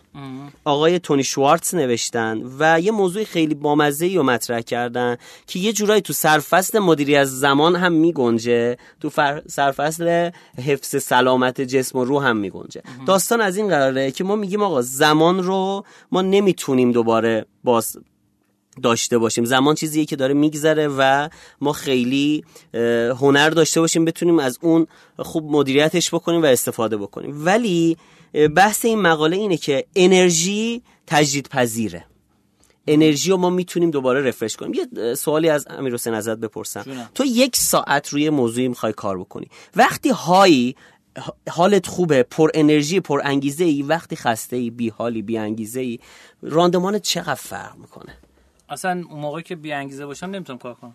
آقای 0.65 0.99
تونی 0.99 1.25
شوارتز 1.25 1.75
نوشتن 1.75 2.43
و 2.59 2.81
یه 2.81 2.91
موضوع 2.93 3.25
خیلی 3.25 3.55
بامزه 3.55 4.07
ای 4.07 4.17
رو 4.17 4.23
مطرح 4.23 4.61
کردن 4.61 5.17
که 5.47 5.59
یه 5.59 5.73
جورایی 5.73 6.01
تو 6.01 6.13
سرفصل 6.13 6.79
مدیریت 6.79 7.25
زمان 7.25 7.77
هم 7.77 7.93
میگنجه. 7.93 8.77
تو 9.01 9.11
سرفصل 9.49 9.98
حفظ 10.67 11.03
سلامت 11.03 11.61
جسم 11.61 11.99
و 11.99 12.05
روح 12.05 12.25
هم 12.25 12.37
میگنجه. 12.37 12.83
داستان 13.07 13.41
از 13.41 13.57
این 13.57 13.69
قراره 13.69 14.11
که 14.11 14.25
ما 14.25 14.37
میگیم 14.37 14.63
آقا 14.63 14.83
زمان 14.83 15.43
رو 15.43 15.85
ما 16.13 16.23
نمی‌تونیم 16.23 16.93
دوباره 16.93 17.47
باز 17.65 17.97
داشته 18.83 19.19
باشیم. 19.19 19.45
زمان 19.45 19.75
چیزیه 19.75 20.05
که 20.05 20.17
داره 20.17 20.35
میگذره 20.35 20.89
و 20.89 21.29
ما 21.61 21.73
خیلی 21.73 22.45
هنر 23.21 23.51
داشته 23.51 23.81
باشیم 23.81 24.05
بتونیم 24.05 24.39
از 24.39 24.59
اون 24.63 24.87
خوب 25.19 25.45
مدیریتش 25.51 26.15
بکنیم 26.15 26.43
و 26.43 26.47
استفاده 26.47 26.97
بکنیم. 26.97 27.47
ولی 27.47 27.97
بحث 28.57 28.85
این 28.85 29.01
مقاله 29.01 29.37
اینه 29.37 29.57
که 29.57 29.85
انرژی 29.97 30.83
تجدید 31.07 31.49
پذیره 31.49 32.05
انرژی 32.93 33.31
رو 33.31 33.37
ما 33.37 33.51
می‌تونیم 33.51 33.91
دوباره 33.91 34.21
رفرش 34.23 34.57
کنیم. 34.57 34.73
یه 34.75 35.15
سوالی 35.15 35.49
از 35.49 35.67
امیر 35.71 35.95
حسین 35.95 36.15
ازت 36.15 36.37
بپرسم. 36.37 37.09
تو 37.15 37.25
یک 37.25 37.57
ساعت 37.57 38.09
روی 38.09 38.31
موضوعی 38.31 38.69
می‌خوای 38.69 38.93
کار 38.93 39.19
بکنی. 39.19 39.49
وقتی 39.77 40.11
هایی 40.11 40.77
حالت 41.51 41.87
خوبه 41.87 42.23
پر 42.23 42.51
انرژی 42.55 43.01
پر 43.01 43.21
انگیزه 43.25 43.65
ای 43.65 43.83
وقتی 43.83 44.17
خسته 44.17 44.57
ای 44.57 44.71
بی 44.71 44.89
حالی 44.89 45.23
بی 45.23 45.39
انگیزه 45.39 45.81
ای 45.81 45.99
راندمانت 46.43 47.03
چقدر 47.03 47.35
فرق 47.35 47.77
می‌کنه؟ 47.77 48.15
اصلا 48.71 49.05
اون 49.11 49.21
موقع 49.21 49.41
که 49.41 49.57
بی 49.57 49.73
انگیزه 49.73 50.07
باشم 50.07 50.27
نمی‌تونم 50.27 50.59
کار 50.59 50.75
کنم. 50.75 50.95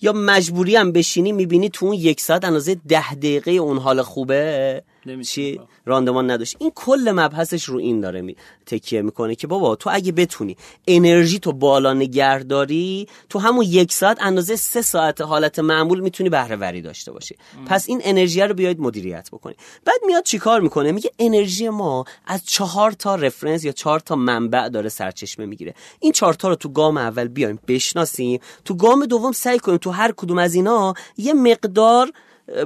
یا 0.00 0.12
مجبوری 0.12 0.76
هم 0.76 0.92
بشینی 0.92 1.32
می‌بینی 1.32 1.68
تو 1.68 1.86
اون 1.86 1.94
یک 1.94 2.20
ساعت 2.20 2.44
اندازه 2.44 2.74
ده 2.88 3.14
دقیقه 3.14 3.50
اون 3.50 3.78
حال 3.78 4.02
خوبه؟ 4.02 4.82
چی 5.26 5.60
راندمان 5.86 6.30
نداشت. 6.30 6.56
این 6.58 6.72
کل 6.74 7.12
مبحثش 7.14 7.64
رو 7.64 7.78
این 7.78 8.00
داره 8.00 8.20
می... 8.20 8.36
تکیه 8.66 9.02
می‌کنه 9.02 9.34
که 9.34 9.46
بابا 9.46 9.76
تو 9.76 9.90
اگه 9.92 10.12
بتونی 10.12 10.56
انرژی 10.86 11.38
تو 11.38 11.52
بالا 11.52 11.94
نگهداری 11.94 13.08
تو 13.28 13.38
همون 13.38 13.64
یک 13.68 13.92
ساعت 13.92 14.18
اندازه 14.20 14.56
سه 14.56 14.82
ساعت 14.82 15.20
حالت 15.20 15.58
معمول 15.58 16.00
می‌تونی 16.00 16.30
بهره 16.30 16.56
وری 16.56 16.82
داشته 16.82 17.12
باشی. 17.12 17.36
پس 17.66 17.88
این 17.88 18.00
انرژی 18.04 18.40
رو 18.40 18.54
بیاید 18.54 18.80
مدیریت 18.80 19.28
بکنی. 19.32 19.54
بعد 19.84 20.00
میاد 20.06 20.22
چیکار 20.22 20.60
می‌کنه؟ 20.60 20.92
میگه 20.92 21.10
انرژی 21.18 21.68
ما 21.68 22.04
از 22.26 22.44
چهار 22.44 22.92
تا 22.92 23.14
reference 23.14 23.64
یا 23.64 23.72
چهار 23.72 24.00
تا 24.00 24.16
منبع 24.16 24.68
داره 24.68 24.88
سرچشمه 24.88 25.46
می‌گیره. 25.46 25.74
این 26.00 26.12
چهار 26.12 26.34
تا 26.34 26.48
رو 26.48 26.54
تو 26.54 26.68
گام 26.68 26.96
اول 26.96 27.28
بیایم 27.28 27.58
بشناسیم. 27.68 28.40
تو 28.64 28.74
گام 28.74 29.06
دوم 29.06 29.32
سعی 29.32 29.58
کنیم 29.58 29.78
تو 29.78 29.90
هر 29.90 30.12
کدوم 30.12 30.38
از 30.38 30.54
اینا 30.54 30.94
یه 31.16 31.34
مقدار 31.34 32.12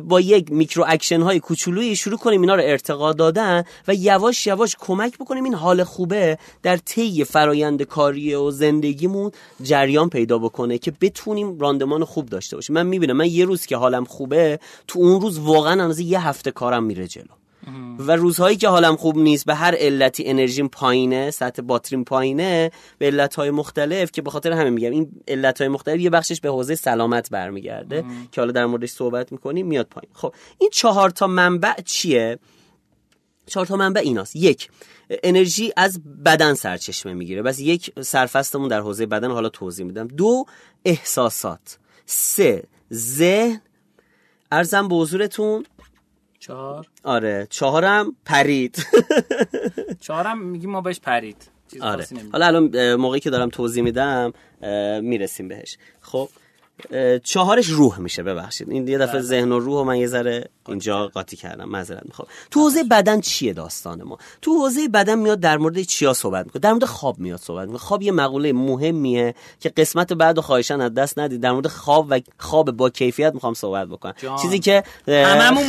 با 0.08 0.20
یک 0.20 0.52
micro 0.52 0.84
action 0.88 1.20
های 1.20 1.40
کوچولویی 1.40 1.96
شروع 1.96 2.18
کنیم 2.18 2.40
اینا 2.40 2.54
رو 2.54 2.62
ارتقا 2.64 3.12
دادن 3.12 3.64
و 3.88 3.94
یواش 3.94 4.46
یواش 4.46 4.76
کمک 4.80 5.18
بکنیم 5.18 5.44
این 5.44 5.54
حال 5.54 5.84
خوبه 5.84 6.38
در 6.62 6.76
طی 6.76 7.24
فرایند 7.24 7.82
کاری 7.82 8.34
و 8.34 8.50
زندگیمون 8.50 9.30
جریان 9.62 10.08
پیدا 10.08 10.38
بکنه 10.38 10.78
که 10.78 10.92
بتونیم 11.00 11.58
راندمان 11.58 12.04
خوب 12.04 12.26
داشته 12.26 12.56
باشیم. 12.56 12.74
من 12.74 12.86
می‌بینم 12.86 13.16
من 13.16 13.26
یه 13.26 13.44
روز 13.44 13.66
که 13.66 13.76
حالم 13.76 14.04
خوبه 14.04 14.58
تو 14.88 14.98
اون 14.98 15.20
روز 15.20 15.38
واقعا 15.38 15.72
اندازه 15.72 16.02
یه 16.02 16.26
هفته 16.26 16.50
کارم 16.50 16.84
میره 16.84 17.08
جلو. 17.08 17.43
و 17.98 18.16
روزهایی 18.16 18.56
که 18.56 18.68
حالم 18.68 18.96
خوب 18.96 19.18
نیست 19.18 19.46
به 19.46 19.54
هر 19.54 19.74
علتی 19.74 20.24
انرژیم 20.26 20.68
پایینه 20.68 21.30
سطح 21.30 21.62
باتریم 21.62 22.04
پایینه 22.04 22.70
به 22.98 23.06
علتهای 23.06 23.50
مختلف 23.50 24.12
که 24.12 24.22
به 24.22 24.30
خاطر 24.30 24.52
همه 24.52 24.70
میگم 24.70 24.90
این 24.90 25.12
علتهای 25.28 25.68
مختلف 25.68 26.00
یه 26.00 26.10
بخشش 26.10 26.40
به 26.40 26.48
حوزه 26.48 26.74
سلامت 26.74 27.30
برمیگرده 27.30 28.04
که 28.32 28.40
حالا 28.40 28.52
در 28.52 28.66
موردش 28.66 28.90
صحبت 28.90 29.32
می‌کنیم 29.32 29.66
میاد 29.66 29.86
پایین. 29.86 30.10
خب 30.14 30.34
این 30.58 30.70
چهار 30.72 31.10
تا 31.10 31.26
منبع 31.26 31.80
چیه؟ 31.84 32.38
چهار 33.46 33.66
تا 33.66 33.76
منبع 33.76 34.00
ایناست. 34.00 34.36
یک 34.36 34.68
انرژی 35.10 35.72
از 35.76 36.00
بدن 36.24 36.54
سرچشمه 36.54 37.14
می‌گیره. 37.14 37.42
بس 37.42 37.60
یک 37.60 37.92
سرفستمون 38.00 38.68
در 38.68 38.80
حوزه 38.80 39.06
بدن 39.06 39.30
حالا 39.30 39.48
توضیح 39.48 39.86
میدم. 39.86 40.08
دو 40.08 40.44
احساسات. 40.84 41.78
سه 42.06 42.64
ذهن. 42.92 43.60
ارزم 44.52 44.88
به 44.88 44.94
حضورتون 44.94 45.64
چهار. 46.46 46.86
آره 47.04 47.46
چهارم 47.50 48.16
پرید. 48.24 48.86
چهارم 50.00 50.38
میگیم 50.38 50.70
ما 50.70 50.80
بهش 50.80 51.00
پرید. 51.00 51.36
آره. 51.80 52.06
حالا 52.32 52.46
الان 52.46 52.94
موقعی 52.94 53.20
که 53.20 53.30
دارم 53.30 53.48
توضیح 53.48 53.82
میدم 53.82 54.32
می‌رسیم 55.02 55.48
بهش. 55.48 55.76
خب 56.00 56.28
چهارش 57.24 57.66
روح 57.66 57.98
میشه 57.98 58.22
ببخشید. 58.22 58.70
این 58.70 58.88
یه 58.88 58.98
دفعه 58.98 59.12
بله. 59.12 59.22
ذهن 59.22 59.52
و 59.52 59.58
روح 59.58 59.80
و 59.80 59.84
من 59.84 59.96
یه 59.96 60.06
ذره 60.06 60.48
اینجا 60.68 61.08
قاطی 61.08 61.36
کردم. 61.36 61.68
معذرت 61.68 62.02
می‌خوام. 62.06 62.28
تو 62.50 62.60
حوزه 62.60 62.84
بدن 62.84 63.20
چیه 63.20 63.52
داستان 63.52 64.02
ما؟ 64.02 64.18
تو 64.42 64.54
حوزه 64.54 64.88
بدن 64.88 65.18
میاد 65.18 65.40
در 65.40 65.58
مورد 65.58 65.82
چیا 65.82 66.12
صحبت 66.12 66.44
می‌کنه. 66.46 66.60
در 66.60 66.72
مورد 66.72 66.84
خواب 66.84 67.18
میاد 67.18 67.38
صحبت 67.38 67.62
می‌کنه. 67.62 67.78
خواب 67.78 68.02
یه 68.02 68.12
مقوله 68.12 68.52
مهمیه 68.52 69.34
که 69.60 69.68
قسمت 69.68 70.12
بعد 70.12 70.38
و 70.38 70.42
خواهشان 70.42 70.80
از 70.80 70.94
دست 70.94 71.18
ندید. 71.18 71.40
در 71.40 71.52
مورد 71.52 71.66
خواب 71.66 72.06
و 72.10 72.20
خواب 72.38 72.70
با 72.70 72.90
کیفیت 72.90 73.34
می‌خوام 73.34 73.54
صحبت 73.54 73.88
بکنم. 73.88 74.14
چیزی 74.42 74.58
که 74.58 74.82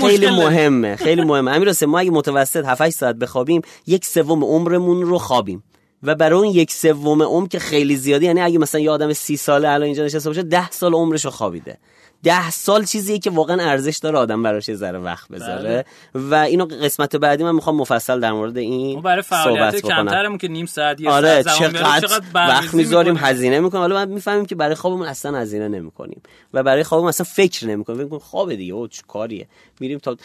خیلی 0.02 0.30
مهمه 0.30 0.96
خیلی 0.96 1.22
مهمه. 1.22 1.52
امیر 1.52 1.86
ما 1.86 2.00
اگه 2.00 2.12
متوسط 2.12 2.66
7 2.66 2.90
ساعت 2.90 3.16
بخوابیم 3.16 3.62
یک 3.88 4.06
سوم 4.06 4.44
عمرمون 4.44 5.02
رو 5.02 5.18
خوابیم. 5.18 5.64
و 6.06 6.16
برای 6.16 6.40
اون 6.40 6.48
یک 6.48 6.72
سوم 6.72 7.24
عمر 7.24 7.48
که 7.48 7.60
خیلی 7.60 7.96
زیادی 7.96 8.26
یعنی 8.26 8.42
اگه 8.42 8.58
مثلا 8.60 8.82
یه 8.82 8.92
آدم 8.92 9.14
سی 9.14 9.38
ساله 9.38 9.70
الان 9.70 9.84
اینجا 9.84 10.06
نشسته 10.06 10.30
باشه 10.30 10.44
ده 10.44 10.72
سال 10.72 10.94
عمرش 10.94 11.26
رو 11.26 11.32
خوابیده. 11.32 11.78
ده 12.24 12.52
سال 12.52 12.86
چیزیه 12.86 13.20
که 13.20 13.30
واقعا 13.30 13.62
ارزش 13.62 13.98
داره 13.98 14.18
آدم 14.18 14.44
براش 14.44 14.74
ذره 14.74 15.00
وقت 15.00 15.30
بذاره. 15.30 15.86
بله. 16.14 16.30
و 16.30 16.36
اینو 16.36 16.66
قسمت 16.66 17.16
بعدی 17.16 17.44
من 17.44 17.56
می‌خوام 17.56 17.76
مفصل 17.76 18.20
در 18.20 18.32
مورد 18.32 18.58
این 18.58 19.02
برای 19.02 19.22
فعالیت 19.22 19.76
کمترمون 19.82 20.38
که 20.38 20.48
نیم 20.48 20.66
ساعت 20.66 21.02
یه 21.02 21.10
آره 21.10 21.42
ساعت 21.42 21.58
چقدر, 21.60 22.00
چقدر 22.00 22.26
وقت 22.34 22.74
می‌ذاریم 22.74 23.18
هزینه 23.18 23.60
می‌کنیم. 23.60 23.82
حالا 23.82 24.06
می‌فهمیم 24.06 24.46
که 24.46 24.56
برای 24.56 24.76
خوابمون 24.76 25.08
اصلا 25.08 25.38
هزینه 25.38 25.68
نمی‌کنیم. 25.68 26.22
و 26.54 26.64
برای 26.64 26.84
خوابمون 26.84 27.10
اصلا 27.10 27.26
فکر 27.30 27.68
نمی‌کنیم. 27.68 28.08
فکر 28.08 28.18
خواب 28.18 28.56
دیگه 28.56 28.74
او 28.74 28.88
چه 28.88 29.02
کاریه. 29.08 29.48
میریم 29.80 30.00
تا 30.00 30.18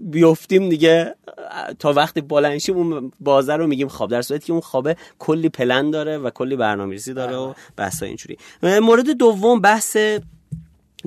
بیفتیم 0.00 0.68
دیگه. 0.68 1.14
تا 1.78 1.92
وقتی 1.92 2.20
بلنشیم 2.20 2.76
اون 2.76 3.12
بازه 3.20 3.56
رو 3.56 3.66
میگیم 3.66 3.88
خواب. 3.88 4.10
در 4.10 4.22
صورتی 4.22 4.46
که 4.46 4.52
اون 4.52 4.60
خوابه 4.60 4.96
کلی 5.18 5.48
پلن 5.48 5.90
داره 5.90 6.18
و 6.18 6.30
کلی 6.30 6.56
برنامه‌ریزی 6.56 7.14
داره 7.14 7.36
و 7.36 7.54
بحث 7.76 8.02
اینجوری. 8.02 8.38
مورد 8.62 9.10
دوم 9.10 9.60
بحث 9.60 9.96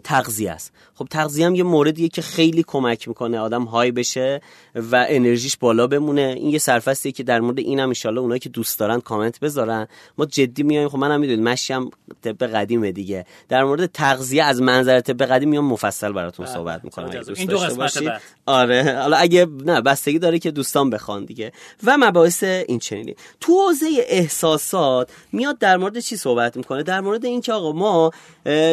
تغذیه 0.04 0.52
است. 0.52 0.74
خب 0.96 1.08
تغذیه 1.12 1.46
هم 1.46 1.56
یه 1.56 1.64
موردیه 1.64 2.10
که 2.10 2.22
خیلی 2.22 2.64
کمک 2.68 3.08
می‌کنه 3.08 3.40
آدم 3.40 3.64
های 3.64 3.92
بشه 3.92 4.42
و 4.76 5.06
انرژیش 5.10 5.58
بالا 5.58 5.88
بمونه. 5.88 6.36
این 6.38 6.50
یه 6.50 6.60
سرفستیه 6.60 7.12
که 7.12 7.24
در 7.24 7.40
مورد 7.40 7.60
اینم 7.60 7.94
ان 8.06 8.18
اونایی 8.18 8.40
که 8.40 8.50
دوست 8.50 8.80
دارن 8.80 9.00
کامنت 9.00 9.40
بذارن. 9.40 9.88
ما 10.18 10.26
جدی 10.26 10.64
میایم 10.64 10.90
خب 10.90 10.98
منم 10.98 11.20
می‌دونید 11.20 11.46
مشی 11.46 11.74
هم 11.74 11.90
طب 12.22 12.46
قدیمه 12.46 12.92
دیگه. 12.92 13.26
در 13.50 13.64
مورد 13.64 13.86
تغذیه 13.86 14.44
از 14.44 14.62
منظر 14.62 15.00
طب 15.00 15.24
قدیم 15.24 15.50
میام 15.50 15.66
مفصل 15.66 16.12
براتون 16.12 16.46
بله. 16.46 16.56
صحبت 16.56 16.84
می‌کنم. 16.84 17.10
این 17.36 17.48
دو 17.48 17.58
قسمت 17.58 18.22
آره. 18.46 18.98
حالا 19.02 19.18
اگه 19.18 19.48
نه 19.66 19.82
بستگی 19.82 20.20
داره 20.20 20.40
که 20.40 20.52
دوستان 20.52 20.90
بخوان 20.90 21.26
دیگه. 21.26 21.52
و 21.84 21.98
مباحث 21.98 22.44
این 22.44 22.80
چنینی. 22.80 23.16
تو 23.40 23.54
حوزه 23.54 23.88
احساسات 24.08 25.12
میاد 25.32 25.58
در 25.58 25.78
مورد 25.78 26.00
چی 26.00 26.18
صحبت 26.18 26.58
می‌کنه؟ 26.58 26.84
در 26.84 27.02
مورد 27.02 27.26
اینکه 27.26 27.54
آقا 27.54 27.72
ما 27.72 28.12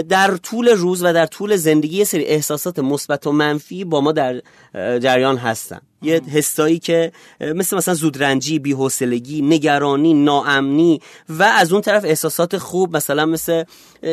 در 0.08 0.36
طول 0.36 0.68
روز 0.68 1.04
و 1.04 1.12
در 1.12 1.26
طول 1.26 1.56
زندگی 1.56 2.04
سری 2.10 2.24
احساسات 2.24 2.78
مثبت 2.78 3.26
و 3.26 3.32
منفی 3.32 3.84
با 3.84 4.00
ما 4.00 4.12
در 4.12 4.42
جریان 4.74 5.36
هستن. 5.36 5.80
یه 6.02 6.20
حسایی 6.32 6.78
که 6.78 7.12
مثل 7.40 7.76
مثلا 7.76 7.94
زودرنجی 7.94 8.58
بی‌حوصلگی 8.58 9.42
نگرانی 9.42 10.14
ناامنی 10.14 11.00
و 11.28 11.42
از 11.42 11.72
اون 11.72 11.82
طرف 11.82 12.04
احساسات 12.04 12.58
خوب 12.58 12.96
مثلا 12.96 13.26
مثل 13.26 13.64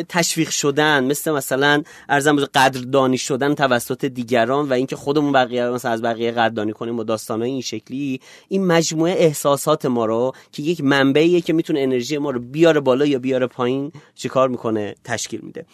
تشویق 0.09 0.49
شدن 0.49 1.03
مثل 1.03 1.31
مثلا 1.31 1.83
ارزم 2.09 2.45
قدردانی 2.45 3.17
شدن 3.17 3.55
توسط 3.55 4.05
دیگران 4.05 4.69
و 4.69 4.73
اینکه 4.73 4.95
خودمون 4.95 5.31
بقیه 5.31 5.69
مثلا 5.69 5.91
از 5.91 6.01
بقیه 6.01 6.31
قدردانی 6.31 6.73
کنیم 6.73 6.99
و 6.99 7.03
داستانای 7.03 7.51
این 7.51 7.61
شکلی 7.61 8.21
این 8.47 8.65
مجموعه 8.65 9.13
احساسات 9.13 9.85
ما 9.85 10.05
رو 10.05 10.33
که 10.51 10.63
یک 10.63 10.83
منبعیه 10.83 11.41
که 11.41 11.53
می‌تونه 11.53 11.79
انرژی 11.79 12.17
ما 12.17 12.31
رو 12.31 12.39
بیاره 12.39 12.79
بالا 12.79 13.05
یا 13.05 13.19
بیاره 13.19 13.47
پایین 13.47 13.91
چیکار 14.15 14.49
می‌کنه؟ 14.49 14.95
تشکیل 15.03 15.39
میده. 15.43 15.65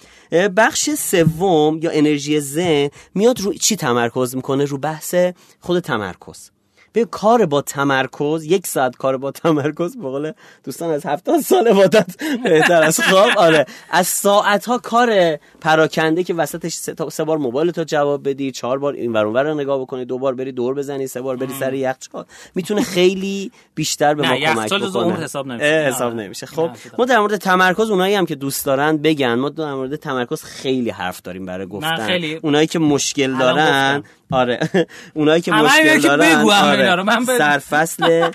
بخش 0.49 0.89
سوم 0.89 1.79
یا 1.81 1.91
انرژی 1.91 2.39
ذهن 2.39 2.89
میاد 3.15 3.41
رو 3.41 3.53
چی 3.53 3.75
تمرکز 3.75 4.35
می‌کنه؟ 4.35 4.65
رو 4.65 4.77
بحث 4.77 5.15
خود 5.59 5.79
تمرکز. 5.79 6.02
تمرکز 6.03 6.51
به 6.93 7.05
کار 7.05 7.45
با 7.45 7.61
تمرکز 7.61 8.45
یک 8.45 8.67
ساعت 8.67 8.95
کار 8.95 9.17
با 9.17 9.31
تمرکز 9.31 9.97
به 9.97 10.35
دوستان 10.63 10.89
از 10.89 11.05
هفتاد 11.05 11.41
سال 11.41 11.67
عبادت 11.67 12.23
بهتر 12.43 12.83
از 12.83 12.99
خواب 12.99 13.29
آره. 13.37 13.65
از 13.89 14.07
ساعت 14.07 14.65
ها 14.65 14.77
کار 14.77 15.39
پراکنده 15.61 16.23
که 16.23 16.33
وسطش 16.33 16.73
سه, 16.73 16.95
سه 17.11 17.23
بار 17.23 17.37
موبایل 17.37 17.71
تو 17.71 17.83
جواب 17.83 18.29
بدی 18.29 18.51
چهار 18.51 18.79
بار 18.79 18.93
این 18.93 19.13
ور 19.13 19.43
رو 19.43 19.53
نگاه 19.53 19.81
بکنی 19.81 20.05
دو 20.05 20.17
بار 20.17 20.35
بری 20.35 20.51
دور 20.51 20.73
بزنی 20.73 21.07
سه 21.07 21.21
بار 21.21 21.35
بری 21.35 21.53
سر 21.59 21.73
یخچال. 21.73 22.25
می‌تونه 22.55 22.81
خیلی 22.81 23.51
بیشتر 23.75 24.13
به 24.13 24.29
ما 24.29 24.37
کمک 24.37 24.73
بکنه. 24.73 25.23
حساب 25.23 25.47
نمیشه. 25.47 25.85
حساب 25.87 26.13
نمیشه. 26.13 26.45
خب 26.45 26.69
ما 26.97 27.05
در 27.05 27.19
مورد 27.19 27.37
تمرکز 27.37 27.89
اونایی 27.89 28.15
هم 28.15 28.25
که 28.25 28.35
دوست 28.35 28.65
دارن 28.65 28.97
بگن. 28.97 29.35
ما 29.35 29.49
در 29.49 29.73
مورد 29.73 29.95
تمرکز 29.95 30.43
خیلی 30.43 30.89
حرف 30.89 31.21
داریم 31.21 31.45
برای 31.45 31.67
گفتن. 31.67 32.09
اونایی 32.41 32.67
که 32.67 32.79
مشکل 32.79 33.37
دارن 33.37 34.03
آره. 34.31 34.59
اونایی 35.13 35.41
که 35.41 35.51
مشکل 35.51 35.99
دارن 35.99 36.43
آره. 36.89 37.25
سرفصل 37.25 38.31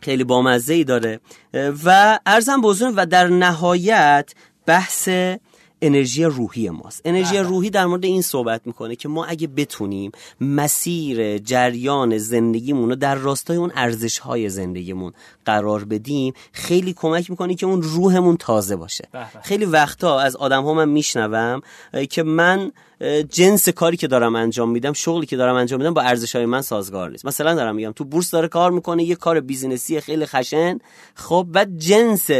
خیلی 0.00 0.24
بامزه 0.24 0.74
ای 0.74 0.84
داره 0.84 1.20
و 1.84 2.18
ارزم 2.26 2.60
بزرگ 2.60 2.94
و 2.96 3.06
در 3.06 3.28
نهایت 3.28 4.34
بحث 4.66 5.08
انرژی 5.82 6.24
روحی 6.24 6.70
ماست 6.70 7.02
انرژی 7.04 7.34
بله. 7.34 7.42
روحی 7.42 7.70
در 7.70 7.86
مورد 7.86 8.04
این 8.04 8.22
صحبت 8.22 8.60
می‌کنه 8.64 8.96
که 8.96 9.08
ما 9.08 9.24
اگه 9.24 9.46
بتونیم 9.46 10.12
مسیر 10.40 11.38
جریان 11.38 12.18
زندگیمون 12.18 12.88
رو 12.88 12.96
در 12.96 13.14
راستای 13.14 13.56
اون 13.56 13.72
ارزش 13.74 14.18
های 14.18 14.48
زندگیمون 14.48 15.12
قرار 15.44 15.84
بدیم 15.84 16.34
خیلی 16.52 16.92
کمک 16.92 17.30
می‌کنه 17.30 17.54
که 17.54 17.66
اون 17.66 17.82
روحمون 17.82 18.36
تازه 18.36 18.76
باشه 18.76 19.08
بله. 19.12 19.26
خیلی 19.42 19.64
وقتا 19.64 20.20
از 20.20 20.36
آدم 20.36 20.64
ها 20.64 20.74
من 20.74 20.88
میشنوم 20.88 21.60
که 22.10 22.22
من 22.22 22.72
جنس 23.30 23.68
کاری 23.68 23.96
که 23.96 24.06
دارم 24.06 24.36
انجام 24.36 24.70
میدم 24.70 24.92
شغلی 24.92 25.26
که 25.26 25.36
دارم 25.36 25.54
انجام 25.54 25.78
میدم 25.80 25.94
با 25.94 26.02
ارزش 26.02 26.36
های 26.36 26.46
من 26.46 26.62
سازگار 26.62 27.10
نیست. 27.10 27.26
مثلا 27.26 27.54
دارم 27.54 27.74
میگم 27.74 27.92
تو 27.92 28.04
بورس 28.04 28.30
داره 28.30 28.48
کار 28.48 28.70
می‌کنه 28.70 29.04
یه 29.04 29.14
کار 29.14 29.40
بیزینسی 29.40 30.00
خیلی 30.00 30.26
خشن. 30.26 30.78
خب 31.14 31.46
بعد 31.52 31.78
جنس 31.78 32.30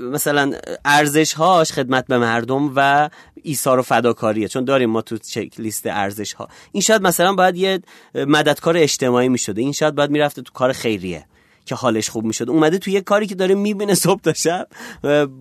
مثلا 0.00 0.52
ارزش 0.84 1.32
هاش 1.32 1.72
خدمت 1.72 2.06
به 2.06 2.18
مردم 2.18 2.72
و 2.76 3.10
ایثار 3.42 3.78
و 3.78 3.82
فداکاریه. 3.82 4.48
چون 4.48 4.64
داریم 4.64 4.90
ما 4.90 5.02
تو 5.02 5.18
چک 5.18 5.48
لیست 5.58 5.86
ارزش 5.86 6.32
ها 6.32 6.48
این 6.72 6.80
شاید 6.80 7.02
مثلا 7.02 7.32
باید 7.34 7.56
یه 7.56 7.80
مددکار 8.14 8.76
اجتماعی 8.76 9.28
می‌شده. 9.28 9.60
این 9.60 9.72
شاید 9.72 9.94
باید 9.94 10.10
می‌رفته 10.10 10.42
تو 10.42 10.52
کار 10.52 10.72
خیریه. 10.72 11.26
که 11.66 11.74
حالش 11.74 12.10
خوب 12.10 12.24
می‌شد. 12.24 12.50
اومده 12.50 12.78
تو 12.78 12.90
یه 12.90 13.00
کاری 13.00 13.26
که 13.26 13.34
داره 13.34 13.54
می‌بینه 13.54 13.94
صبح 13.94 14.20
تا 14.20 14.32
شب 14.32 14.68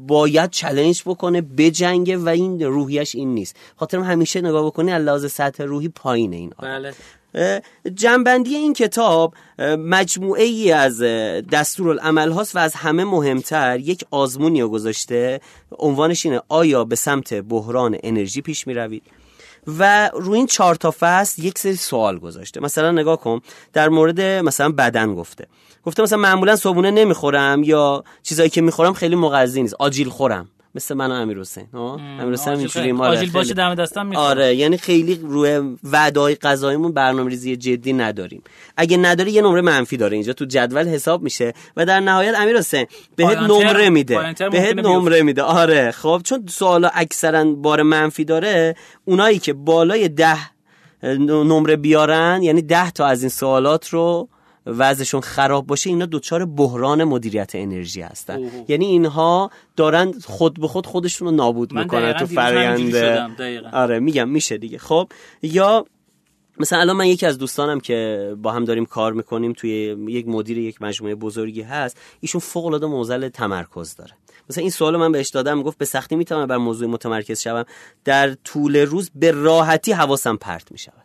باید 0.08 0.50
چلنج 0.50 1.02
بکنه 1.06 1.42
بجنگه 1.42 2.18
و 2.18 2.30
این 2.30 2.62
روحیش 2.62 3.16
این 3.16 3.34
نیست. 3.34 3.56
خاطر 3.76 4.00
همیشه 4.00 4.42
نگاه 4.42 4.66
بکنی 4.66 4.98
لحاظ 4.98 5.32
سطح 5.32 5.64
روحی 5.64 5.90
پایینه 5.90 6.36
این 6.36 6.52
بله. 6.60 6.94
جنبندی 7.96 8.56
این 8.56 8.74
کتاب 8.74 9.34
مجموعه 9.78 10.44
ای 10.44 10.72
از 10.72 11.02
دستورالعمل 11.52 12.32
هاست 12.32 12.56
و 12.56 12.60
از 12.60 12.74
همه 12.74 13.04
مهمتر 13.04 13.80
یک 13.80 14.06
آزمونی 14.12 14.62
رو 14.62 14.70
گذاشته. 14.70 15.42
عنوانش 15.80 16.26
اینه 16.26 16.42
آیا 16.50 16.84
به 16.84 16.96
سمت 16.96 17.34
بحران 17.34 17.98
انرژی 18.04 18.42
پیش 18.42 18.68
می 18.68 18.74
روید 18.74 19.04
و 19.68 20.10
روی 20.14 20.38
این 20.38 20.48
چهار 20.48 20.76
تا 20.76 20.94
فصل 21.00 21.44
یک 21.44 21.60
سری 21.60 21.76
سوال 21.76 22.20
گذاشته. 22.20 22.60
مثلا 22.60 22.92
نگاه 22.92 23.20
کن 23.20 23.42
در 23.74 23.90
مورد 23.90 24.22
مثلا 24.22 24.72
بدن 24.72 25.16
گفته. 25.16 25.48
گفته 25.86 26.04
مثلا 26.04 26.18
معمولا 26.18 26.56
صبونه 26.56 26.92
نمی‌خورم 26.92 27.64
یا 27.64 28.04
چیزایی 28.24 28.50
که 28.50 28.62
می‌خورم 28.62 28.94
خیلی 28.94 29.16
مغذی 29.16 29.62
نیست. 29.62 29.76
آجیل 29.80 30.10
خورم. 30.10 30.50
مثل 30.76 30.96
من 30.96 31.12
و 31.12 31.14
امیر 31.14 31.40
حسین 31.40 31.68
امیر 31.74 32.34
حسین 32.34 32.54
اینجوری 32.54 32.92
ما 32.92 33.08
آجیل 33.08 33.32
باشه 33.32 33.54
دم 33.54 33.76
دستم 33.76 34.06
می‌خورم 34.06 34.28
آره 34.28 34.56
یعنی 34.56 34.78
خیلی 34.78 35.20
روی 35.24 35.78
وعدای 35.84 36.36
غذاییمون 36.36 36.92
برنامه‌ریزی 36.92 37.58
جدی 37.58 37.94
نداریم. 37.94 38.44
اگه 38.78 38.98
نداری 38.98 39.32
یه 39.32 39.42
نمره 39.42 39.62
منفی 39.62 39.98
داره 39.98 40.18
اینجا 40.18 40.34
تو 40.34 40.46
جدول 40.46 40.88
حساب 40.88 41.24
میشه 41.24 41.54
و 41.78 41.86
در 41.86 42.00
نهایت 42.00 42.40
امیر 42.40 42.58
حسین 42.58 42.86
بهت 43.16 43.38
نمره 43.38 43.90
میده. 43.90 44.36
بهت 44.52 44.76
نمره 44.78 45.22
میده. 45.22 45.42
آره 45.42 45.92
خب 45.92 46.22
چون 46.24 46.46
سوالا 46.50 46.90
اکثرا 46.94 47.44
بار 47.44 47.82
منفی 47.82 48.26
داره 48.26 48.76
اونایی 49.06 49.40
که 49.40 49.54
بالای 49.54 50.10
ده 50.10 50.38
نمره 51.04 51.76
بیارن 51.76 52.40
یعنی 52.44 52.62
ده 52.62 52.92
تا 52.92 53.06
از 53.06 53.22
این 53.22 53.30
سوالات 53.30 53.90
رو 53.90 54.30
وضعشون 54.78 55.22
خراب 55.22 55.68
باشه 55.68 55.90
اینا 55.90 56.06
دوچار 56.06 56.46
بحران 56.46 57.04
مدیریت 57.04 57.52
انرژی 57.54 58.02
هستن. 58.02 58.40
یعنی 58.68 58.86
اینها 58.86 59.52
دارن 59.76 60.12
خود 60.26 60.60
به 60.60 60.68
خود 60.68 60.86
خودشون 60.86 61.28
رو 61.28 61.34
نابود 61.34 61.74
می‌کنن 61.74 62.14
تو 62.14 62.26
فرآیند. 62.26 62.96
آره 63.74 64.00
میگم 64.00 64.30
میشه 64.30 64.58
دیگه. 64.58 64.78
خب 64.78 65.10
یا 65.42 65.86
مثلا 66.58 66.80
الان 66.80 66.96
من 66.96 67.08
یکی 67.08 67.26
از 67.26 67.38
دوستانم 67.38 67.80
که 67.80 68.32
با 68.42 68.52
هم 68.52 68.66
داریم 68.66 68.86
کار 68.86 69.14
می‌کنیم 69.14 69.54
توی 69.54 69.72
یک 70.08 70.28
مدیر 70.28 70.58
یک 70.58 70.82
مجموعه 70.82 71.16
بزرگی 71.16 71.62
هست 71.62 71.98
ایشون 72.20 72.42
فوق 72.42 72.66
العاده 72.66 72.86
موزل 72.86 73.30
تمرکز 73.30 73.96
داره. 73.96 74.12
مثلا 74.50 74.62
این 74.62 74.72
سوال 74.72 74.98
من 74.98 75.12
بهش 75.12 75.30
دادم 75.30 75.64
گفت 75.64 75.78
به 75.78 75.86
سختی 75.86 76.16
می‌تونم 76.16 76.48
بر 76.48 76.58
موضوع 76.58 76.88
متمرکز 76.88 77.42
شوم. 77.42 77.66
در 78.06 78.34
طول 78.34 78.76
روز 78.76 79.12
به 79.16 79.32
راحتی 79.32 79.92
حواسم 79.92 80.36
پرت 80.36 80.72
می‌شود. 80.72 81.01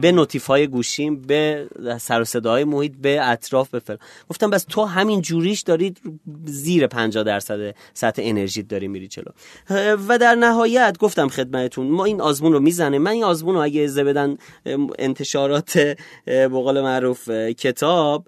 به 0.00 0.12
نوتیفای 0.12 0.66
گوشیم 0.66 1.20
به 1.20 1.68
سر 2.00 2.20
و 2.20 2.24
صداهای 2.24 2.64
محیط 2.64 2.92
به 3.02 3.28
اطراف 3.28 3.68
به 3.68 3.78
فلان. 3.78 3.98
گفتم 4.30 4.50
بس 4.50 4.64
تو 4.68 4.84
همین 4.84 5.20
جوریش 5.22 5.60
دارید 5.60 6.00
زیر 6.44 6.86
50 6.86 7.24
درصد 7.24 7.74
سطح 7.94 8.22
انرژی 8.24 8.62
داری 8.62 8.88
میری 8.88 9.08
چلو 9.08 9.32
و 10.08 10.18
در 10.18 10.34
نهایت 10.34 10.96
گفتم 10.98 11.28
خدمتتون 11.28 11.86
ما 11.86 12.04
این 12.04 12.20
آزمون 12.20 12.52
رو 12.52 12.60
می‌زنه. 12.60 12.98
من 12.98 13.10
این 13.10 13.24
آزمون 13.24 13.54
رو 13.54 13.62
اگه 13.62 13.80
ازه 13.80 14.04
بدن 14.04 14.36
انتشارات 14.98 15.78
به 16.24 16.48
قول 16.48 16.80
معروف 16.80 17.30
کتاب 17.30 18.26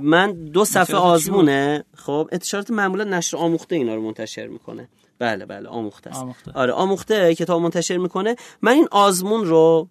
من 0.00 0.32
دو 0.32 0.64
صفحه 0.64 0.96
آزمونه. 0.96 1.84
خب 1.96 2.28
انتشارات 2.32 2.70
معمولا 2.70 3.04
نشر 3.04 3.36
آموخته 3.36 3.76
اینا 3.76 3.94
رو 3.94 4.02
منتشر 4.02 4.46
می‌کنه. 4.46 4.88
بله 5.18 5.46
بله 5.46 5.68
آموخته 5.68 6.10
است. 6.10 6.22
آموخته. 6.22 6.52
آره 6.54 6.72
آموخته 6.72 7.34
کتاب 7.34 7.62
منتشر 7.62 7.96
می‌کنه. 7.96 8.36
من 8.62 8.72
این 8.72 8.88
آزمون 8.90 9.44
رو 9.44 9.88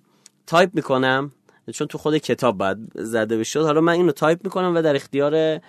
تایپ 0.48 0.70
می‌کنم 0.74 1.32
چون 1.74 1.88
تو 1.88 1.98
خود 1.98 2.18
کتاب 2.18 2.58
باید 2.58 2.78
زده 2.96 3.38
بشد. 3.38 3.62
حالا 3.62 3.82
من 3.82 3.94
اینو 3.94 4.12
تایپ 4.12 4.40
می‌کنم 4.44 4.76
و 4.76 4.82
در 4.82 4.96
اختیار 4.96 5.60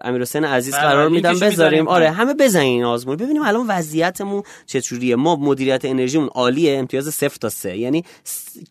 امیر 0.00 0.22
حسین 0.22 0.44
عزیز 0.44 0.74
قرار 0.74 1.08
میدم 1.08 1.38
بذاریم. 1.40 1.88
آره 1.88 2.10
همه 2.10 2.34
بزنین 2.34 2.84
آزمون. 2.84 3.16
ببینیم 3.16 3.42
الان 3.42 3.66
وضعیتمون 3.68 4.42
چطوریه. 4.66 5.16
ما 5.16 5.36
مدیریت 5.36 5.84
انرژیمون 5.84 6.28
عالیه. 6.28 6.78
امتیاز 6.78 7.08
0 7.08 7.36
تا 7.36 7.48
3 7.48 7.76
یعنی 7.76 8.04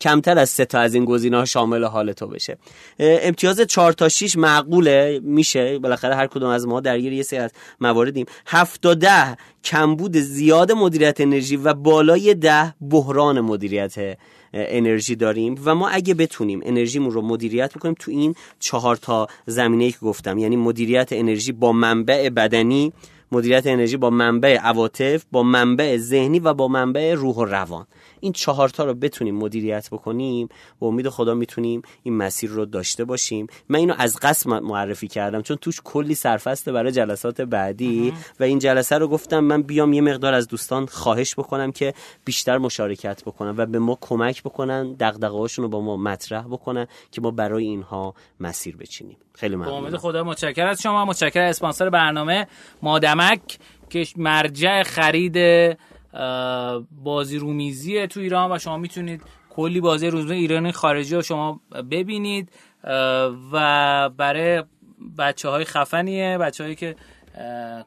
کمتر 0.00 0.38
از 0.38 0.50
3 0.50 0.64
تا 0.64 0.78
از 0.78 0.94
این 0.94 1.04
گزینه‌ها 1.04 1.44
شامل 1.44 1.84
حال 1.84 2.12
تو 2.12 2.26
بشه. 2.26 2.56
امتیاز 2.98 3.60
4 3.60 3.92
تا 3.92 4.08
6 4.08 4.36
معقوله. 4.36 5.20
میشه. 5.22 5.78
بالاخره 5.78 6.14
هر 6.14 6.26
کدوم 6.26 6.48
از 6.48 6.66
ما 6.66 6.80
درگیر 6.80 7.12
یه 7.12 7.22
سری 7.22 7.38
از 7.38 7.50
مواردیم. 7.80 8.26
7 8.46 8.80
تا 8.80 8.94
10 8.94 9.36
کمبود 9.64 10.16
زیاد 10.16 10.72
مدیریت 10.72 11.20
انرژی 11.20 11.56
و 11.56 11.74
بالای 11.74 12.34
10 12.34 12.74
بحران 12.80 13.40
مدیریت 13.40 14.16
انرژی 14.54 15.16
داریم 15.16 15.60
و 15.64 15.74
ما 15.74 15.88
اگه 15.88 16.14
بتونیم 16.14 16.60
انرژیمون 16.64 17.10
رو 17.10 17.22
مدیریت 17.22 17.74
بکنیم 17.74 17.94
تو 17.98 18.10
این 18.10 18.34
چهار 18.60 18.96
تا 18.96 19.28
زمینه 19.46 19.90
که 19.90 19.98
گفتم 20.02 20.38
یعنی 20.38 20.56
مدیریت 20.56 21.08
انرژی 21.12 21.52
با 21.52 21.72
منبع 21.72 22.28
بدنی 22.28 22.92
مدیریت 23.32 23.66
انرژی 23.66 23.96
با 23.96 24.10
منبع 24.10 24.56
عواطف 24.56 25.24
با 25.32 25.42
منبع 25.42 25.96
ذهنی 25.96 26.38
و 26.38 26.54
با 26.54 26.68
منبع 26.68 27.14
روح 27.14 27.36
و 27.36 27.44
روان. 27.44 27.86
این 28.24 28.32
چهارتا 28.32 28.84
رو 28.84 28.94
بتونیم 28.94 29.36
مدیریت 29.36 29.88
بکنیم 29.92 30.48
با 30.78 30.86
امید 30.86 31.08
خدا 31.08 31.34
می‌تونیم 31.34 31.82
این 32.02 32.16
مسیر 32.16 32.50
رو 32.50 32.66
داشته 32.66 33.04
باشیم. 33.04 33.46
من 33.68 33.78
اینو 33.78 33.94
از 33.98 34.16
قصد 34.22 34.48
معرفی 34.48 35.08
کردم 35.08 35.42
چون 35.42 35.56
توش 35.56 35.80
کلی 35.84 36.14
سرفسته 36.14 36.72
برای 36.72 36.92
جلسات 36.92 37.40
بعدی 37.40 38.12
و 38.40 38.44
این 38.44 38.58
جلسه 38.58 38.98
رو 38.98 39.08
گفتم 39.08 39.40
من 39.40 39.62
بیام 39.62 39.92
یه 39.92 40.00
مقدار 40.00 40.34
از 40.34 40.48
دوستان 40.48 40.86
خواهش 40.86 41.34
بکنم 41.34 41.72
که 41.72 41.94
بیشتر 42.24 42.58
مشارکت 42.58 43.22
بکنن 43.24 43.54
و 43.56 43.66
به 43.66 43.78
ما 43.78 43.98
کمک 44.00 44.42
بکنن 44.42 44.92
دغدغه‌هاشون 44.92 45.62
رو 45.62 45.68
با 45.68 45.80
ما 45.80 45.96
مطرح 45.96 46.44
بکنن 46.46 46.86
که 47.12 47.20
ما 47.20 47.30
برای 47.30 47.64
اینها 47.64 48.14
مسیر 48.40 48.76
بچینیم. 48.76 49.16
خیلی 49.34 49.56
ممنون 49.56 49.72
امید 49.72 49.96
خدا 49.96 50.24
متشکرم 50.24 50.68
از 50.68 50.82
شما 50.82 51.04
متشکرم 51.04 51.48
اسپانسر 51.48 51.90
برنامه 51.90 52.46
مادمک 52.82 53.58
که 53.90 54.06
مرجع 54.16 54.82
خرید 54.82 55.36
بازی 57.04 57.38
رومیزیه 57.38 58.06
تو 58.06 58.20
ایران 58.20 58.52
و 58.52 58.58
شما 58.58 58.76
می‌تونید 58.76 59.22
کلی 59.50 59.80
بازی 59.80 60.06
روزمره 60.06 60.36
ایرانی 60.36 60.72
خارجی 60.72 61.14
رو 61.14 61.22
شما 61.22 61.60
ببینید 61.90 62.52
و 63.52 64.10
برای 64.16 64.62
بچه 65.18 65.48
های 65.48 65.64
خفنیه 65.64 66.38
بچه 66.38 66.64
هایی 66.64 66.76
که 66.76 66.96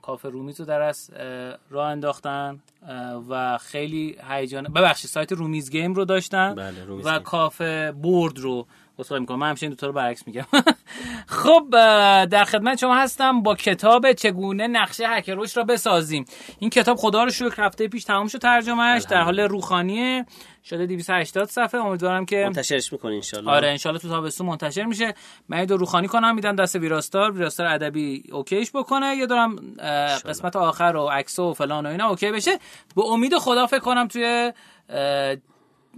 کافه 0.02 0.30
رومیز 0.30 0.60
رو 0.60 0.66
در 0.66 0.82
از 0.82 1.12
راه 1.70 1.88
انداختن 1.88 2.60
و 3.30 3.58
خیلی 3.58 4.18
هیجان 4.30 4.64
ببخشید 4.64 5.10
سایت 5.10 5.32
رومیز 5.32 5.72
گیم 5.72 5.94
رو 5.94 6.06
داشتن 6.06 6.56
بله، 6.56 6.84
رومیز 6.86 7.06
و 7.06 7.14
گیم. 7.14 7.20
کافه 7.20 7.92
بورد 7.92 8.40
رو 8.40 8.68
اصلاح 9.00 9.20
می‌کنم. 9.20 9.40
من 9.40 9.50
همیشه 9.50 9.64
این 9.64 9.70
دوتا 9.70 9.88
رو 9.88 9.94
برعکس 9.94 10.28
میگم. 10.28 10.46
خب 11.28 11.66
در 12.26 12.44
خدمت 12.44 12.80
شما 12.80 12.96
هستم. 12.96 13.42
با 13.42 13.56
کتاب 13.56 14.12
چگونه 14.12 14.68
نقشه 14.68 15.08
هکروش 15.08 15.58
را 15.58 15.64
بسازیم؟ 15.64 16.26
این 16.60 16.70
کتاب 16.70 16.98
خدا 16.98 17.24
رو 17.24 17.30
شکر 17.30 17.64
هفته 17.64 17.88
پیش 17.88 18.04
تمام 18.04 18.28
شد 18.28 18.38
ترجمهش 18.38 19.04
در 19.04 19.22
حال 19.22 19.40
روخانیه. 19.40 20.26
شده 20.64 20.86
280 20.86 21.48
صفحه. 21.48 21.82
امیدوارم 21.82 22.26
که 22.26 22.44
منتشرش 22.46 22.94
می‌کنی 22.94 23.16
انشالله. 23.16 23.52
آره 23.52 23.68
انشالله 23.68 24.00
تو 24.00 24.10
تابستون 24.10 24.48
منتشر 24.48 24.84
میشه. 24.84 25.14
من 25.50 25.66
دو 25.66 25.78
روخانی 25.78 26.08
کنم 26.08 26.36
میدم 26.36 26.56
دست 26.56 26.76
ویراستار. 26.76 27.32
ویراستار 27.32 27.66
ادبی 27.68 28.24
اوکیش 28.32 28.72
بکنه. 28.72 29.16
یه 29.16 29.26
دارم 29.26 29.56
قسمت 30.26 30.56
آخر 30.56 30.96
و 30.96 31.08
عکس 31.08 31.40
و 31.40 31.54
فلان 31.54 31.86
و 31.86 31.90
اینا 31.90 32.10
اوکی 32.10 32.32
بشه. 32.32 32.60
به 32.96 33.06
امید 33.06 33.38
خدا 33.38 33.68
فکر 33.68 33.80
کنم 33.80 34.08
توی 34.08 34.54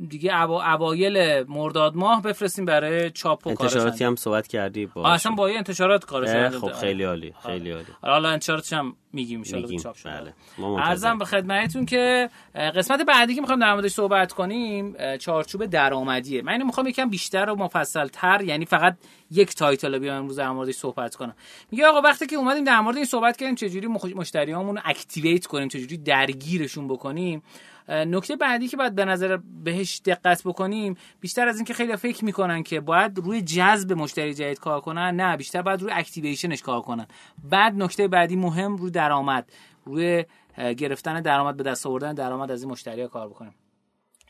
دیگه 0.07 0.33
اوا... 0.33 0.73
اوایل 0.73 1.43
مرداد 1.43 1.95
ماه 1.95 2.21
بفرستیم 2.21 2.65
برای 2.65 3.11
چاپ 3.11 3.47
و 3.47 3.49
انتشاراتی 3.49 4.03
هم 4.03 4.15
صحبت 4.15 4.47
کردی 4.47 4.85
با 4.85 5.09
اصلا 5.09 5.31
با 5.31 5.47
انتشارات 5.47 6.05
کارش 6.05 6.53
خب 6.55 6.73
خیلی 6.73 7.03
عالی 7.03 7.33
خیلی 7.45 7.71
عالی. 7.71 7.85
حالا 8.01 8.29
انتشاراتش 8.29 8.73
هم 8.73 8.95
میگیم 9.13 9.43
ان 9.53 9.77
چاپ 9.77 9.95
شده. 9.95 10.33
بله. 10.57 11.15
به 11.19 11.25
خدمتتون 11.25 11.85
که 11.85 12.29
قسمت 12.55 13.01
بعدی 13.01 13.35
که 13.35 13.41
می‌خوایم 13.41 13.59
در 13.59 13.73
موردش 13.73 13.91
صحبت 13.91 14.33
کنیم 14.33 14.95
چارچوب 15.17 15.65
درآمدیه. 15.65 16.41
من 16.41 16.51
اینو 16.51 16.65
می‌خوام 16.65 16.87
یکم 16.87 17.09
بیشتر 17.09 17.49
و 17.49 17.55
مفصل 17.55 18.07
تر 18.07 18.41
یعنی 18.41 18.65
فقط 18.65 18.97
یک 19.31 19.55
title 19.55 19.99
بیام 19.99 20.17
امروز 20.17 20.39
در 20.39 20.51
موردش 20.51 20.75
صحبت 20.75 21.15
کنم. 21.15 21.35
میگه 21.71 21.87
آقا 21.87 22.01
وقتی 22.01 22.25
که 22.25 22.35
اومدیم 22.35 22.63
در 22.63 22.79
مورد 22.79 22.95
این 22.95 23.05
صحبت 23.05 23.37
کردیم 23.37 23.55
چجوری 23.55 23.87
مشتریامون 23.87 24.75
رو 24.75 24.81
activate 24.85 25.45
کنیم 25.45 25.67
چجوری 25.67 25.97
درگیرشون 25.97 26.87
بکنیم 26.87 27.43
نکته 27.89 28.35
بعدی 28.35 28.67
که 28.67 28.77
باید 28.77 28.95
به 28.95 29.05
نظر 29.05 29.37
بهش 29.63 30.01
دقت 30.05 30.43
بکنیم 30.43 30.97
بیشتر 31.19 31.47
از 31.47 31.55
اینکه 31.55 31.73
خیلی 31.73 31.95
فکر 31.95 32.25
می‌کنن 32.25 32.63
که 32.63 32.79
باید 32.79 33.17
روی 33.17 33.41
جذب 33.41 33.93
مشتری 33.93 34.33
جدید 34.33 34.59
کار 34.59 34.81
کنن 34.81 35.15
نه 35.15 35.37
بیشتر 35.37 35.61
باید 35.61 35.81
روی 35.81 35.91
activation 35.91 36.50
ش 36.50 36.61
کار 36.61 36.81
کنن. 36.81 37.07
بعد 37.43 37.75
نکته 37.75 38.07
بعدی 38.07 38.35
مهم 38.35 38.75
روی 38.75 38.91
درآمد. 38.91 39.51
روی 39.85 40.25
گرفتن 40.57 41.21
درآمد 41.21 41.57
به 41.57 41.63
دست 41.63 41.85
آوردن 41.85 42.13
درآمد 42.13 42.51
از 42.51 42.63
این 42.63 42.71
مشتری 42.71 43.07
کار 43.07 43.29
بکنیم. 43.29 43.55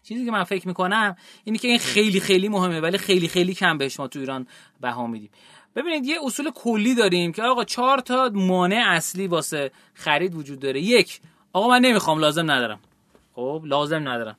چیزی 0.03 0.25
که 0.25 0.31
من 0.31 0.43
فکر 0.43 0.67
می‌کنم 0.67 1.15
اینی 1.43 1.57
که 1.57 1.67
این 1.67 1.79
خیلی 1.79 2.19
خیلی 2.19 2.49
مهمه 2.49 2.79
ولی 2.79 2.97
خیلی 2.97 3.27
خیلی 3.27 3.53
کم 3.53 3.77
بهش 3.77 3.99
ما 3.99 4.07
تو 4.07 4.19
ایران 4.19 4.47
بها 4.81 5.07
میدیم. 5.07 5.29
ببینید 5.75 6.05
یه 6.05 6.17
اصول 6.23 6.51
کلی 6.55 6.95
داریم 6.95 7.31
که 7.31 7.43
آقا 7.43 7.63
چهار 7.63 7.99
تا 7.99 8.31
مانع 8.33 8.83
اصلی 8.87 9.27
واسه 9.27 9.71
خرید 9.93 10.35
وجود 10.35 10.59
داره. 10.59 10.81
یک 10.81 11.21
آقا 11.53 11.67
من 11.67 11.81
نمی‌خوام 11.81 12.19
لازم 12.19 12.51
ندارم. 12.51 12.79
خب 13.39 13.63
لازم 13.65 14.09
ندارم. 14.09 14.37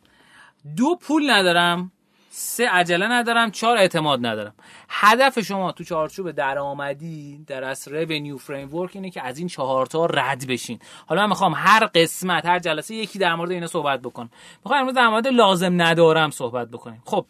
دو 0.77 0.97
پول 1.01 1.31
ندارم 1.31 1.93
سه 2.31 2.69
عجله 2.69 3.07
ندارم 3.07 3.51
چهار 3.51 3.77
اعتماد 3.77 4.27
ندارم. 4.27 4.55
هدف 4.89 5.41
شما 5.41 5.73
تو 5.73 5.85
چارچوب 5.85 6.31
درآمدی 6.31 7.45
در 7.47 7.65
از 7.65 7.89
رونیو 7.89 8.39
فریم 8.39 8.75
ورک 8.75 8.91
اینه 8.95 9.11
که 9.11 9.23
از 9.23 9.39
این 9.39 9.49
چهار 9.49 9.87
تا 9.87 10.07
رد 10.07 10.47
بشین. 10.47 10.79
حالا 11.07 11.23
من 11.23 11.29
می‌خوام 11.29 11.55
هر 11.57 11.87
قسمت 11.95 12.47
هر 12.47 12.59
جلسه 12.59 12.95
یکی 12.95 13.19
در 13.19 13.35
مورد 13.35 13.51
اینا 13.51 13.67
صحبت 13.67 14.01
بکنم. 14.01 14.31
می‌خوام 14.65 14.81
امروز 14.81 14.95
در 14.95 15.09
مورد 15.09 15.27
لازم 15.27 15.83
ندارم 15.83 16.31
صحبت 16.31 16.69
بکنیم. 16.69 17.03
خب 17.05 17.27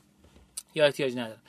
یا 0.74 0.84
احتیاج 0.84 1.12
ندارم. 1.12 1.42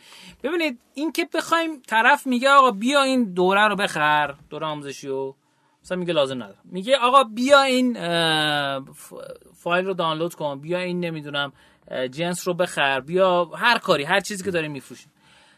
ببینید 0.43 0.79
این 0.93 1.11
که 1.11 1.29
بخوایم 1.33 1.81
طرف 1.87 2.27
میگه 2.27 2.49
آقا 2.49 2.71
بیا 2.71 3.01
این 3.01 3.33
دوره 3.33 3.67
رو 3.67 3.75
بخر 3.75 4.35
دوره 4.49 4.67
آموزشی 4.67 5.07
رو 5.07 5.35
مثلا 5.83 5.97
میگه 5.97 6.13
لازم 6.13 6.35
ندارم. 6.43 6.61
میگه 6.63 6.97
آقا 6.97 7.23
بیا 7.23 7.61
این 7.61 7.93
فایل 9.53 9.85
رو 9.85 9.93
دانلود 9.93 10.35
کن 10.35 10.59
بیا 10.59 10.79
این 10.79 10.99
نمی‌دونم 10.99 11.53
جنس 12.11 12.47
رو 12.47 12.53
بخر 12.53 12.99
بیا 12.99 13.45
هر 13.45 13.77
کاری 13.77 14.03
هر 14.03 14.19
چیزی 14.19 14.43
که 14.43 14.51
داره 14.51 14.67
میفروشیم. 14.67 15.11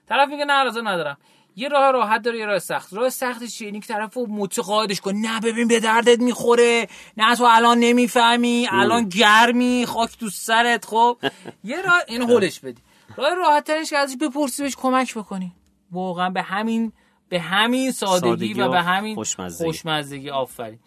طرف 0.09 0.29
میگه 0.29 0.45
نه 0.45 0.63
لازم 0.63 0.87
ندارم. 0.87 1.17
یه 1.55 1.69
راه 1.69 1.91
راحت 1.91 2.21
داره 2.21 2.39
یه 2.39 2.45
راه 2.45 2.59
سخت. 2.59 2.93
راه 2.93 3.09
سختش 3.09 3.57
چیه؟ 3.57 3.67
اینی 3.67 3.79
که 3.79 3.93
طرفو 3.93 4.27
متقاعدش 4.29 5.01
کن. 5.01 5.13
نه 5.15 5.39
ببین 5.39 5.67
به 5.67 5.79
دردت 5.79 6.19
می‌خوره. 6.19 6.87
نه 7.17 7.35
تو 7.35 7.43
الان 7.43 7.79
نمی‌فهمی. 7.79 8.67
الان 8.71 9.09
گرمی. 9.09 9.85
خاک 9.87 10.17
تو 10.17 10.29
سرت 10.29 10.85
خب. 10.85 11.17
یه 11.63 11.81
راه 11.81 12.01
این 12.07 12.21
هولش 12.21 12.59
بدی. 12.59 12.81
راه 13.17 13.35
راحت 13.35 13.63
ترش 13.63 13.89
که 13.89 13.97
ازش 13.97 14.15
بپرسی 14.21 14.63
بهش 14.63 14.75
کمک 14.75 15.17
بکنی. 15.17 15.55
واقعا 15.91 16.29
به 16.29 16.41
همین 16.41 16.91
به 17.33 17.39
همین 17.39 17.91
سادگی, 17.91 18.29
سادگی 18.29 18.53
و 18.53 18.69
به 18.69 18.81
همین 18.81 19.15
خوشمزدگی, 19.15 19.65
خوشمزدگی 19.65 20.29
آفرین. 20.29 20.79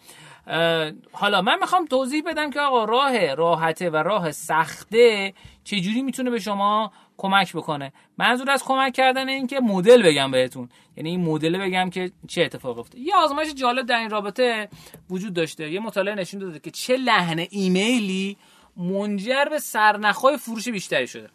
حالا 1.11 1.41
من 1.41 1.59
می‌خوام 1.61 1.85
توضیح 1.85 2.23
بدم 2.25 2.49
که 2.49 2.59
آقا 2.59 2.83
راه 2.83 3.35
راحته 3.35 3.89
و 3.89 3.95
راه 3.95 4.31
سخته 4.31 5.33
چجوری 5.63 6.01
می‌تونه 6.01 6.29
به 6.29 6.39
شما 6.39 6.91
کمک 7.17 7.53
بکنه؟ 7.53 7.93
منظور 8.17 8.49
از 8.49 8.63
کمک 8.63 8.93
کردن 8.93 9.29
این 9.29 9.47
که 9.47 9.59
مدل 9.59 10.01
بگم 10.01 10.31
بهتون. 10.31 10.69
یعنی 10.97 11.09
این 11.09 11.25
مدل 11.25 11.57
بگم 11.57 11.89
که 11.89 12.11
چه 12.27 12.41
اتفاق 12.41 12.79
افتاد 12.79 13.01
یه 13.01 13.15
آزمایش 13.15 13.53
جالب 13.53 13.85
در 13.85 13.97
این 13.97 14.09
رابطه 14.09 14.69
وجود 15.09 15.33
داشته. 15.33 15.71
یه 15.71 15.79
مطالعه 15.79 16.15
نشون 16.15 16.39
داده 16.39 16.59
که 16.59 16.71
چه 16.71 16.97
لحن 16.97 17.45
ایمیلی 17.49 18.37
منجر 18.77 19.45
به 19.45 19.59
سرنخهای 19.59 20.37
فروش 20.37 20.69
بیشتری 20.69 21.07
شده. 21.07 21.29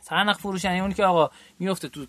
سرنخ 0.00 0.38
فروش 0.38 0.64
یعنی 0.64 0.80
اون 0.80 0.92
که 0.92 1.04
آقا 1.04 1.30
میفته 1.58 1.88
تو 1.88 2.06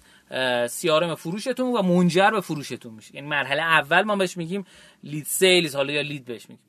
سیارم 0.70 1.16
فروشتون 1.16 1.74
و 1.74 1.82
منجر 1.82 2.32
به 2.32 2.42
فروشتون 2.42 2.94
میشه. 2.94 3.16
یعنی 3.16 3.28
مرحله 3.28 3.62
اول 3.62 4.02
ما 4.02 4.16
بهش 4.16 4.38
میگیم 4.38 4.66
لید 5.04 5.26
سیلز 5.26 5.76
حالا 5.76 5.94
یا 5.94 6.02
لید 6.02 6.26
بهش 6.26 6.50
میگیم. 6.50 6.64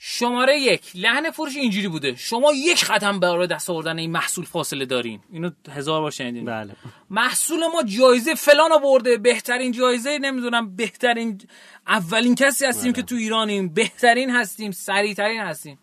شماره 0.00 0.60
یک 0.60 0.82
لحن 0.94 1.30
فروش 1.30 1.56
اینجوری 1.56 1.88
بوده. 1.88 2.14
شما 2.16 2.52
یک 2.52 2.84
قدم 2.84 3.20
برای 3.20 3.46
دست 3.46 3.70
آوردن 3.70 3.98
این 3.98 4.10
محصول 4.10 4.44
فاصله 4.44 4.84
دارین. 4.84 5.20
اینو 5.32 5.50
هزار 5.70 6.00
بار 6.00 6.10
شنیدین. 6.10 6.44
بله. 6.44 6.76
محصول 7.10 7.66
ما 7.66 7.82
جایزه 7.82 8.34
فلان 8.34 8.72
آورده 8.72 9.16
بهترین 9.16 9.72
جایزه 9.72 10.18
نمی‌دونم 10.18 10.76
بهترین 10.76 11.40
اولین 11.86 12.34
کسی 12.34 12.66
هستیم 12.66 12.92
بله. 12.92 13.02
که 13.02 13.08
تو 13.08 13.14
ایرانیم. 13.14 13.74
بهترین 13.74 14.30
هستیم 14.30 14.70
سریعترین 14.70 15.40
هستیم. 15.40 15.78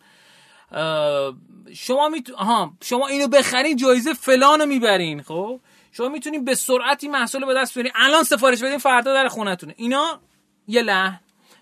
شما 1.74 2.10
میتو... 2.10 2.36
آها 2.36 2.74
شما 2.84 3.08
اینو 3.08 3.28
بخرین 3.28 3.78
جایزه 3.78 4.14
فلان 4.14 4.60
رو 4.60 4.66
می‌برین 4.66 5.22
خب؟ 5.22 5.60
شما 5.98 6.10
می‌تونین 6.10 6.46
به 6.46 6.56
سرعتی 6.56 7.08
محصول 7.08 7.46
به 7.46 7.54
دست 7.54 7.74
بیارین 7.74 7.92
الان 7.96 8.24
سفارش 8.24 8.64
بدین 8.64 8.78
فردا 8.78 9.14
در 9.14 9.28
خونتونه. 9.28 9.74
اینا 9.78 10.20
یه 10.68 10.82
لحن. 10.82 11.20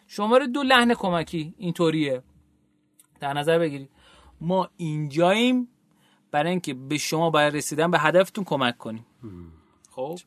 شماره 0.07 0.47
دو 0.47 0.63
لحن 0.63 0.93
کمکی. 0.93 1.53
اینطوریه 1.57 2.23
در 3.19 3.33
نظر 3.33 3.59
بگیرید. 3.59 3.89
ما 4.41 4.69
اینجاییم 4.77 5.67
برای 6.31 6.49
اینکه 6.49 6.73
به 6.73 6.97
شما 6.97 7.29
باید 7.29 7.55
رسیدن 7.55 7.91
به 7.91 7.99
هدفتون 7.99 8.43
کمک 8.43 8.77
کنیم. 8.77 9.05
خب؟ 9.91 10.19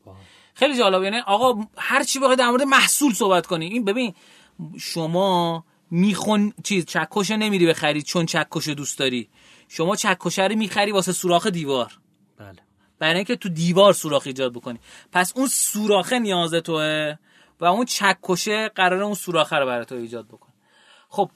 خیلی 0.54 0.78
جالب. 0.78 1.02
یعنی 1.02 1.18
آقا 1.18 1.66
هر 1.78 2.02
چی 2.02 2.18
بخواد 2.18 2.38
در 2.38 2.50
مورد 2.50 2.62
محصول 2.62 3.12
صحبت 3.12 3.46
کنی. 3.46 3.66
این 3.66 3.84
ببین 3.84 4.14
شما 4.78 5.64
میخون 5.90 6.52
چیز 6.64 6.84
چکش 6.84 7.30
نمیری 7.30 7.66
بخری 7.66 8.02
چون 8.02 8.26
چکش 8.26 8.68
دوست 8.68 8.98
داری. 8.98 9.28
شما 9.68 9.96
چکشه 9.96 10.44
رو 10.44 10.56
می‌خری 10.56 10.92
واسه 10.92 11.12
سوراخ 11.12 11.46
دیوار. 11.46 11.98
برای 12.98 13.14
اینکه 13.14 13.36
تو 13.36 13.48
دیوار 13.48 13.92
سوراخ 13.92 14.22
ایجاد 14.26 14.52
بکنی. 14.52 14.78
پس 15.12 15.32
اون 15.36 15.46
سوراخه 15.46 16.18
نیاز 16.18 16.54
توه 16.54 17.14
و 17.60 17.64
اون 17.64 17.84
چکشه 17.84 18.68
قرار 18.68 19.02
اون 19.02 19.14
سوراخه 19.14 19.56
رو 19.56 19.66
برای 19.66 19.84
تو 19.84 19.94
ایجاد 19.94 20.26
بکنه 20.26 20.52
خب 21.08 21.30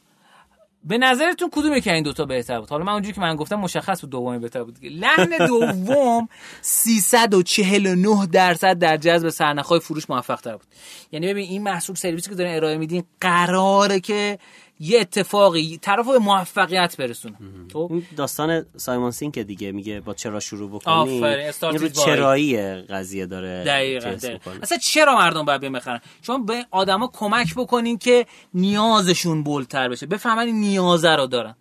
به 0.85 0.99
نظرتون 0.99 1.51
کدومه 1.53 1.81
که 1.81 1.95
این 1.95 2.03
دوتا 2.03 2.25
بهتر 2.25 2.61
بود؟ 2.61 2.69
حالا 2.69 2.85
من 2.85 2.93
اونجوری 2.93 3.15
که 3.15 3.21
من 3.21 3.37
گفتم 3.37 3.57
مشخص 3.57 4.01
بود 4.01 4.11
دومی 4.11 4.39
بهتر 4.39 4.63
بود. 4.63 4.79
لحن 4.83 5.47
دوم 5.47 6.29
349 6.61 8.27
درصد 8.27 8.79
در 8.79 8.97
جذب 8.97 9.29
سرنخهای 9.29 9.81
فروش 9.81 10.11
موفق 10.11 10.41
تر 10.41 10.53
بود. 10.57 10.67
یعنی 11.13 11.29
ببین 11.29 11.49
این 11.49 11.63
محصول 11.63 11.97
سرویسی 11.97 12.31
که 12.31 12.37
دارین 12.37 12.55
ارائه 12.55 12.77
میدین 12.77 13.05
قراره 13.21 14.01
که 14.01 14.39
یه 14.81 15.01
اتفاقی 15.01 15.79
طرف 15.83 16.07
به 16.07 16.19
موفقیت 16.19 16.97
برسونه. 16.97 17.37
خب؟ 17.73 17.93
داستان 18.17 18.67
سایمون 18.77 19.11
سینک 19.11 19.39
دیگه 19.39 19.73
میگه 19.73 20.01
با 20.01 20.15
چرا 20.15 20.41
شروع 20.41 20.71
بکنی 20.71 21.25
این 21.63 21.79
رو 21.79 21.89
چرایی 21.89 22.75
قضیه 22.83 23.27
داره 23.27 23.65
دقیقاً, 23.65 24.17
اصلا 24.63 24.79
چرا 24.79 25.17
مردم 25.17 25.45
باید 25.45 25.61
بخرن؟ 25.61 26.01
شما 26.23 26.39
به 26.39 26.67
آدما 26.71 27.11
کمک 27.13 27.55
بکنین 27.55 27.99
که 27.99 28.27
نیازشون 28.55 29.43
بولتر 29.43 29.89
بشه. 29.89 30.07
بفهمن 30.07 30.47
این 30.47 30.61
نیازه 30.61 31.17
رو 31.17 31.27
دارن. 31.27 31.55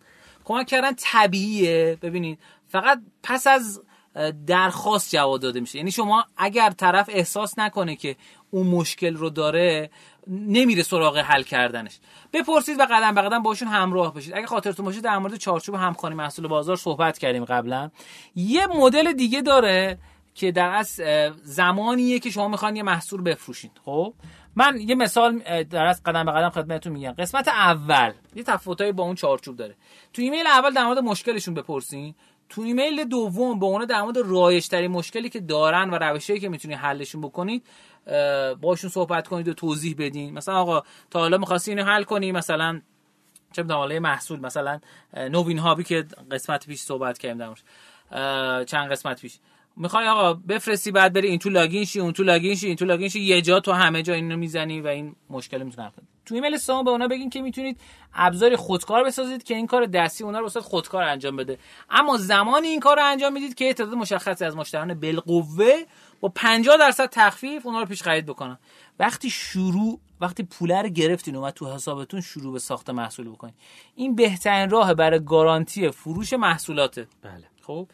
کمک 0.46 0.68
کردن 0.68 0.92
طبیعیه. 0.98 1.98
ببینید 2.02 2.40
فقط 2.68 3.02
پس 3.24 3.48
از 3.48 3.82
درخواست 4.48 5.12
جواب 5.12 5.40
داده 5.40 5.60
میشه. 5.60 5.78
یعنی 5.78 5.92
شما 5.92 6.26
اگر 6.38 6.70
طرف 6.70 7.10
احساس 7.14 7.60
نکنه 7.60 7.96
که 7.96 8.16
اون 8.52 8.68
مشکل 8.68 9.16
رو 9.16 9.30
داره 9.30 9.90
نمیره 10.28 10.84
سراغ 10.84 11.18
حل 11.18 11.44
کردنش. 11.44 12.00
بپرسید 12.34 12.80
و 12.80 12.84
قدم 12.84 13.16
به 13.16 13.22
قدم 13.22 13.44
باشون 13.44 13.68
همراه 13.68 14.14
بشید. 14.14 14.34
اگه 14.36 14.46
خاطرتون 14.46 14.86
باشه 14.86 15.02
در 15.02 15.18
مورد 15.18 15.36
چارچوب 15.36 15.76
همخوانی 15.76 16.16
محصول 16.16 16.48
بازار 16.48 16.76
صحبت 16.76 17.18
کردیم 17.18 17.46
قبلا. 17.46 17.92
یه 18.36 18.68
مدل 18.68 19.14
دیگه 19.14 19.42
داره 19.42 19.98
که 20.36 20.52
در 20.52 20.70
از 20.70 21.02
زمانیه 21.44 22.20
که 22.20 22.30
شما 22.30 22.48
می‌خوان 22.48 22.76
یه 22.76 22.84
محصول 22.84 23.22
بفروشید 23.22 23.72
خب؟ 23.86 24.14
من 24.56 24.78
یه 24.82 24.96
مثال 24.96 25.64
در 25.64 25.86
از 25.86 26.04
قدم 26.04 26.26
به 26.26 26.32
قدم 26.32 26.50
خدمتتون 26.50 26.94
میگم. 26.94 27.12
قسمت 27.12 27.48
اول. 27.48 28.12
یه 28.36 28.44
تفاوتایی 28.44 28.92
با 28.92 29.04
اون 29.04 29.16
چارچوب 29.16 29.56
داره. 29.56 29.76
تو 30.14 30.22
ایمیل 30.22 30.48
اول 30.48 30.74
در 30.74 30.86
مورد 30.86 31.00
مشکلشون 31.00 31.54
بپرسین. 31.54 32.16
تو 32.50 32.62
ایمیل 32.62 33.04
دوم 33.04 33.60
به 33.60 33.66
اون 33.66 33.86
در 33.86 34.02
مورد 34.02 34.18
رایج 34.18 34.48
ترین 34.48 34.88
مشکلی 34.88 35.30
که 35.30 35.40
دارن 35.40 35.90
و 35.90 35.96
روشی 35.96 36.40
که 36.40 36.50
می‌تونید 36.50 36.78
حلشون 36.78 37.22
بکنید 37.22 37.66
باشون 38.62 38.90
صحبت 38.90 39.28
کنید 39.28 39.48
و 39.48 39.54
توضیح 39.54 39.96
بدین. 39.98 40.34
مثلا 40.34 40.56
آقا 40.56 40.84
تا 41.12 41.20
حالا 41.20 41.38
می‌خواستی 41.38 41.72
اینو 41.72 41.84
حل 41.84 42.04
کنی 42.04 42.32
مثلا 42.32 42.82
چه 43.54 43.64
می‌دونم 43.64 44.00
محصول 44.00 44.40
مثلا 44.40 44.80
نوین 45.18 45.60
هابی 45.60 45.84
که 45.84 46.06
قسمت 46.32 46.66
پیش 46.68 46.80
صحبت 46.80 47.18
کردیم 47.18 47.54
چند 48.66 48.92
قسمت 48.92 49.22
پیش. 49.22 49.40
می‌خوای 49.78 50.08
آقا 50.08 50.34
بفرستی 50.34 50.92
بعد 50.92 51.14
بری 51.14 51.28
این 51.28 51.40
تو 51.40 51.50
login 51.50 51.86
شی 51.86 52.00
اون 52.00 52.14
تو 52.14 52.24
login 52.24 52.56
شی 52.56 52.68
این 52.68 52.76
تو 52.76 52.86
login 52.86 53.10
شی 53.10 53.20
یه 53.20 53.42
جا 53.42 53.60
تو 53.60 53.72
همه 53.72 54.04
جا 54.04 54.14
اینو 54.14 54.38
می‌زنی 54.38 54.82
و 54.82 54.88
این 54.88 55.16
مشکل 55.30 55.64
می‌تونه 55.64 55.88
حل 55.88 55.94
تو 56.26 56.36
ایمیل 56.36 56.58
سوم 56.58 56.84
به 56.84 56.92
اونا 56.92 57.08
بگین 57.08 57.30
که 57.30 57.42
می‌تونید 57.42 57.80
ابزاری 58.14 58.56
خودکار 58.56 59.04
بسازید 59.04 59.44
که 59.44 59.56
این 59.56 59.68
کار 59.68 59.86
دستی 59.86 60.24
اونا 60.24 60.40
رو 60.40 60.50
خودکار 60.50 61.04
انجام 61.04 61.36
بده. 61.36 61.58
اما 61.90 62.18
زمانی 62.18 62.68
این 62.68 62.80
کار 62.80 62.96
رو 62.96 63.06
انجام 63.06 63.34
می‌دید 63.34 63.56
که 63.56 63.74
تعداد 63.74 63.94
مشخصی 63.94 64.46
از 64.46 64.56
مشتریان 64.56 64.94
بالقوه 64.94 65.84
با 66.20 66.30
50 66.30 66.78
درصد 66.78 67.10
تخفیف 67.10 67.66
اونا 67.66 67.80
رو 67.80 67.86
پیش 67.86 68.04
خرید 68.04 68.26
بکنن. 68.26 68.58
وقتی 69.00 69.30
شروع 69.30 70.00
وقتی 70.22 70.44
پوله 70.44 70.82
رو 70.82 70.90
گرفتین 70.90 71.36
و 71.36 71.52
تو 71.52 71.74
حسابتون 71.74 72.22
شروع 72.22 72.54
به 72.54 72.60
ساخت 72.60 72.90
محصول 72.90 73.30
بکنید 73.30 73.54
این 73.96 74.16
بهترین 74.16 74.70
راه 74.70 74.94
برای 74.94 75.24
گارانتی 75.26 75.92
فروش 75.92 76.34
محصولاته. 76.34 77.08
بله. 77.22 77.44
خب؟ 77.62 77.88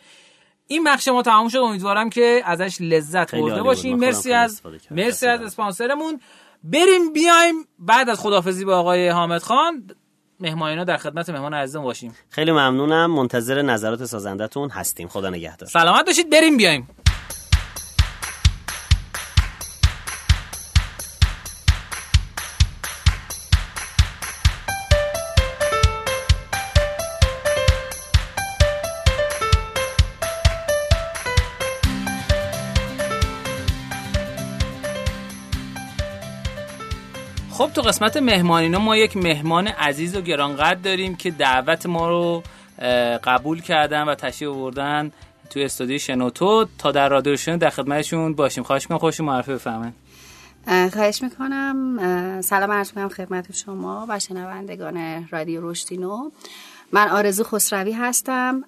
این 0.68 0.84
بخش 0.84 1.08
ما 1.08 1.22
تمام 1.22 1.50
شد. 1.50 1.58
امیدوارم 1.58 2.10
که 2.10 2.42
ازش 2.46 2.78
لذت 2.82 3.36
برده 3.36 3.64
باشیم 3.64 3.98
مرسی 3.98 4.34
از 4.34 4.62
مرسی 4.92 5.28
از 5.28 5.42
اسپانسرمون. 5.42 6.22
بریم 6.64 7.14
بیایم 7.14 7.56
بعد 7.80 8.10
از 8.10 8.20
خدافزی 8.20 8.66
با 8.66 8.78
آقای 8.78 9.10
حامد 9.10 9.42
خان. 9.42 9.92
مهمانینا 10.40 10.84
در 10.84 10.98
خدمت 10.98 11.30
مهمان 11.30 11.54
عزیزم 11.54 11.84
باشیم. 11.84 12.16
خیلی 12.30 12.52
ممنونم. 12.52 13.12
منتظر 13.12 13.62
نظرات 13.62 14.06
سازندتون 14.06 14.70
هستیم. 14.70 15.08
خدا 15.08 15.30
نگهدار. 15.30 15.70
سلامت 15.70 16.06
باشید. 16.06 16.30
بریم 16.30 16.58
بیایم. 16.58 16.88
قسمت 37.86 38.18
مهمانینا 38.18 38.80
ما 38.80 38.98
یک 38.98 39.18
مهمان 39.18 39.68
عزیز 39.68 40.16
و 40.16 40.22
گرانقدر 40.22 40.80
داریم 40.80 41.16
که 41.16 41.32
دعوت 41.32 41.86
ما 41.86 42.10
رو 42.10 42.44
قبول 43.24 43.62
کردن 43.62 44.04
و 44.04 44.16
تشریف 44.16 44.50
آوردن 44.52 45.12
توی 45.50 45.64
استودیو 45.64 45.98
شنوتو. 45.98 46.66
تا 46.78 46.92
در 46.92 47.10
رادیو 47.10 47.36
شنو 47.36 47.58
در 47.58 47.70
خدمتشون 47.70 48.34
باشیم. 48.34 48.64
خواهش 48.64 48.84
می‌کنم 48.84 48.98
خوش 48.98 49.20
معرفی 49.20 49.54
بفهمن 49.54 49.94
خواهش 50.94 51.22
می‌کنم. 51.22 52.42
سلام 52.42 52.72
عرض 52.72 52.90
می‌کنم 52.90 53.10
خدمت 53.10 53.56
شما 53.56 54.06
و 54.10 54.20
شنوندگان 54.20 55.28
رادیو 55.32 55.62
روشتینو 55.62 56.30
من 56.92 57.10
آرزو 57.10 57.44
خسروی 57.44 57.92
هستم. 57.92 58.64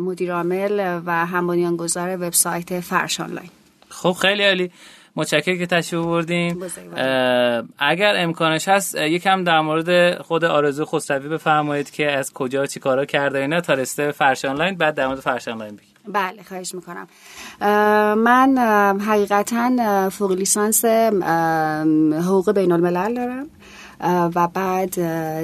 مدیر 0.00 0.34
عامل 0.34 1.00
و 1.06 1.26
هم 1.26 1.76
گذار 1.76 2.16
وبسایت 2.16 2.80
فرش 2.80 3.20
آنلاین 3.20 3.50
خب 3.88 4.12
خیلی 4.12 4.44
عالی. 4.44 4.70
متشکرم 5.16 5.58
که 5.58 5.66
تشریف 5.66 6.02
اگر 7.78 8.14
امکانش 8.16 8.68
هست 8.68 8.94
یکم 8.94 9.44
در 9.44 9.60
مورد 9.60 10.22
خود 10.22 10.44
آرزو 10.44 10.84
خسروی 10.84 11.28
بفرمایید 11.28 11.90
که 11.90 12.10
از 12.10 12.32
کجا 12.32 12.66
چی 12.66 12.80
کارا 12.80 13.04
کرده 13.04 13.38
اینا 13.38 13.60
تا 13.60 13.74
رسته 13.74 14.10
فرش 14.10 14.44
آنلاین 14.44 14.74
بعد 14.74 14.94
در 14.94 15.06
مورد 15.06 15.20
فرش 15.20 15.48
آنلاین 15.48 15.76
بگید 15.76 15.92
بله 16.08 16.42
خواهش 16.42 16.74
می‌کنم. 16.74 17.06
من 18.14 18.58
حقیقتا 19.06 20.10
فوق 20.10 20.32
لیسانس 20.32 20.84
حقوق 22.24 22.52
بین 22.52 22.72
الملل 22.72 23.14
دارم 23.14 23.46
و 24.34 24.48
بعد 24.48 25.00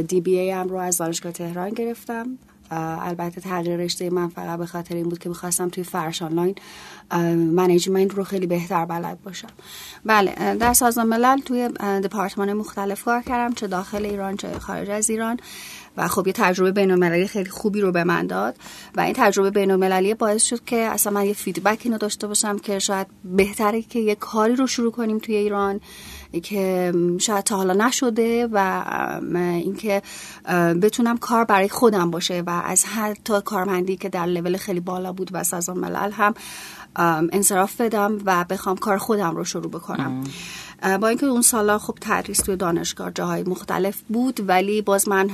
دی 0.06 0.20
بی 0.20 0.38
ای 0.38 0.50
هم 0.50 0.68
رو 0.68 0.76
از 0.76 0.98
دانشگاه 0.98 1.32
تهران 1.32 1.70
گرفتم. 1.70 2.26
البته 2.70 3.40
تغییر 3.40 3.76
رشته 3.76 4.10
من 4.10 4.28
فقط 4.28 4.58
به 4.58 4.66
خاطر 4.66 4.94
این 4.94 5.08
بود 5.08 5.18
که 5.18 5.28
می‌خواستم 5.28 5.68
توی 5.68 5.84
فرش 5.84 6.22
آنلاین 6.22 6.54
management 7.34 8.14
رو 8.14 8.24
خیلی 8.24 8.46
بهتر 8.46 8.84
بلد 8.84 9.22
باشم. 9.22 9.48
بله 10.04 10.54
در 10.54 10.72
سازمان 10.72 11.06
ملل 11.06 11.38
توی 11.40 11.68
دپارتمان 12.04 12.52
مختلف 12.52 13.04
کار 13.04 13.22
کردم 13.22 13.54
چه 13.54 13.66
داخل 13.66 14.04
ایران 14.06 14.36
چه 14.36 14.58
خارج 14.58 14.90
از 14.90 15.10
ایران. 15.10 15.36
و 15.96 16.08
خب 16.08 16.26
یه 16.26 16.32
تجربه 16.32 16.72
بین 16.72 17.26
خیلی 17.26 17.50
خوبی 17.50 17.80
رو 17.80 17.92
به 17.92 18.04
من 18.04 18.26
داد 18.26 18.56
و 18.96 19.00
این 19.00 19.14
تجربه 19.16 19.50
بین 19.50 20.14
باعث 20.14 20.42
شد 20.42 20.64
که 20.64 20.76
اصلا 20.76 21.12
من 21.12 21.26
یه 21.26 21.32
feedback 21.32 21.80
اینو 21.84 21.98
داشته 21.98 22.26
باشم 22.26 22.58
که 22.58 22.78
شاید 22.78 23.06
بهتره 23.24 23.82
که 23.82 23.98
یه 23.98 24.14
کاری 24.14 24.56
رو 24.56 24.66
شروع 24.66 24.92
کنیم 24.92 25.18
توی 25.18 25.36
ایران. 25.36 25.80
که 26.42 26.92
شاید 27.20 27.44
تا 27.44 27.56
حالا 27.56 27.86
نشده 27.86 28.48
و 28.52 28.84
اینکه 29.34 30.02
بتونم 30.82 31.16
کار 31.16 31.44
برای 31.44 31.68
خودم 31.68 32.10
باشه 32.10 32.42
و 32.46 32.50
از 32.50 32.84
تا 33.24 33.40
کارمندی 33.40 33.96
که 33.96 34.08
در 34.08 34.26
لول 34.26 34.56
خیلی 34.56 34.80
بالا 34.80 35.12
بود 35.12 35.30
و 35.32 35.44
سازمان 35.44 35.78
ملل 35.78 36.10
هم 36.10 36.34
انصراف 37.32 37.80
بدم 37.80 38.18
و 38.24 38.44
بخوام 38.44 38.76
کار 38.76 38.98
خودم 38.98 39.36
رو 39.36 39.44
شروع 39.44 39.70
بکنم. 39.70 40.24
با 41.00 41.08
اینکه 41.08 41.26
اون 41.26 41.42
سالا 41.42 41.78
خب 41.78 41.98
تدریس 42.00 42.38
توی 42.38 42.56
دانشگاه 42.56 43.10
جاهای 43.10 43.42
مختلف 43.42 44.00
بود 44.08 44.48
ولی 44.48 44.82
باز 44.82 45.08
من 45.08 45.30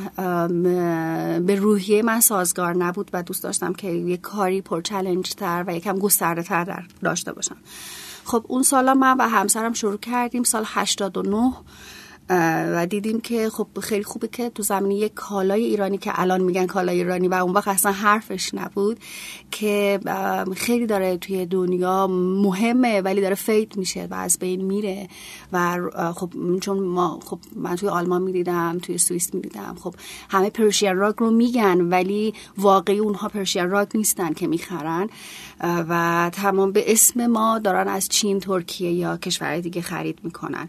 به 1.46 1.54
روحیه 1.54 2.02
من 2.02 2.20
سازگار 2.20 2.76
نبود 2.76 3.10
و 3.12 3.22
دوست 3.22 3.42
داشتم 3.42 3.72
که 3.72 3.88
یه 3.88 4.16
کاری 4.16 4.60
پر 4.60 4.80
چلنج 4.80 5.34
تر 5.34 5.64
و 5.66 5.76
یکم 5.76 5.98
گسترده 5.98 6.42
تر 6.42 6.84
داشته 7.02 7.32
باشم. 7.32 7.56
خب 8.24 8.44
اون 8.48 8.62
سالا 8.62 8.94
من 8.94 9.16
و 9.16 9.28
همسرم 9.28 9.72
شروع 9.72 9.96
کردیم 9.96 10.42
سال 10.42 10.64
89 10.66 11.52
و 12.30 12.86
دیدیم 12.86 13.20
که 13.20 13.50
خب 13.50 13.66
خیلی 13.82 14.04
خوبه 14.04 14.28
که 14.28 14.50
تو 14.50 14.62
زمینی 14.62 14.98
یک 14.98 15.14
کالای 15.14 15.64
ایرانی 15.64 15.98
که 15.98 16.20
الان 16.20 16.40
میگن 16.40 16.66
کالای 16.66 16.96
ایرانی 16.96 17.28
و 17.28 17.34
اون 17.34 17.52
وقت 17.52 17.68
اصلا 17.68 17.92
حرفش 17.92 18.54
نبود 18.54 18.98
که 19.50 20.00
خیلی 20.56 20.86
داره 20.86 21.16
توی 21.16 21.46
دنیا 21.46 22.06
مهمه 22.06 23.00
ولی 23.00 23.20
داره 23.20 23.34
فیت 23.34 23.76
میشه 23.76 24.08
و 24.10 24.14
از 24.14 24.38
بین 24.38 24.64
میره 24.64 25.08
و 25.52 25.78
خب 26.16 26.32
چون 26.60 26.78
ما 26.78 27.20
خب 27.24 27.38
من 27.56 27.76
توی 27.76 27.88
آلمان 27.88 28.22
می‌دیدم 28.22 28.78
توی 28.82 28.98
سوئیس 28.98 29.34
می‌دیدم 29.34 29.76
خب 29.80 29.94
همه 30.30 30.50
پرشین 30.50 30.96
راک 30.96 31.16
رو 31.16 31.30
میگن 31.30 31.80
ولی 31.80 32.34
واقعی 32.58 32.98
اونها 32.98 33.28
پرشین 33.28 33.70
راک 33.70 33.88
نیستن 33.94 34.32
که 34.32 34.46
می‌خرن. 34.46 35.08
و 35.60 36.30
تمام 36.32 36.72
به 36.72 36.92
اسم 36.92 37.26
ما 37.26 37.58
دارن 37.58 37.88
از 37.88 38.08
چین 38.08 38.40
ترکیه 38.40 38.92
یا 38.92 39.16
کشورهای 39.16 39.60
دیگه 39.60 39.82
خرید 39.82 40.18
می‌کنن. 40.22 40.68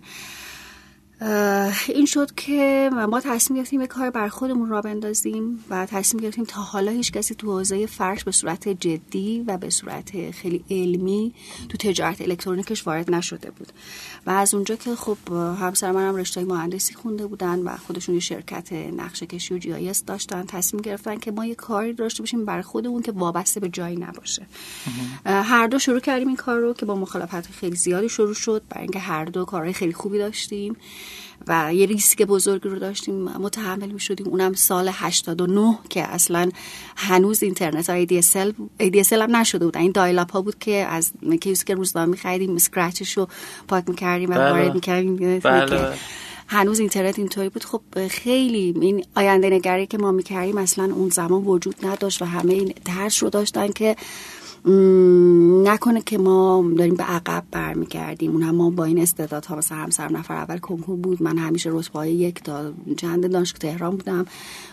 این 1.88 2.06
شد 2.06 2.36
که 2.36 2.90
ما 3.10 3.22
تصمیم 3.22 3.60
گرفتیم 3.60 3.82
یک 3.82 3.88
کار 3.88 4.10
بر 4.10 4.28
خودمون 4.28 4.70
را 4.70 4.82
بندازیم 4.82 5.66
و 5.70 5.86
تصمیم 5.86 6.24
گرفتیم 6.24 6.46
تا 6.46 6.62
حالا 6.62 6.92
هیچ 6.92 7.12
کسی 7.12 7.36
تو 7.36 7.48
حوزه 7.52 7.86
فرش 7.86 8.24
به 8.24 8.32
صورت 8.32 8.70
جدی 8.70 9.44
و 9.48 9.58
به 9.58 9.70
صورت 9.70 10.32
خیلی 10.32 10.66
علمی 10.72 11.34
تو 11.70 11.78
تجارت 11.78 12.22
الکترونیکش 12.22 12.88
وارد 12.88 13.12
نشده 13.12 13.52
بود. 13.52 13.68
و 14.26 14.30
از 14.30 14.54
اونجا 14.54 14.76
که 14.76 14.96
خب 14.96 15.18
همسر 15.34 15.92
منم 15.92 16.16
رشته 16.16 16.46
مهندسی 16.46 16.94
خونده 16.94 17.28
بودن 17.28 17.60
و 17.60 17.78
خودشون 17.78 18.16
یه 18.16 18.22
شرکت 18.22 18.74
نقشه 18.74 19.26
کشی 19.26 19.54
و 19.54 19.58
جی 19.58 19.92
داشتن 20.08 20.46
تصمیم 20.46 20.82
گرفتن 20.82 21.18
که 21.18 21.32
ما 21.32 21.46
یه 21.46 21.56
کاری 21.56 21.94
داشته 21.94 22.24
باشیم 22.24 22.46
بر 22.46 22.62
خودمون 22.62 23.02
که 23.02 23.12
وابسته 23.12 23.60
به 23.60 23.70
جایی 23.70 23.96
نباشه. 23.96 24.48
هر 25.26 25.68
دو 25.68 25.80
شروع 25.80 26.00
کردیم 26.00 26.28
این 26.28 26.38
کار 26.38 26.60
رو 26.60 26.74
که 26.74 26.86
با 26.86 26.96
مخالفت 26.96 27.52
خیلی 27.52 27.76
زیادی 27.76 28.10
شروع 28.10 28.34
شد. 28.34 28.64
برای 28.70 28.82
اینکه 28.82 29.00
هر 29.00 29.26
دو 29.26 29.46
کارهای 29.46 29.74
خیلی 29.74 29.94
خوبی 29.94 30.18
داشتیم. 30.18 30.76
و 31.48 31.74
یه 31.74 31.86
ریسک 31.86 32.22
بزرگی 32.22 32.70
رو 32.70 32.80
داشتیم 32.80 33.16
متحمل 33.24 33.92
می 33.92 34.00
شدیم. 34.00 34.28
اونم 34.28 34.54
سال 34.54 34.90
89 34.94 35.78
که 35.90 36.04
اصلا 36.04 36.50
هنوز 36.96 37.44
اینترنت 37.44 37.90
های 37.90 38.08
ADSL, 38.08 38.54
ADSL 38.82 39.14
هم 39.14 39.36
نشده 39.36 39.66
بود. 39.66 39.78
این 39.78 39.92
دایل 39.92 40.20
ها 40.20 40.42
بود 40.42 40.60
که 40.60 40.76
از 40.76 41.12
کیوس 41.42 41.64
که 41.64 41.76
روزنامه 41.76 42.12
می 42.12 42.18
خریدیم 42.18 42.56
اسکرچش 42.56 43.18
رو 43.18 43.28
پاک 43.68 43.90
می 43.90 43.96
کردیم 43.96 44.30
و 44.30 44.34
وارد 44.34 44.74
می 44.74 44.82
کردیم 44.82 45.40
بله. 45.40 45.94
هنوز 46.48 46.80
اینترنت 46.80 47.20
اینطوری 47.20 47.50
بود. 47.50 47.64
خب 47.64 47.82
خیلی 48.08 48.74
این 48.82 49.06
آینده 49.16 49.50
نگری 49.50 49.88
که 49.88 49.98
ما 49.98 50.12
می‌کردیم 50.12 50.58
اصلا 50.58 50.84
اون 50.84 51.10
زمان 51.10 51.44
وجود 51.44 51.86
نداشت 51.86 52.22
و 52.22 52.26
همه 52.26 52.54
این 52.54 52.74
ترس 52.86 53.24
رو 53.24 53.30
داشتن 53.30 53.72
که 53.72 53.96
نکنه 54.66 56.02
که 56.02 56.18
ما 56.18 56.66
داریم 56.78 56.96
به 56.96 57.04
عقب 57.04 57.44
برمیگردیم. 57.52 58.32
اون 58.32 58.44
هم 58.44 58.56
ما 58.56 58.70
با 58.70 58.84
این 58.84 59.00
استعدادها 59.00 59.56
مثلا 59.56 59.78
همسر 59.78 60.12
نفر 60.12 60.34
اول 60.34 60.58
کنکور 60.58 60.96
بود. 60.96 61.24
من 61.24 61.38
همیشه 61.38 61.70
رتبه 61.74 62.10
یک 62.10 62.44
تا 62.44 62.74
چند 62.98 63.32
دانشگاه 63.32 63.60
تهران 63.60 63.96
بودم. 63.96 64.26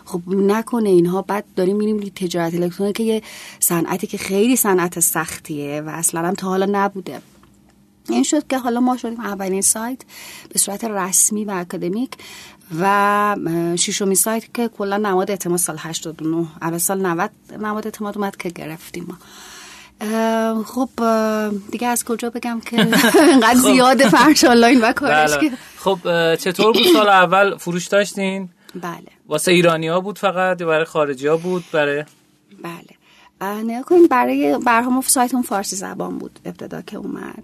خب 0.05 0.21
نکنه 0.29 0.89
اینها. 0.89 1.23
بعد 1.23 1.45
داریم 1.57 1.77
میریم 1.77 2.01
تجارت 2.01 2.55
الکترونیک 2.55 2.97
که 2.97 3.03
یه 3.03 3.23
صنعتی 3.61 4.07
که 4.07 4.19
خیلی 4.19 4.57
صنعت 4.57 5.01
سختیه 5.01 5.81
و 5.81 5.89
اصلا 5.89 6.29
هم 6.29 6.35
تا 6.35 6.47
حالا 6.47 6.69
نبوده. 6.73 7.23
این 8.09 8.23
شد 8.23 8.47
که 8.47 8.59
حالا 8.59 8.81
ما 8.81 8.97
شدیم 8.97 9.21
اولین 9.21 9.63
سایت 9.63 10.03
به 10.53 10.59
صورت 10.59 10.85
رسمی 10.85 11.45
و 11.45 11.51
اکادمیک 11.51 12.11
و 12.81 13.37
ششمین 13.77 14.15
سایت 14.15 14.55
که 14.55 14.69
کلا 14.69 14.97
نماد 14.97 15.31
اعتماد 15.31 15.59
سال 15.59 15.77
89 15.79 16.47
اول 16.63 16.79
سال 16.79 17.07
90 17.07 17.31
نماد 17.61 17.87
اعتماد 17.87 18.19
اومد 18.19 18.37
که 18.37 18.49
گرفتیم 18.49 19.07
ما. 19.09 19.15
خب 20.67 20.89
دیگه 21.71 21.87
از 21.89 22.05
کجا 22.05 22.31
بگم 22.31 22.61
که 22.61 22.81
انقدر 23.33 23.55
خب. 23.55 23.73
زیاد 23.73 24.03
فرش 24.03 24.45
آنلاین 24.45 24.81
و 24.85 24.93
کارش 24.93 25.35
بله. 25.35 25.51
خب 25.77 25.99
چطور 26.35 26.73
بود 26.73 26.87
سال 26.93 27.09
اول 27.09 27.57
فروش 27.57 27.87
داشتین؟ 27.87 28.49
بله. 28.75 29.09
واسه 29.29 29.53
ایرانی 29.53 29.89
ها 29.89 30.01
بود 30.01 30.19
فقط 30.19 30.61
یا 30.61 30.67
برای 30.67 30.85
خارجی 30.85 31.27
ها 31.27 31.37
بود؟ 31.37 31.65
برای 31.73 32.05
بله. 32.63 33.63
نیا 33.63 33.83
کنیم 33.83 34.07
برای 34.07 34.59
برهام 34.59 35.01
سایتون 35.01 35.43
فارسی 35.43 35.77
زبان 35.77 36.19
بود 36.19 36.39
ابتدا 36.45 36.83
که 36.83 36.97
اومد. 36.97 37.43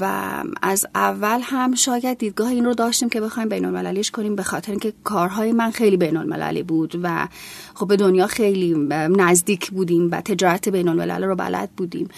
و 0.00 0.32
از 0.62 0.86
اول 0.94 1.40
هم 1.42 1.74
شاید 1.74 2.18
دیدگاه 2.18 2.48
این 2.48 2.64
رو 2.64 2.74
داشتیم 2.74 3.08
که 3.08 3.20
بخوایم 3.20 3.48
بین 3.48 3.64
المللیش 3.64 4.10
کنیم 4.10 4.36
به 4.36 4.42
خاطر 4.42 4.72
اینکه 4.72 4.92
کارهای 5.04 5.52
من 5.52 5.70
خیلی 5.70 5.96
بین 5.96 6.16
المللی 6.16 6.62
بود 6.62 7.00
و 7.02 7.28
خب 7.74 7.88
به 7.88 7.96
دنیا 7.96 8.26
خیلی 8.26 8.74
نزدیک 9.08 9.70
بودیم 9.70 10.10
و 10.10 10.20
تجارت 10.20 10.68
بین 10.68 10.88
الملل 10.88 11.24
رو 11.24 11.36
بلد 11.36 11.70
بودیم. 11.70 12.08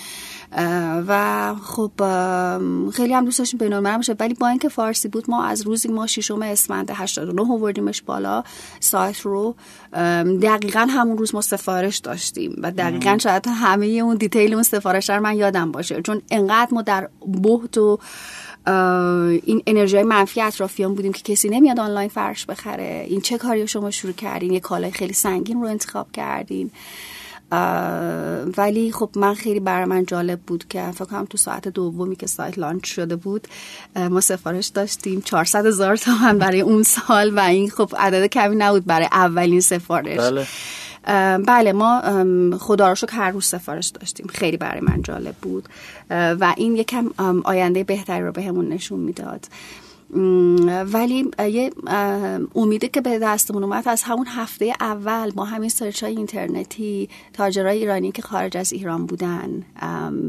و 1.09 1.55
خب 1.62 1.90
خیلی 2.90 3.14
هم 3.14 3.24
دوست 3.24 3.38
داشتیم 3.38 3.59
بین 3.59 3.80
باشه 3.96 4.16
ولی 4.20 4.34
با 4.34 4.48
اینکه 4.48 4.68
فارسی 4.68 5.09
بود 5.09 5.30
ما 5.30 5.44
از 5.44 5.62
روزی 5.62 5.88
ما 5.88 6.07
ششم 6.07 6.42
اسفند 6.42 6.90
89 6.94 7.53
آوردیمش 7.53 8.03
بالا 8.03 8.44
سایت 8.80 9.20
رو. 9.20 9.55
دقیقا 10.42 10.86
همون 10.90 11.18
روز 11.18 11.34
ما 11.34 11.40
سفارش 11.40 11.98
داشتیم 11.98 12.57
و 12.62 12.70
دقیقا 12.70 13.18
شاید 13.18 13.46
همه 13.48 13.86
اون 13.86 14.16
دیتیل 14.16 14.55
اون 14.55 14.62
سفارش 14.62 15.11
رو 15.11 15.20
من 15.20 15.36
یادم 15.36 15.72
باشه. 15.72 16.03
چون 16.03 16.22
انقدر 16.30 16.68
ما 16.74 16.82
در 16.82 17.09
بحت 17.42 17.78
و 17.78 17.98
این 19.44 19.62
انرژی 19.66 20.03
منفی 20.03 20.40
اطرافیان 20.40 20.94
بودیم 20.94 21.12
که 21.12 21.32
کسی 21.32 21.48
نمیاد 21.48 21.80
آنلاین 21.80 22.09
فرش 22.09 22.46
بخره. 22.46 23.07
این 23.09 23.20
چه 23.20 23.38
کاری 23.38 23.66
شما 23.66 23.90
شروع 23.90 24.12
کردین؟ 24.12 24.53
یه 24.53 24.61
کالای 24.61 24.90
خیلی 24.90 25.12
سنگین 25.12 25.61
رو 25.61 25.66
انتخاب 25.68 26.12
کردین. 26.12 26.70
ولی 28.57 28.92
خب 28.92 29.11
من 29.16 29.34
خیلی 29.34 29.61
برای 29.61 29.84
من 29.84 30.05
جالب 30.05 30.40
بود 30.40 30.68
که 30.68 30.90
فکر 30.90 31.05
کنم 31.05 31.24
تو 31.24 31.38
ساعت 31.38 31.68
دومی 31.68 32.16
که 32.16 32.26
سایت 32.26 32.59
لانچ 32.59 32.86
شده 32.86 33.16
بود 33.16 33.48
ما 33.96 34.20
سفارش 34.20 34.66
داشتیم. 34.66 35.20
400 35.20 35.66
هزار 35.66 35.96
تومن 35.96 36.38
برای 36.38 36.61
اون 36.61 36.82
سال 36.82 37.34
و 37.34 37.40
این 37.40 37.70
خب 37.70 37.90
عدد 37.98 38.26
کمی 38.26 38.57
نبود 38.57 38.86
برای 38.86 39.09
اولین 39.12 39.61
سفارش. 39.61 40.18
بله. 40.18 40.46
بله 41.38 41.72
ما 41.72 42.03
خدا 42.59 42.88
رو 42.88 42.94
شکر 42.94 43.16
هر 43.16 43.30
روز 43.30 43.44
سفارش 43.46 43.88
داشتیم. 43.88 44.26
خیلی 44.26 44.57
برای 44.57 44.80
من 44.80 45.03
جالب 45.03 45.34
بود. 45.34 45.68
و 46.11 46.55
این 46.57 46.76
یکم 46.76 47.11
آینده 47.44 47.84
بهتری 47.84 48.24
رو 48.24 48.32
بهمون 48.32 48.68
به 48.68 48.74
نشون 48.74 49.01
می‌داد. 49.01 49.46
ولی 50.93 51.31
یه 51.39 51.71
امیده 52.55 52.89
که 52.89 53.01
به 53.01 53.19
دستمون 53.19 53.65
اومد 53.65 53.89
از 53.89 54.03
همون 54.03 54.27
هفته 54.27 54.73
اول 54.81 55.31
با 55.31 55.45
همین 55.45 55.69
سرچ 55.69 56.03
های 56.03 56.17
اینترنتی 56.17 57.09
تاجرای 57.33 57.79
ایرانی 57.79 58.13
که 58.13 58.23
خارج 58.23 58.57
از 58.57 58.73
ایران 58.73 59.07
بودن 59.07 59.63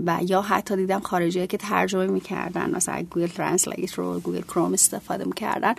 و 0.05 0.19
یا 0.27 0.41
حتی 0.41 0.75
دیدم 0.75 0.99
خارجی 0.99 1.47
که 1.47 1.57
ترجمه 1.57 2.07
می‌کردن 2.07 2.75
مثلا 2.75 3.05
Google 3.11 3.27
Translate 3.27 3.93
رو 3.93 4.19
Google 4.19 4.41
Chrome 4.41 4.73
استفاده 4.73 5.25
می‌کردن 5.25 5.73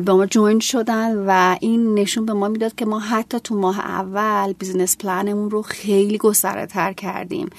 به 0.00 0.12
ما 0.12 0.26
join 0.26 0.60
شدن 0.60 1.24
و 1.26 1.56
این 1.60 1.94
نشون 1.94 2.26
به 2.26 2.32
ما 2.32 2.48
می‌داد 2.48 2.74
که 2.74 2.86
ما 2.86 2.98
حتی 2.98 3.40
تو 3.40 3.56
ماه 3.56 3.80
اول 3.80 4.52
business 4.52 4.96
plan 4.96 5.27
مون 5.27 5.50
رو 5.50 5.62
خیلی 5.62 6.18
گستره 6.18 6.66
تر 6.66 6.92
کردیم. 6.92 7.50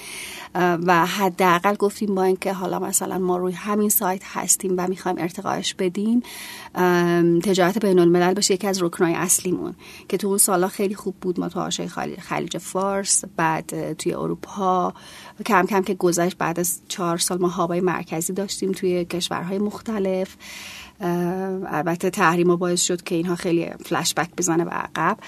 و 0.54 1.06
حداقل 1.06 1.74
گفتیم 1.74 2.14
با 2.14 2.22
اینکه 2.22 2.52
حالا 2.52 2.78
مثلا 2.78 3.18
ما 3.18 3.36
روی 3.36 3.52
همین 3.52 3.88
سایت 3.88 4.22
هستیم 4.24 4.74
و 4.78 4.86
می‌خوایم 4.88 5.18
ارتقاش 5.18 5.74
بدیم 5.74 6.22
تجارت 7.42 7.78
بین 7.78 7.98
الملل 7.98 8.34
باشه 8.34 8.54
یکی 8.54 8.66
از 8.66 8.82
رکنای 8.82 9.14
اصلیمون 9.14 9.74
که 10.08 10.16
تو 10.16 10.28
اون 10.28 10.38
سالا 10.38 10.68
خیلی 10.68 10.94
خوب 10.94 11.14
بود. 11.20 11.40
ما 11.40 11.48
تو 11.48 11.60
آشای 11.60 11.88
خلیج 12.18 12.58
فارس 12.58 13.24
بعد 13.36 13.92
توی 13.92 14.14
اروپا 14.14 14.94
کم 15.46 15.66
کم 15.66 15.82
که 15.82 15.94
گذشت 15.94 16.38
بعد 16.38 16.60
از 16.60 16.80
چهار 16.88 17.18
سال 17.18 17.38
ما 17.38 17.48
هابای 17.48 17.80
مرکزی 17.80 18.32
داشتیم 18.32 18.72
توی 18.72 19.04
کشورهای 19.04 19.58
مختلف. 19.58 20.36
البته 21.66 22.10
تحریم 22.10 22.56
باعث 22.56 22.82
شد 22.82 23.02
که 23.02 23.14
اینها 23.14 23.36
خیلی 23.36 23.70
فلش 23.84 24.14
بک 24.14 24.28
بزنه 24.38 24.64
به 24.64 24.70
عقب. 24.70 25.18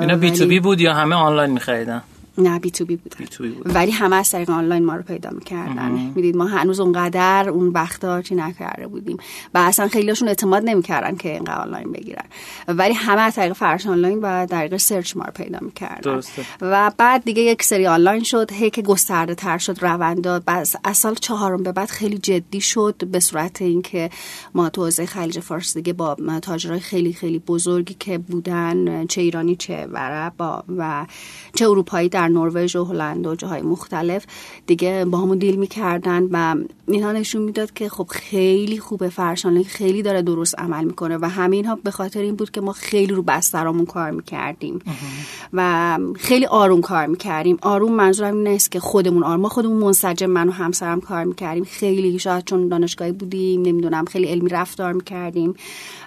اینا 0.00 0.16
بی 0.16 0.30
تو 0.30 0.46
بی 0.46 0.60
بود 0.60 0.80
یا 0.80 0.94
همه 0.94 1.14
آنلاین 1.14 1.50
میخریدن؟ 1.50 2.02
نه 2.38 2.58
بی 2.58 2.70
تو 2.70 2.84
بی 2.84 2.96
بودن. 2.96 3.24
ولی 3.64 3.90
همه 3.90 4.16
از 4.16 4.30
طریق 4.30 4.50
آنلاین 4.50 4.84
ما 4.84 4.96
رو 4.96 5.02
پیدا 5.02 5.30
می‌کردن. 5.30 6.12
می‌دید 6.14 6.36
ما 6.36 6.46
هنوز 6.46 6.80
اونقدر 6.80 7.48
اون 7.48 7.68
وقتا 7.68 8.22
چی 8.22 8.34
نکرده 8.34 8.86
بودیم. 8.86 9.16
و 9.54 9.58
اصلا 9.58 9.88
خیلیشون 9.88 10.28
اعتماد 10.28 10.62
نمی‌کردن 10.64 11.16
که 11.16 11.32
اینقدر 11.32 11.60
آنلاین 11.60 11.92
بگیرن. 11.92 12.24
ولی 12.68 12.94
همه 12.94 13.20
از 13.20 13.34
طریق 13.34 13.52
فرش 13.52 13.86
آنلاین 13.86 14.18
و 14.22 14.46
طریق 14.46 14.76
سرچ 14.76 15.16
ما 15.16 15.24
رو 15.24 15.32
پیدا 15.32 15.58
می‌کردن. 15.62 16.20
و 16.60 16.92
بعد 16.98 17.24
دیگه 17.24 17.42
یک 17.42 17.62
سری 17.62 17.86
آنلاین 17.86 18.22
شد 18.22 18.52
هی 18.52 18.70
که 18.70 18.82
گسترده 18.82 19.34
تر 19.34 19.58
شد 19.58 19.84
روند 19.84 20.26
بس 20.26 20.76
از 20.84 20.96
سال 20.96 21.14
چهارم 21.14 21.62
به 21.62 21.72
بعد 21.72 21.88
خیلی 21.88 22.18
جدی 22.18 22.60
شد 22.60 23.04
به 23.12 23.20
صورت 23.20 23.62
اینکه 23.62 24.10
ما 24.54 24.68
تو 24.68 24.84
حوزه 24.84 25.06
خلیج 25.06 25.40
فارس 25.40 25.74
دیگه 25.76 25.92
با 25.92 26.16
تاجرای 26.42 26.80
خیلی 26.80 27.12
خیلی 27.12 27.38
بزرگی 27.38 27.94
که 27.94 28.18
بودن 28.18 29.06
چه 29.06 29.20
ایرانی 29.20 29.56
چه 29.56 29.74
عرب 29.94 30.62
و 30.78 31.06
چه 31.54 31.68
اروپایی 31.68 32.08
در 32.08 32.21
نروژ 32.28 32.76
و 32.76 32.84
هلند 32.84 33.26
و 33.26 33.34
جاهای 33.34 33.62
مختلف 33.62 34.26
دیگه 34.66 35.04
با 35.04 35.18
همون 35.18 35.38
دیل 35.38 35.56
می‌کردن 35.56 36.28
و 36.30 36.56
اینها 36.88 37.12
نشون 37.12 37.42
می‌داد 37.42 37.72
که 37.72 37.88
خب 37.88 38.06
خیلی 38.10 38.78
خوبه 38.78 39.08
فرشانه 39.08 39.62
خیلی 39.62 40.02
داره 40.02 40.22
درست 40.22 40.58
عمل 40.58 40.84
می‌کنه 40.84 41.18
و 41.20 41.28
همه 41.28 41.56
اینها 41.56 41.78
به 41.84 41.90
خاطر 41.90 42.20
این 42.20 42.36
بود 42.36 42.50
که 42.50 42.60
ما 42.60 42.72
خیلی 42.72 43.12
رو 43.14 43.22
بسترامون 43.22 43.86
کار 43.86 44.10
می‌کردیم 44.10 44.78
و 45.52 45.98
خیلی 46.18 46.46
آروم 46.46 46.80
کار 46.80 47.06
می‌کردیم. 47.06 47.58
آروم 47.62 47.92
منظورم 47.92 48.34
این 48.34 48.48
نیست 48.48 48.70
که 48.70 48.80
خودمون 48.80 49.22
آروم 49.22 49.40
ما 49.40 49.48
خودمون 49.48 49.82
منسجم 49.82 50.26
من 50.26 50.48
و 50.48 50.52
همسرم 50.52 51.00
کار 51.00 51.24
می‌کردیم. 51.24 51.64
خیلی 51.64 52.18
شاید 52.18 52.44
چون 52.44 52.68
دانشگاهی 52.68 53.12
بودیم 53.12 53.62
نمی‌دونم 53.62 54.04
خیلی 54.04 54.26
علمی 54.26 54.48
رفتار 54.48 54.92
می‌کردیم. 54.92 55.54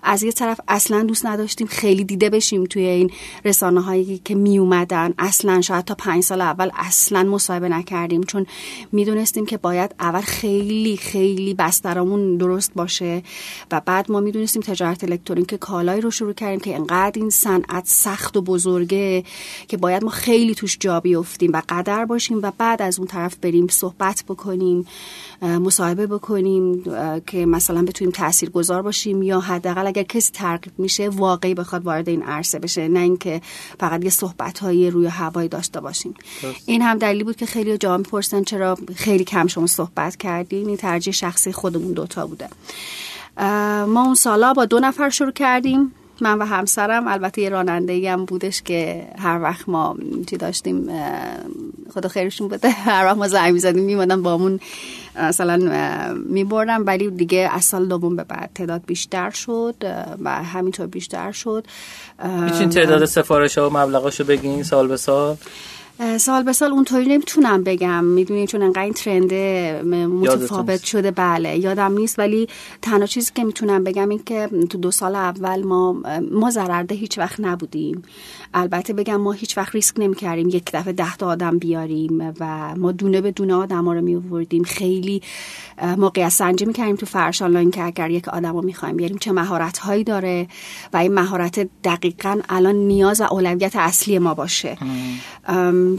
از 0.04 0.24
یه 0.24 0.32
طرف 0.32 0.60
اصلا 0.68 1.04
دوست 1.04 1.26
نداشتیم 1.26 1.68
خیلی 1.68 2.04
دیده 2.04 2.30
بشیم 2.30 2.64
توی 2.64 2.86
این 2.86 3.12
رسانه 3.46 3.82
هایی 3.82 4.22
که 4.26 4.36
می 4.36 4.58
اومدن 4.58 5.14
اصلا 5.18 5.62
شاید 5.62 5.86
تا 5.86 5.96
پنج 6.06 6.24
سال 6.24 6.42
اول 6.42 6.72
اصلا 6.76 7.24
مصاحبه 7.24 7.70
نکردیم 7.70 8.24
چون 8.24 8.46
می‌دونستیم 8.92 9.46
که 9.46 9.58
باید 9.58 9.96
اول 10.00 10.22
خیلی 10.22 10.98
خیلی 10.98 11.54
بسترامون 11.54 12.38
درست 12.38 12.72
باشه 12.76 13.24
و 13.72 13.82
بعد 13.86 14.12
ما 14.12 14.20
می‌دونستیم 14.20 14.62
تجارت 14.62 15.04
الکترونیک 15.04 15.54
کالایی 15.54 16.02
رو 16.02 16.12
شروع 16.12 16.34
کردیم 16.34 16.60
که 16.60 16.76
انقدر 16.76 17.22
این 17.22 17.30
صنعت 17.30 17.84
سخت 17.88 18.38
و 18.38 18.42
بزرگه 18.42 19.24
که 19.68 19.78
باید 19.78 20.04
ما 20.04 20.10
خیلی 20.10 20.56
توش 20.56 20.78
جا 20.80 21.00
بیفتیم 21.00 21.52
و 21.54 21.62
قدر 21.70 22.06
باشیم 22.06 22.40
و 22.42 22.52
بعد 22.58 22.82
از 22.82 23.00
اون 23.00 23.08
طرف 23.08 23.36
بریم 23.36 23.68
صحبت 23.68 24.24
بکنیم 24.28 24.86
مصاحبه 25.42 26.08
بکنیم 26.08 26.84
که 27.28 27.46
مثلا 27.46 27.82
بتونیم 27.84 28.12
تاثیر 28.12 28.50
گذار 28.50 28.82
باشیم 28.82 29.24
یا 29.24 29.40
حداقل 29.40 29.88
اگر 29.88 30.04
کسی 30.04 30.32
ترغیب 30.32 30.74
میشه 30.78 31.10
واقعی 31.10 31.54
بخواد 31.54 31.84
وارد 31.84 32.10
این 32.10 32.24
عرصه 32.24 32.60
بشه 32.60 32.88
نه 32.88 33.00
اینکه 33.00 33.42
فقط 33.80 34.04
یه 34.04 34.10
صحبت 34.10 34.60
های 34.60 34.90
روی 34.90 35.08
هوایی 35.08 35.50
داشته 35.50 35.80
باشیم. 36.04 36.16
این 36.66 36.82
هم 36.82 36.98
دلیلی 36.98 37.24
بود 37.24 37.36
که 37.36 37.46
خیلی 37.46 37.78
جا 37.78 37.98
می‌پرسن 37.98 38.44
چرا 38.44 38.78
خیلی 38.96 39.24
کم 39.24 39.48
شما 39.48 39.68
صحبت 39.68 40.16
کردیم. 40.16 40.68
این 40.68 40.78
ترجیح 40.78 41.14
شخصی 41.14 41.52
خودمون 41.52 41.94
دوتا 41.94 42.28
بوده. 42.28 42.50
ما 43.88 44.04
اون 44.06 44.16
سالا 44.16 44.54
با 44.54 44.66
دو 44.66 44.80
نفر 44.80 45.10
شروع 45.10 45.32
کردیم. 45.32 45.92
من 46.22 46.38
و 46.38 46.46
همسرم. 46.46 47.08
البته 47.08 47.42
یه 47.42 47.50
راننده 47.50 48.12
هم 48.12 48.26
بودش 48.26 48.62
که 48.62 49.08
هر 49.20 49.42
وقت 49.42 49.70
ما 49.70 49.98
چی 50.30 50.38
داشتیم 50.38 50.90
خدا 51.94 52.10
خیرشون 52.10 52.48
بده. 52.48 52.70
هر 52.96 53.06
وقت 53.06 53.18
ما 53.18 53.28
زنگ 53.28 53.54
می‌زدیم 53.54 53.84
میمادن 53.84 54.22
با 54.22 54.34
همون 54.34 54.60
مثلا 55.16 55.58
میبردم 56.26 56.84
ولی 56.86 57.12
دیگه 57.12 57.50
از 57.54 57.66
سال 57.66 57.88
دوم 57.88 58.16
به 58.16 58.24
بعد 58.24 58.50
تعداد 58.56 58.82
بیشتر 58.86 59.30
شد 59.30 59.76
و 60.24 60.44
همینطور 60.44 60.88
بیشتر 60.88 61.32
شد. 61.32 61.66
می‌تونین 62.24 62.70
تعداد 62.70 63.06
سفارش 63.06 63.58
ها 63.58 63.70
و 63.70 63.78
مبلغاشو 63.78 64.24
بگین 64.24 64.64
سال 64.64 64.88
به 64.88 64.98
سال؟ 64.98 65.38
سال 66.18 66.44
به 66.44 66.54
سال 66.54 66.72
اونطوری 66.72 67.06
نمی‌تونم 67.06 67.64
بگم. 67.64 68.04
می‌دونی؟ 68.04 68.48
چون 68.48 68.62
انقدر 68.62 68.82
این 68.82 68.94
ترند 68.94 69.34
متفاوت 69.94 70.84
شده 70.84 71.12
بله. 71.12 71.58
یادم 71.58 71.94
نیست 71.94 72.20
ولی 72.20 72.48
تنها 72.82 73.06
چیزی 73.06 73.32
که 73.36 73.44
می‌تونم 73.44 73.84
بگم 73.84 74.10
این 74.10 74.24
که 74.26 74.50
تو 74.70 74.78
دو 74.78 74.92
سال 74.92 75.16
اول 75.16 75.64
ما 75.64 76.02
ما 76.32 76.50
ضررده 76.50 76.96
هیچ 76.96 77.18
وقت 77.18 77.40
نبودیم. 77.40 78.02
البته 78.54 78.94
بگم 78.94 79.16
ما 79.16 79.32
هیچ 79.32 79.58
وقت 79.58 79.76
ریسک 79.76 79.96
نمی‌کردیم 79.98 80.50
یک 80.50 80.72
دفعه 80.74 80.94
ده 80.94 81.16
تا 81.16 81.28
آدم 81.28 81.58
بیاریم 81.58 82.34
و 82.40 82.76
ما 82.76 82.92
دونه 82.92 83.22
به 83.22 83.32
دونه 83.32 83.54
آدم 83.54 83.86
ها 83.86 83.94
رو 83.94 84.02
میوردیم 84.02 84.64
خیلی 84.64 85.22
موقعیت 85.98 86.30
سنجی 86.30 86.66
می‌کردیم 86.66 86.96
تو 86.96 87.06
فرش. 87.06 87.42
آنلاین 87.42 87.72
که 87.72 87.84
اگر 87.84 88.10
یک 88.10 88.28
آدم 88.28 88.54
رو 88.54 88.62
می‌خوایم 88.62 88.98
بیاریم 88.98 89.18
چه 89.18 89.32
مهارت 89.32 89.78
هایی 89.78 90.04
داره 90.04 90.48
و 90.94 90.98
این 90.98 91.14
مهارت 91.14 91.70
دقیقا 91.84 92.40
الان 92.50 92.76
نیاز 92.76 93.22
و 93.22 93.24
اولویت 93.24 93.76
اصلی 93.76 94.20
ما 94.20 94.34
باشه. 94.34 94.78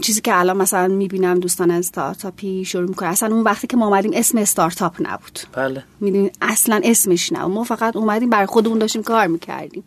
چیزی 0.01 0.21
که 0.21 0.39
الان 0.39 0.57
مثلا 0.57 0.87
می‌بینم 0.87 1.39
دوستان 1.39 1.71
از 1.71 1.79
استارتاپی 1.79 2.65
شروع 2.65 2.89
می‌کنه 2.89 3.09
اصلا 3.09 3.35
اون 3.35 3.43
وقتی 3.43 3.67
که 3.67 3.77
ما 3.77 3.87
اومدیم 3.87 4.11
اسم 4.13 4.37
استارتاپ 4.37 4.95
نبود. 4.99 5.39
بله. 5.53 5.83
می‌دونین 5.99 6.31
اصلا 6.41 6.81
اسمش 6.83 7.33
نبود. 7.33 7.53
ما 7.53 7.63
فقط 7.63 7.95
اومدیم 7.95 8.29
برای 8.29 8.45
خودمون 8.45 8.79
داشتیم 8.79 9.03
کار 9.03 9.27
می‌کردیم. 9.27 9.83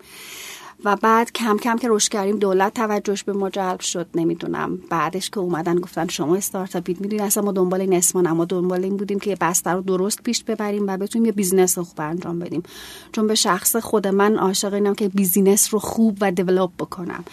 و 0.84 0.96
بعد 0.96 1.32
کم 1.32 1.58
کم 1.58 1.78
که 1.78 1.88
روش 1.88 2.08
کردیم 2.08 2.38
دولت 2.38 2.74
توجهش 2.74 3.22
به 3.22 3.32
ما 3.32 3.50
جلب 3.50 3.80
شد 3.80 4.06
نمی‌دونم. 4.14 4.78
بعدش 4.90 5.30
که 5.30 5.40
اومدن 5.40 5.80
گفتن 5.80 6.08
شما 6.08 6.36
استارتاپید 6.36 7.00
می‌دونید 7.00 7.22
اصلا 7.22 7.42
ما 7.42 7.52
دنبال 7.52 7.80
این 7.80 7.92
اسما 7.92 8.09
نه 8.09 8.26
ما 8.26 8.44
دنبال 8.44 8.84
این 8.84 8.96
بودیم 8.96 9.18
که 9.18 9.30
یه 9.30 9.36
بستر 9.40 9.74
رو 9.74 9.82
درست 9.82 10.22
پیش 10.22 10.44
ببریم 10.44 10.86
و 10.86 10.96
بتونیم 10.96 11.26
یه 11.26 11.32
business 11.32 11.78
رو 11.78 11.84
خوب 11.84 12.00
انجام 12.00 12.38
بدیم. 12.38 12.62
چون 13.12 13.26
به 13.26 13.34
شخص 13.34 13.76
خود 13.76 14.06
من 14.06 14.36
عاشق 14.36 14.74
اینم 14.74 14.94
که 14.94 15.08
business 15.08 15.74
رو 15.74 15.80
خوب 15.80 16.18
و 16.20 16.32
develop 16.32 16.70
بکنم. 16.78 17.24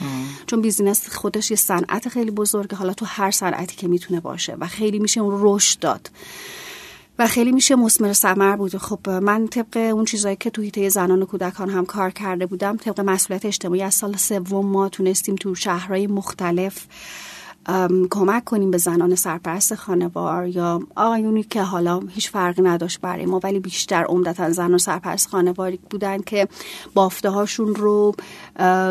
چون 0.47 0.61
business 0.61 1.09
خودش 1.09 1.51
یه 1.51 1.57
صنعت 1.57 2.09
خیلی 2.09 2.31
بزرگه 2.31 2.75
حالا 2.75 2.93
تو 2.93 3.05
هر 3.05 3.31
صنعتی 3.31 3.75
که 3.75 3.87
می‌تونه 3.87 4.19
باشه 4.19 4.55
و 4.59 4.67
خیلی 4.67 4.99
میشه 4.99 5.21
اون 5.21 5.35
رشد 5.41 5.79
داد. 5.79 6.09
و 7.19 7.27
خیلی 7.27 7.51
میشه 7.51 7.75
مسمر 7.75 8.13
ثمر 8.13 8.55
بود. 8.55 8.77
خب 8.77 9.09
من 9.09 9.47
طبق 9.47 9.77
اون 9.77 10.05
چیزایی 10.05 10.35
که 10.35 10.49
تو 10.49 10.61
حیطه 10.61 10.89
زنان 10.89 11.21
و 11.21 11.25
کودکان 11.25 11.69
هم 11.69 11.85
کار 11.85 12.09
کرده 12.09 12.45
بودم 12.45 12.77
طبق 12.77 12.99
مسئولیت 12.99 13.45
اجتماعی 13.45 13.81
از 13.81 13.93
سال 13.93 14.17
سوم 14.17 14.65
ما 14.65 14.89
تونستیم 14.89 15.35
تو 15.35 15.55
شهرهای 15.55 16.07
مختلف 16.07 16.85
کمک 18.09 18.43
کنیم 18.43 18.71
به 18.71 18.77
زنان 18.77 19.15
سرپرست 19.15 19.75
خانوار 19.75 20.47
یا 20.47 20.81
آقایونی 20.95 21.43
که 21.43 21.61
حالا 21.61 21.99
هیچ 21.99 22.29
فرقی 22.29 22.61
نداشت 22.61 23.01
برای 23.01 23.25
ما 23.25 23.39
ولی 23.43 23.59
بیشتر 23.59 24.03
عمدتا 24.03 24.51
زن 24.51 24.77
سرپرست 24.77 25.29
خانواری 25.29 25.79
بودن 25.89 26.21
که 26.21 26.47
بافته 26.93 27.29
هاشون 27.29 27.75
رو 27.75 28.15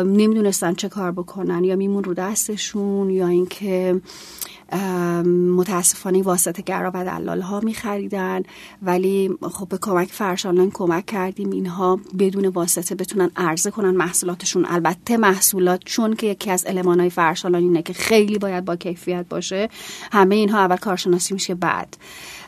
نمی‌دونستن 0.05 0.73
چه 0.73 0.89
کار 0.89 1.11
بکنن 1.11 1.63
یا 1.63 1.75
میمون 1.75 2.03
رو 2.03 2.13
دستشون 2.13 3.09
یا 3.09 3.27
اینکه 3.27 4.01
متاسفانه 5.55 6.23
واسطه 6.23 6.61
گرا 6.61 6.91
و 6.93 7.05
دلال 7.05 7.41
ها 7.41 7.59
می 7.59 7.73
خریدن 7.73 8.43
ولی 8.81 9.31
خب 9.41 9.67
به 9.67 9.77
کمک 9.77 10.07
فرش 10.07 10.45
آنلاین 10.45 10.71
کمک 10.71 11.05
کردیم. 11.05 11.51
اینها 11.51 11.99
بدون 12.19 12.47
واسطه 12.47 12.95
بتونن 12.95 13.31
عرضه 13.35 13.71
کنن 13.71 13.91
محصولاتشون. 13.91 14.65
البته 14.69 15.17
محصولات 15.17 15.81
چون 15.85 16.15
که 16.15 16.27
یکی 16.27 16.51
از 16.51 16.65
علمان 16.65 16.99
های 16.99 17.09
فرش 17.09 17.45
آنلاین 17.45 17.65
اینه 17.65 17.81
که 17.81 17.93
خیلی 17.93 18.37
باید 18.37 18.65
با 18.65 18.75
کیفیت 18.75 19.25
باشه 19.29 19.69
همه 20.11 20.35
اینها 20.35 20.59
اول 20.59 20.77
کارشناسی 20.77 21.33
میشه 21.33 21.55
بعد. 21.55 21.97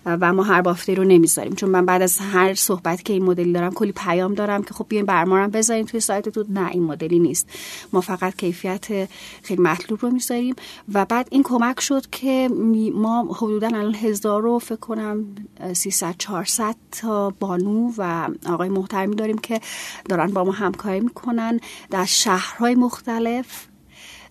و 0.06 0.34
ما 0.34 0.44
هر 0.44 0.62
بافته 0.62 0.94
رو 0.94 1.04
نمی‌ذاریم. 1.04 1.54
چون 1.54 1.70
من 1.70 1.86
بعد 1.86 2.02
از 2.02 2.20
هر 2.20 2.54
صحبت 2.54 3.06
که 3.06 3.14
این 3.14 3.24
مدلی 3.24 3.54
دارم 3.54 3.74
کلی 3.74 3.92
پیام 3.92 4.34
دارم 4.34 4.64
که 4.64 4.74
خب 4.74 4.86
بیاین 4.90 5.06
برمارم 5.06 5.50
بذاریم 5.50 5.86
توی 5.86 6.00
سایتتون 6.00 6.46
نه 6.50 6.70
این 6.70 6.84
مدلی 6.84 7.20
نیست. 7.20 7.50
ما 7.94 8.02
فقط 8.02 8.36
کیفیت 8.36 9.10
خیلی 9.44 9.62
مطلوب 9.62 10.00
رو 10.02 10.10
می‌ذاریم. 10.10 10.56
و 10.94 11.06
بعد 11.06 11.28
این 11.32 11.44
کمک 11.44 11.80
شد 11.80 12.10
که 12.10 12.50
ما 12.94 13.36
حدودا 13.38 13.68
الان 13.68 13.96
هزار 13.96 14.42
رو 14.42 14.60
فکر 14.60 14.76
کنم 14.76 15.26
300 15.74 16.16
400 16.18 16.76
تا 16.92 17.30
بانو 17.30 17.92
و 17.98 18.30
آقای 18.50 18.70
محترمی 18.70 19.16
داریم 19.16 19.38
که 19.38 19.60
دارن 20.10 20.28
با 20.28 20.44
ما 20.44 20.52
همکاری 20.52 21.00
می‌کنن 21.00 21.60
در 21.92 22.06
شهرهای 22.06 22.76
مختلف. 22.76 23.46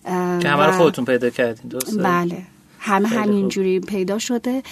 که 0.04 0.48
همه 0.48 0.66
رو 0.66 0.72
خودتون 0.72 1.04
پیدا 1.04 1.30
کردین 1.30 1.68
درسته؟ 1.68 2.02
بله. 2.02 2.42
همه 2.78 3.08
همینجوری 3.08 3.80
پیدا 3.80 4.18
شده 4.18 4.62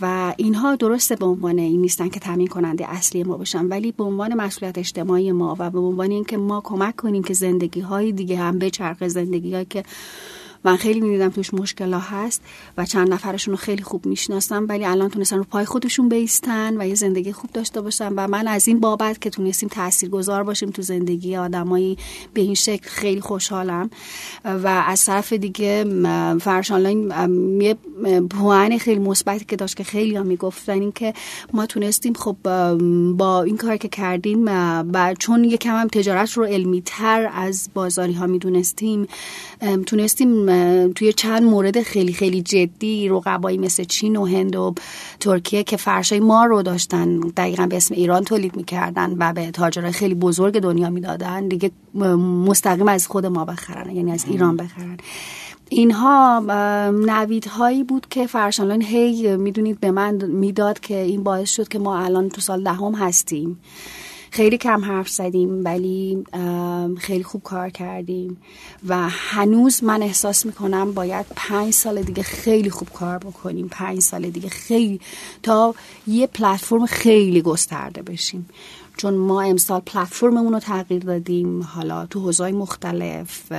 و 0.00 0.34
اینها 0.36 0.76
درسته 0.76 1.16
به 1.16 1.26
عنوان 1.26 1.58
این 1.58 1.80
نیستن 1.80 2.08
که 2.08 2.20
تامین 2.20 2.46
کننده 2.46 2.90
اصلی 2.90 3.22
ما 3.24 3.36
باشن 3.36 3.66
ولی 3.66 3.92
به 3.92 4.04
عنوان 4.04 4.34
مسئولیت 4.34 4.78
اجتماعی 4.78 5.32
ما 5.32 5.56
و 5.58 5.70
به 5.70 5.78
عنوان 5.78 6.10
اینکه 6.10 6.36
ما 6.36 6.60
کمک 6.64 6.96
کنیم 6.96 7.22
که 7.22 7.34
زندگی 7.34 7.80
های 7.80 8.12
دیگه 8.12 8.36
هم 8.36 8.58
به 8.58 8.70
چرخ 8.70 9.08
زندگی 9.08 9.54
های 9.54 9.64
که 9.64 9.82
من 10.64 10.76
خیلی 10.76 11.00
می‌دیدم 11.00 11.28
توش 11.28 11.54
مشکل 11.54 11.94
هست 11.94 12.42
و 12.76 12.84
چند 12.84 13.12
نفرشون 13.12 13.52
رو 13.52 13.58
خیلی 13.58 13.82
خوب 13.82 14.06
می‌شناسم 14.06 14.66
ولی 14.68 14.84
الان 14.84 15.10
تونستن 15.10 15.36
رو 15.36 15.44
پای 15.44 15.64
خودشون 15.64 16.08
بیستن 16.08 16.80
و 16.80 16.88
یه 16.88 16.94
زندگی 16.94 17.32
خوب 17.32 17.50
داشته 17.52 17.80
باشن 17.80 18.12
و 18.16 18.28
من 18.28 18.48
از 18.48 18.68
این 18.68 18.80
بابت 18.80 19.20
که 19.20 19.30
تونستیم 19.30 19.68
تاثیرگذار 19.68 20.42
باشیم 20.42 20.70
تو 20.70 20.82
زندگی 20.82 21.36
آدمایی 21.36 21.98
به 22.34 22.40
این 22.40 22.54
شکل 22.54 22.88
خیلی 22.88 23.20
خوشحالم. 23.20 23.90
و 24.44 24.84
از 24.86 25.04
طرف 25.04 25.32
دیگه 25.32 25.84
فرش 26.40 26.70
آنلاین 26.70 27.12
یه 27.60 27.76
پوان 28.30 28.78
خیلی 28.78 29.00
مثبتی 29.00 29.44
که 29.44 29.56
داشت 29.56 29.76
که 29.76 29.84
خیلی 29.84 30.16
هم 30.16 30.26
می‌گفتن 30.26 30.72
این 30.72 30.92
که 30.92 31.14
ما 31.52 31.66
تونستیم 31.66 32.12
خب 32.12 32.36
با 33.16 33.42
این 33.42 33.56
کار 33.56 33.76
که 33.76 33.88
کردیم 33.88 34.44
و 34.92 35.14
چون 35.18 35.44
یکم 35.44 35.76
هم 35.76 35.88
تجارت 35.88 36.32
رو 36.32 36.44
علمی 36.44 36.82
تر 36.86 37.30
از 37.34 37.70
بازاری 37.74 38.12
ها 38.12 38.26
می‌دونستیم 38.26 39.06
تونستیم 39.86 40.51
توی 40.94 41.12
چند 41.12 41.42
مورد 41.42 41.82
خیلی 41.82 42.12
خیلی 42.12 42.42
جدی 42.42 43.08
رقبایی 43.08 43.58
مثل 43.58 43.84
چین 43.84 44.16
و 44.16 44.26
هند 44.26 44.56
و 44.56 44.74
ترکیه 45.20 45.62
که 45.62 45.76
فرشای 45.76 46.20
ما 46.20 46.44
رو 46.44 46.62
داشتن 46.62 47.18
دقیقا 47.20 47.66
به 47.66 47.76
اسم 47.76 47.94
ایران 47.94 48.24
تولید 48.24 48.56
می‌کردن 48.56 49.16
و 49.18 49.32
به 49.32 49.50
تاجرای 49.50 49.92
خیلی 49.92 50.14
بزرگ 50.14 50.60
دنیا 50.60 50.90
می‌دادن. 50.90 51.48
دیگه 51.48 51.70
مستقیم 52.44 52.88
از 52.88 53.06
خود 53.06 53.26
ما 53.26 53.44
بخرن 53.44 53.96
یعنی 53.96 54.12
از 54.12 54.24
ایران 54.28 54.56
بخرن. 54.56 54.96
اینها 55.68 56.40
نویدهایی 56.90 57.84
بود 57.84 58.06
که 58.10 58.26
فرشانلان 58.26 58.82
هی 58.82 59.36
می‌دونید 59.36 59.80
به 59.80 59.90
من 59.90 60.24
می‌داد 60.24 60.80
که 60.80 60.98
این 60.98 61.22
باعث 61.22 61.50
شد 61.50 61.68
که 61.68 61.78
ما 61.78 61.98
الان 61.98 62.28
تو 62.28 62.40
سال 62.40 62.64
دهم 62.64 62.94
هستیم. 62.94 63.58
خیلی 64.32 64.58
کم 64.58 64.84
حرف 64.84 65.08
زدیم 65.08 65.64
ولی 65.64 66.24
خیلی 66.98 67.22
خوب 67.24 67.42
کار 67.42 67.70
کردیم. 67.70 68.36
و 68.88 69.08
هنوز 69.08 69.84
من 69.84 70.02
احساس 70.02 70.46
می‌کنم 70.46 70.92
باید 70.92 71.26
پنج 71.36 71.72
سال 71.72 72.02
دیگه 72.02 72.22
خیلی 72.22 72.70
خوب 72.70 72.88
کار 72.90 73.18
بکنیم. 73.18 73.68
پنج 73.68 74.00
سال 74.00 74.30
دیگه 74.30 74.48
خیلی 74.48 75.00
تا 75.42 75.74
یه 76.06 76.26
پلتفرم 76.26 76.86
خیلی 76.86 77.42
گسترده 77.42 78.02
بشیم. 78.02 78.48
چون 78.96 79.14
ما 79.14 79.42
امسال 79.42 79.80
پلتفرممون 79.80 80.52
رو 80.52 80.58
تغییر 80.58 81.02
دادیم 81.02 81.62
حالا 81.62 82.06
تو 82.06 82.20
حوزه‌های 82.20 82.52
مختلف 82.52 83.52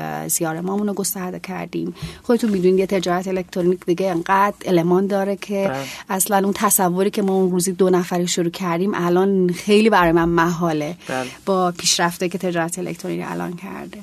ما 0.63 0.75
رو 0.75 0.93
گسترده 0.93 1.39
کردیم 1.39 1.95
خودتون 2.23 2.49
می‌دونید 2.49 2.79
یه 2.79 2.85
تجارت 2.85 3.27
الکترونیک 3.27 3.85
دیگه 3.85 4.09
انقدر 4.09 4.55
المان 4.65 5.07
داره 5.07 5.35
که 5.35 5.67
بله. 5.67 5.85
اصلا 6.09 6.37
اون 6.37 6.53
تصوری 6.55 7.09
که 7.09 7.21
ما 7.21 7.33
اون 7.33 7.51
روزی 7.51 7.71
دو 7.71 7.89
نفری 7.89 8.27
شروع 8.27 8.49
کردیم 8.49 8.91
الان 8.95 9.49
خیلی 9.49 9.89
برای 9.89 10.11
من 10.11 10.29
محاله 10.29 10.97
بله. 11.07 11.27
با 11.45 11.71
پیشرفته 11.71 12.29
که 12.29 12.37
تجارت 12.37 12.79
الکترونیک 12.79 13.25
الان 13.27 13.53
کرده 13.53 13.99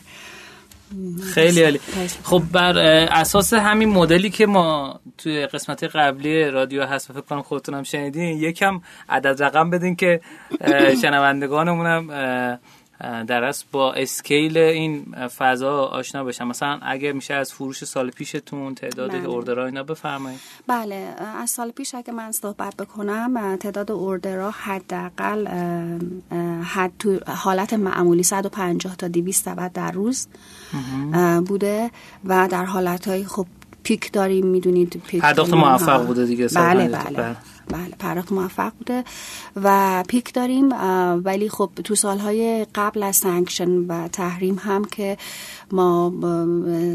خیلی 1.34 1.62
عالی. 1.62 1.80
خب 2.22 2.42
بر 2.52 2.78
اساس 3.12 3.54
همین 3.54 3.88
مدلی 3.88 4.30
که 4.30 4.46
ما 4.46 5.00
توی 5.18 5.46
قسمت 5.46 5.84
قبلی 5.84 6.44
رادیو 6.44 6.82
هست 6.84 7.12
فکر 7.12 7.20
کنم 7.20 7.42
خودتون 7.42 7.74
هم 7.74 7.82
شنیدین 7.82 8.38
یکم 8.38 8.80
عدد 9.08 9.42
رقم 9.42 9.70
بدین 9.70 9.96
که 9.96 10.20
شنوندگانمونم 11.02 12.10
در 13.00 13.44
اصل 13.44 13.64
با 13.72 13.92
اسکیل 13.92 14.58
این 14.58 15.04
فضا 15.28 15.84
آشنا 15.84 16.24
بشن 16.24 16.44
مثلا 16.44 16.78
اگه 16.82 17.12
میشه 17.12 17.34
از 17.34 17.52
فروش 17.52 17.84
سال 17.84 18.10
پیشتون 18.10 18.74
تعداد 18.74 19.10
بله. 19.10 19.24
اوردرها 19.24 19.66
اینا 19.66 19.82
بفرمایید. 19.82 20.40
بله 20.66 21.14
از 21.42 21.50
سال 21.50 21.70
پیش 21.70 21.94
اگه 21.94 22.12
من 22.12 22.32
صحبت 22.32 22.76
بکنم 22.76 23.56
تعداد 23.56 23.90
اوردرها 23.92 24.50
حداقل 24.50 25.48
حد 26.62 26.92
تو 26.98 27.18
حالت 27.26 27.72
معمولی 27.72 28.22
150 28.22 28.96
تا 28.96 29.08
200 29.08 29.44
سبد 29.44 29.72
در 29.72 29.90
روز 29.92 30.28
بوده 31.46 31.90
و 32.24 32.48
در 32.50 32.64
حالت 32.64 33.08
های 33.08 33.24
خب 33.24 33.46
پیک 33.82 34.12
داریم 34.12 34.46
می‌دونید 34.46 35.02
پیک 35.06 35.20
پرداخت 35.20 35.54
موفق 35.54 36.06
بوده 36.06 36.26
دیگه 36.26 36.48
بله 36.54 36.88
بله, 36.88 37.16
بله. 37.16 37.36
بله 37.72 37.94
پرداخت 37.98 38.32
موفق 38.32 38.72
بوده 38.78 39.04
و 39.56 40.04
پیک 40.08 40.34
داریم 40.34 40.68
ولی 41.24 41.48
خب 41.48 41.70
تو 41.84 41.94
سالهای 41.94 42.66
قبل 42.74 43.02
از 43.02 43.16
sanction 43.16 43.70
و 43.70 44.08
تحریم 44.08 44.58
هم 44.58 44.84
که 44.84 45.16
ما 45.72 46.12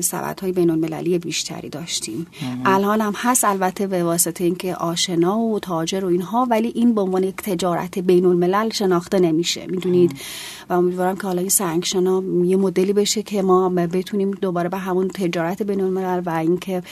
ثبت 0.01 0.41
های 0.41 0.51
بین 0.51 0.69
المللی 0.69 1.19
بیشتری 1.19 1.69
داشتیم. 1.69 2.27
الان 2.65 3.01
هم 3.01 3.13
هست 3.15 3.43
البته 3.43 3.87
به 3.87 4.03
واسطه 4.03 4.43
اینکه 4.43 4.75
آشنا 4.75 5.39
و 5.39 5.59
تاجر 5.59 6.05
و 6.05 6.07
اینها 6.07 6.47
ولی 6.49 6.67
این 6.75 6.95
به 6.95 7.01
عنوان 7.01 7.23
یک 7.23 7.35
تجارت 7.35 7.99
بین 7.99 8.25
الملل 8.25 8.69
شناخته 8.69 9.19
نمیشه. 9.19 9.67
می‌دونید؟ 9.67 10.11
و 10.69 10.73
امیدوارم 10.73 11.15
که 11.15 11.27
حالا 11.27 11.39
این 11.39 11.49
sanction 11.49 12.07
ها 12.07 12.23
یه 12.43 12.57
مدلی 12.57 12.93
بشه 12.93 13.23
که 13.23 13.41
ما 13.41 13.69
بتونیم 13.69 14.31
دوباره 14.31 14.69
به 14.69 14.77
همون 14.77 15.07
تجارت 15.07 15.63
بین 15.63 15.81
الملل 15.81 16.21
و 16.25 16.29
اینکه 16.29 16.83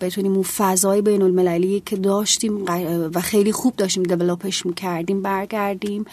بتونیم 0.00 0.32
اون 0.32 0.42
فضای 0.42 1.02
بین 1.02 1.22
المللی 1.22 1.82
که 1.86 1.96
داشتیم 1.96 2.64
و 3.14 3.20
خیلی 3.30 3.52
خوب 3.52 3.76
داشتیم 3.76 4.02
دیولپش 4.02 4.66
می‌کردیم 4.66 5.22
برگردیم. 5.22 6.04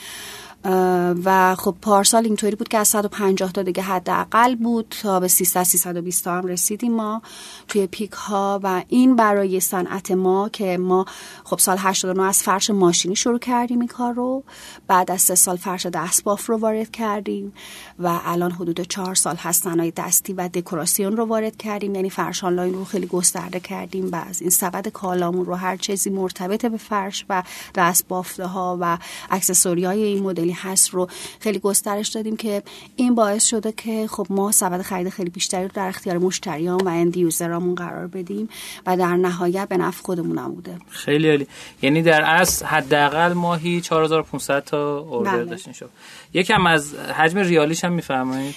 و 1.23 1.55
خب 1.55 1.75
پارسال 1.81 2.25
اینطوری 2.25 2.55
بود 2.55 2.67
که 2.67 2.77
از 2.77 2.87
150 2.87 3.51
تا 3.51 3.63
دیگه 3.63 3.83
حداقل 3.83 4.55
بود 4.55 4.95
تا 5.01 5.19
به 5.19 5.27
300 5.27 5.63
320 5.63 6.23
تا 6.23 6.33
هم 6.33 6.45
رسیدیم 6.47 6.93
ما 6.93 7.21
توی 7.67 7.87
پیک 7.87 8.11
ها 8.11 8.59
و 8.63 8.83
این 8.87 9.15
برای 9.15 9.59
صنعت 9.59 10.11
ما 10.11 10.49
که 10.49 10.77
ما 10.77 11.05
خب 11.43 11.59
سال 11.59 11.77
89 11.79 12.23
از 12.23 12.43
فرش 12.43 12.69
ماشینی 12.69 13.15
شروع 13.15 13.39
کردیم 13.39 13.79
این 13.79 13.87
کار 13.87 14.13
رو 14.13 14.43
بعد 14.87 15.11
از 15.11 15.21
سه 15.21 15.35
سال 15.35 15.55
فرش 15.55 15.85
دستباف 15.85 16.49
رو 16.49 16.57
وارد 16.57 16.91
کردیم 16.91 17.53
و 17.99 18.19
الان 18.25 18.51
حدود 18.51 18.81
چهار 18.81 19.15
سال 19.15 19.35
هست 19.35 19.63
صنایع 19.63 19.93
دستی 19.95 20.33
و 20.33 20.47
دکوراسیون 20.47 21.17
رو 21.17 21.25
وارد 21.25 21.57
کردیم. 21.57 21.95
یعنی 21.95 22.09
فرش 22.09 22.43
آنلاین 22.43 22.73
رو 22.73 22.85
خیلی 22.85 23.05
گسترده 23.07 23.59
کردیم 23.59 24.09
و 24.11 24.15
از 24.15 24.41
این 24.41 24.49
سبد 24.49 24.87
کالامون 24.87 25.45
رو 25.45 25.55
هر 25.55 25.77
چیزی 25.77 26.09
مرتبط 26.09 26.65
به 26.65 26.77
فرش 26.77 27.25
و 27.29 27.43
دستبافته 27.75 28.45
ها 28.45 28.77
و 28.81 28.97
اکسسوری 29.29 29.85
های 29.85 30.03
این 30.03 30.23
مدلی 30.47 30.71
هست 30.71 30.89
رو 30.89 31.07
خیلی 31.39 31.59
گسترش 31.59 32.07
دادیم 32.07 32.35
که 32.35 32.63
این 32.95 33.15
باعث 33.15 33.45
شده 33.45 33.71
که 33.71 34.07
خب 34.07 34.27
ما 34.29 34.51
سبد 34.51 34.81
خرید 34.81 35.09
خیلی 35.09 35.29
بیشتری 35.29 35.63
رو 35.63 35.71
در 35.73 35.87
اختیار 35.87 36.17
مشتریان 36.17 36.81
و 36.81 36.87
اند 36.87 37.17
یوزرامون 37.17 37.75
قرار 37.75 38.07
بدیم 38.07 38.49
و 38.85 38.97
در 38.97 39.15
نهایت 39.15 39.67
به 39.67 39.77
نفع 39.77 40.03
خودمون 40.03 40.47
بوده. 40.47 40.77
خیلی 40.89 41.29
عالی. 41.29 41.47
یعنی 41.81 42.01
در 42.01 42.21
اصل 42.21 42.65
حداقل 42.65 43.33
ماهی 43.33 43.81
4500 43.81 44.63
تا 44.63 44.99
اوردر. 44.99 45.43
داشتین 45.43 45.73
شد 45.73 45.89
یکم 46.33 46.67
از 46.67 46.95
حجم 46.95 47.39
ریالیش 47.39 47.83
هم 47.83 47.93
میفرمایید. 47.93 48.55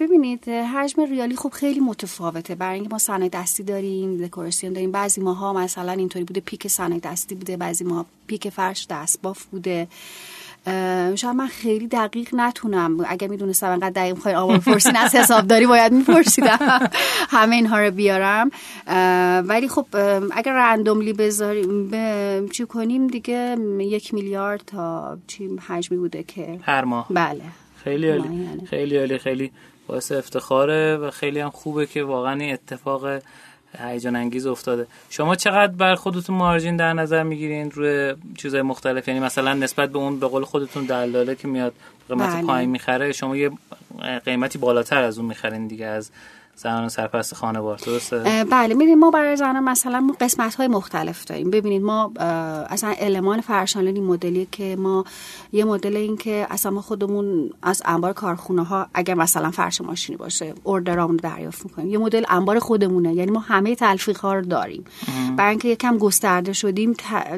ببینید 0.00 0.48
حجم 0.48 1.04
ریالی 1.04 1.36
خب 1.36 1.50
خیلی 1.52 1.80
متفاوته. 1.80 2.54
برای 2.54 2.74
اینکه 2.74 2.90
ما 2.90 2.98
صنایع 2.98 3.30
دستی 3.32 3.62
داریم 3.62 4.26
دکوراسیون 4.26 4.72
داریم 4.72 4.92
بعضی 4.92 5.20
ماها 5.20 5.52
مثلا 5.52 5.92
اینطوری 5.92 6.24
بوده 6.24 6.40
پیک 6.40 6.68
صنایع 6.68 7.00
دستی 7.00 7.34
بوده 7.34 7.56
بعضی 7.56 7.84
ماها 7.84 8.06
پیک 8.26 8.48
فرش 8.48 8.86
دستباف 8.90 9.44
بوده. 9.44 9.88
شاید 11.14 11.36
من 11.36 11.46
خیلی 11.46 11.86
دقیق 11.86 12.28
نتونم. 12.32 13.04
اگه 13.08 13.28
می‌دونستم 13.28 13.70
انقدر 13.70 13.90
دقیق 13.90 14.14
می‌خوای 14.14 14.34
آمار 14.34 14.58
پرسین 14.58 14.96
از 14.96 15.14
حسابداری 15.14 15.66
باید 15.66 15.92
میپرسیدم. 15.92 16.58
همه 17.36 17.56
اینها 17.56 17.78
رو 17.80 17.90
بیارم. 17.90 18.50
ولی 19.48 19.68
خب 19.68 19.86
اگر 20.32 20.52
رندوملی 20.52 21.12
بذاریم 21.12 22.48
چی 22.48 22.66
کنیم 22.66 23.06
دیگه؟ 23.06 23.56
یک 23.80 24.14
میلیارد 24.14 24.62
تا 24.66 25.18
چی 25.26 25.56
حجمی 25.68 25.98
بوده 25.98 26.22
که. 26.22 26.58
هر 26.62 26.84
ماه. 26.84 27.06
بله. 27.10 27.42
خیلی 27.84 28.10
عالی. 28.10 28.60
خیلی 28.70 28.96
عالی 28.96 29.18
خیلی 29.18 29.50
باعث 29.86 30.12
افتخاره 30.12 30.96
و 30.96 31.10
خیلی 31.10 31.40
هم 31.40 31.50
خوبه 31.50 31.86
که 31.86 32.02
واقعا 32.02 32.52
اتفاق 32.52 33.06
هیجان 33.78 34.16
انگیز 34.16 34.46
افتاده 34.46 34.86
شما 35.10 35.34
چقدر 35.34 35.72
بر 35.72 35.94
خودتون 35.94 36.36
مارجین 36.36 36.76
در 36.76 36.92
نظر 36.92 37.22
می‌گیرین 37.22 37.70
روی 37.70 38.14
چیزهای 38.38 38.62
مختلف 38.62 39.08
یعنی 39.08 39.20
مثلا 39.20 39.54
نسبت 39.54 39.90
به 39.90 39.98
اون 39.98 40.20
به 40.20 40.26
قول 40.26 40.44
خودتون 40.44 40.84
دلاله 40.84 41.34
که 41.34 41.48
میاد 41.48 41.74
قیمت 42.08 42.34
بله. 42.34 42.46
پایین 42.46 42.70
می‌خره 42.70 43.12
شما 43.12 43.36
یه 43.36 43.50
قیمتی 44.24 44.58
بالاتر 44.58 45.02
از 45.02 45.18
اون 45.18 45.28
می‌خرین 45.28 45.66
دیگه 45.66 45.86
از 45.86 46.10
زنان 46.56 46.88
سرپرست 46.88 47.34
خانوار 47.34 47.78
درسته؟ 47.78 48.44
بله 48.50 48.74
می‌دونید 48.74 48.98
ما 48.98 49.10
برای 49.10 49.36
زنان 49.36 49.64
مثلا 49.64 50.06
قسمت 50.20 50.54
های 50.54 50.68
مختلف 50.68 51.24
داریم. 51.24 51.50
ببینید 51.50 51.82
ما 51.82 52.12
اصلا 52.70 52.94
المان 52.98 53.40
فرشانلانی 53.40 54.00
مدلی 54.00 54.48
که 54.52 54.76
ما 54.78 55.04
یه 55.52 55.64
مدل 55.64 55.96
این 55.96 56.16
که 56.16 56.46
اصلا 56.50 56.72
ما 56.72 56.80
خودمون 56.80 57.50
از 57.62 57.82
انبار 57.84 58.12
کارخونه 58.12 58.64
ها 58.64 58.86
اگر 58.94 59.14
مثلا 59.14 59.50
فرش 59.50 59.80
ماشینی 59.80 60.16
باشه 60.16 60.54
اوردرامون 60.62 61.16
دریافت 61.16 61.64
می‌کنیم. 61.64 61.90
یه 61.90 61.98
مدل 61.98 62.24
انبار 62.28 62.58
خودمونه. 62.58 63.14
یعنی 63.14 63.30
ما 63.30 63.40
همه 63.40 63.74
تلفیق 63.74 64.18
ها 64.18 64.34
رو 64.34 64.42
داریم. 64.42 64.84
برای 65.36 65.50
اینکه 65.50 65.68
یکم 65.68 65.98
گسترده 65.98 66.52
شدیم 66.52 66.92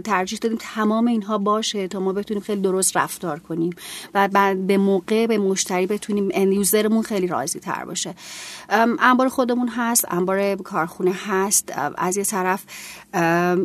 ترجیح 0.04 0.38
دادیم 0.42 0.58
تمام 0.60 1.06
اینها 1.06 1.38
باشه 1.38 1.88
تا 1.88 2.00
ما 2.00 2.12
بتونیم 2.12 2.42
خیلی 2.42 2.60
درست 2.60 2.96
رفتار 2.96 3.38
کنیم. 3.38 3.70
و 4.14 4.28
بعد 4.28 4.66
به 4.66 4.78
موقع 4.78 5.26
به 5.26 5.38
مشتری 5.38 5.86
بتونیم 5.86 6.28
اند 6.34 6.52
یوزرمون 6.52 7.02
خیلی 7.02 7.26
راضی 7.26 7.60
تر 7.60 7.84
باشه 7.84 8.14
انبار 9.06 9.28
خودمون 9.28 9.68
هست 9.68 10.04
انبار 10.08 10.54
کارخونه 10.54 11.12
هست. 11.26 11.72
از 11.96 12.16
یه 12.16 12.24
طرف 12.24 12.64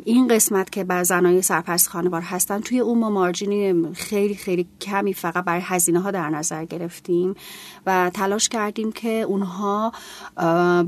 این 0.06 0.28
قسمت 0.28 0.70
که 0.70 0.84
بر 0.84 1.04
زنای 1.04 1.42
سرپرست 1.42 1.90
خانوار 1.90 2.22
هستن 2.22 2.60
توی 2.60 2.80
اون 2.80 3.00
ما 3.00 3.10
مارجینی 3.10 3.94
خیلی 3.94 4.36
خیلی 4.36 4.68
کمی 4.82 5.14
فقط 5.14 5.44
برای 5.44 5.62
هزینه 5.64 6.00
ها 6.00 6.12
در 6.12 6.30
نظر 6.30 6.66
گرفتیم 6.66 7.36
و 7.86 8.12
تلاش 8.14 8.50
کردیم 8.50 8.92
که 8.92 9.10
اونها 9.10 9.92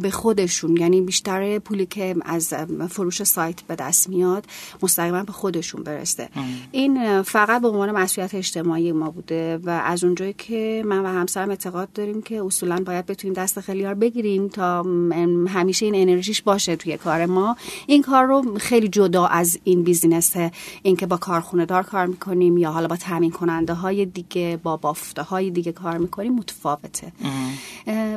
به 0.02 0.10
خودشون 0.12 0.78
یعنی 0.78 1.02
بیشتر 1.02 1.60
پولی 1.60 1.86
که 1.86 2.16
از 2.26 2.54
فروش 2.90 3.24
سایت 3.24 3.62
به 3.62 3.76
دست 3.76 4.10
میاد 4.10 4.46
مستقیما 4.84 5.24
به 5.24 5.32
خودشون 5.32 5.84
برسه. 5.84 6.30
این 6.72 7.22
فقط 7.22 7.62
به 7.62 7.68
عنوان 7.68 7.92
مسئولیت 7.92 8.36
اجتماعی 8.36 8.92
ما 8.92 9.10
بوده 9.10 9.58
و 9.58 9.70
از 9.70 10.04
اونجایی 10.04 10.34
که 10.34 10.84
من 10.86 11.00
و 11.00 11.08
همسرم 11.08 11.50
اعتقاد 11.50 11.92
داریم 11.94 12.22
که 12.22 12.44
اصولا 12.44 12.78
باید 12.86 13.06
بتونیم 13.06 13.34
دست 13.34 13.60
خیلیار 13.60 13.94
بگیریم 13.94 14.43
تا 14.50 14.84
همیشه 15.48 15.86
این 15.86 15.96
انرژیش 15.96 16.42
باشه 16.42 16.76
توی 16.76 16.98
کار 16.98 17.26
ما. 17.26 17.58
این 17.88 18.02
کار 18.02 18.26
رو 18.26 18.58
خیلی 18.58 18.88
جدا 18.88 19.26
از 19.26 19.60
این 19.64 19.84
بیزینس 19.84 20.34
اینکه 20.82 21.06
با 21.06 21.18
کارخونه 21.18 21.66
دار 21.66 21.84
کار 21.84 22.06
می‌کنیم 22.06 22.58
یا 22.58 22.72
حالا 22.72 22.88
با 22.88 22.96
تامین 22.96 23.32
کننده 23.32 23.74
های 23.74 24.06
دیگه 24.06 24.60
با 24.64 24.78
بافته 24.78 25.22
های 25.22 25.50
دیگه 25.50 25.72
کار 25.72 25.98
می‌کنیم 25.98 26.34
متفاوته. 26.34 27.12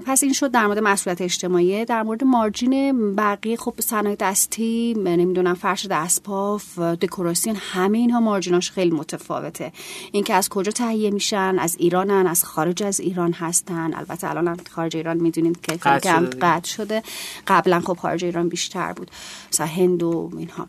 پس 0.06 0.22
این 0.22 0.32
شد 0.32 0.50
در 0.50 0.66
مورد 0.66 0.78
مسئولیت 0.78 1.20
اجتماعی. 1.20 1.84
در 1.84 2.02
مورد 2.02 2.24
مارجین 2.24 3.14
بقیه 3.14 3.56
خب 3.56 3.74
صنایع 3.78 4.16
دستی 4.20 4.94
نمی‌دونم 4.94 5.54
فرش 5.54 5.86
دستپاف 5.86 6.78
دکوراسیون 6.78 7.56
همه 7.58 7.98
اینها 7.98 8.20
مارجیناش 8.20 8.70
خیلی 8.70 8.90
متفاوته. 8.90 9.72
اینکه 10.12 10.34
از 10.34 10.48
کجا 10.48 10.72
تهیه 10.72 11.10
میشن؟ 11.10 11.56
از 11.58 11.76
ایرانن؟ 11.78 12.26
از 12.26 12.44
خارج 12.44 12.82
از 12.82 13.00
ایران 13.00 13.32
هستن؟ 13.32 13.94
البته 13.94 14.30
الان 14.30 14.60
خارج 14.70 14.96
ایران 14.96 15.16
می‌دونید 15.16 15.60
که 15.60 15.76
کم 16.20 16.38
قطع 16.40 16.68
شده. 16.68 17.02
قبلا 17.46 17.80
خب 17.80 17.96
خارج 17.96 18.24
ایران 18.24 18.48
بیشتر 18.48 18.92
بود. 18.92 19.10
مثلا 19.52 19.66
هند 19.66 20.02
و 20.02 20.30
اینها. 20.38 20.66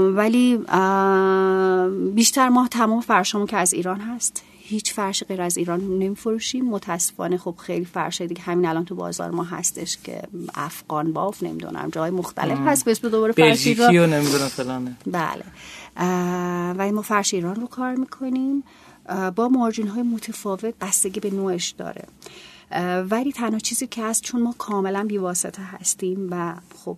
ولی 0.00 0.56
بیشتر 2.14 2.48
ما 2.48 2.68
تمام 2.68 3.00
فرشامون 3.00 3.46
که 3.46 3.56
از 3.56 3.74
ایران 3.74 4.00
هست. 4.00 4.42
هیچ 4.66 4.92
فرش 4.92 5.24
غیر 5.24 5.42
از 5.42 5.56
ایران 5.56 5.80
نمیفروشیم. 5.80 6.64
متاسفانه 6.64 7.36
خب 7.36 7.54
خیلی 7.58 7.84
فرش 7.84 8.20
دیگه 8.20 8.42
همین 8.42 8.66
الان 8.66 8.84
تو 8.84 8.94
بازار 8.94 9.30
ما 9.30 9.44
هستش 9.44 9.98
که 10.04 10.22
افغان 10.54 11.12
باف 11.12 11.42
نمی‌دونم 11.42 11.88
جای 11.92 12.10
مختلف 12.10 12.58
هست. 12.58 13.00
به 13.00 13.08
دوباره 13.08 13.32
فرش 13.32 13.66
ایران. 13.66 13.94
نمی‌دونم 13.96 14.48
فلانه. 14.48 14.96
بله. 15.06 15.44
و 16.78 16.92
ما 16.92 17.02
فرش 17.02 17.34
ایران 17.34 17.54
رو 17.54 17.66
کار 17.66 17.94
می‌کنیم. 17.94 18.64
با 19.36 19.48
مارجین 19.48 19.88
های 19.88 20.02
متفاوت 20.02 20.74
بستگی 20.80 21.20
به 21.20 21.30
نوعش 21.30 21.70
داره. 21.70 22.04
ولی 23.10 23.32
تنها 23.32 23.58
چیزی 23.58 23.86
که 23.86 24.04
هست 24.04 24.22
چون 24.22 24.42
ما 24.42 24.54
کاملا 24.58 25.04
بیواسطه 25.08 25.62
هستیم 25.62 26.28
و 26.30 26.54
خب 26.84 26.96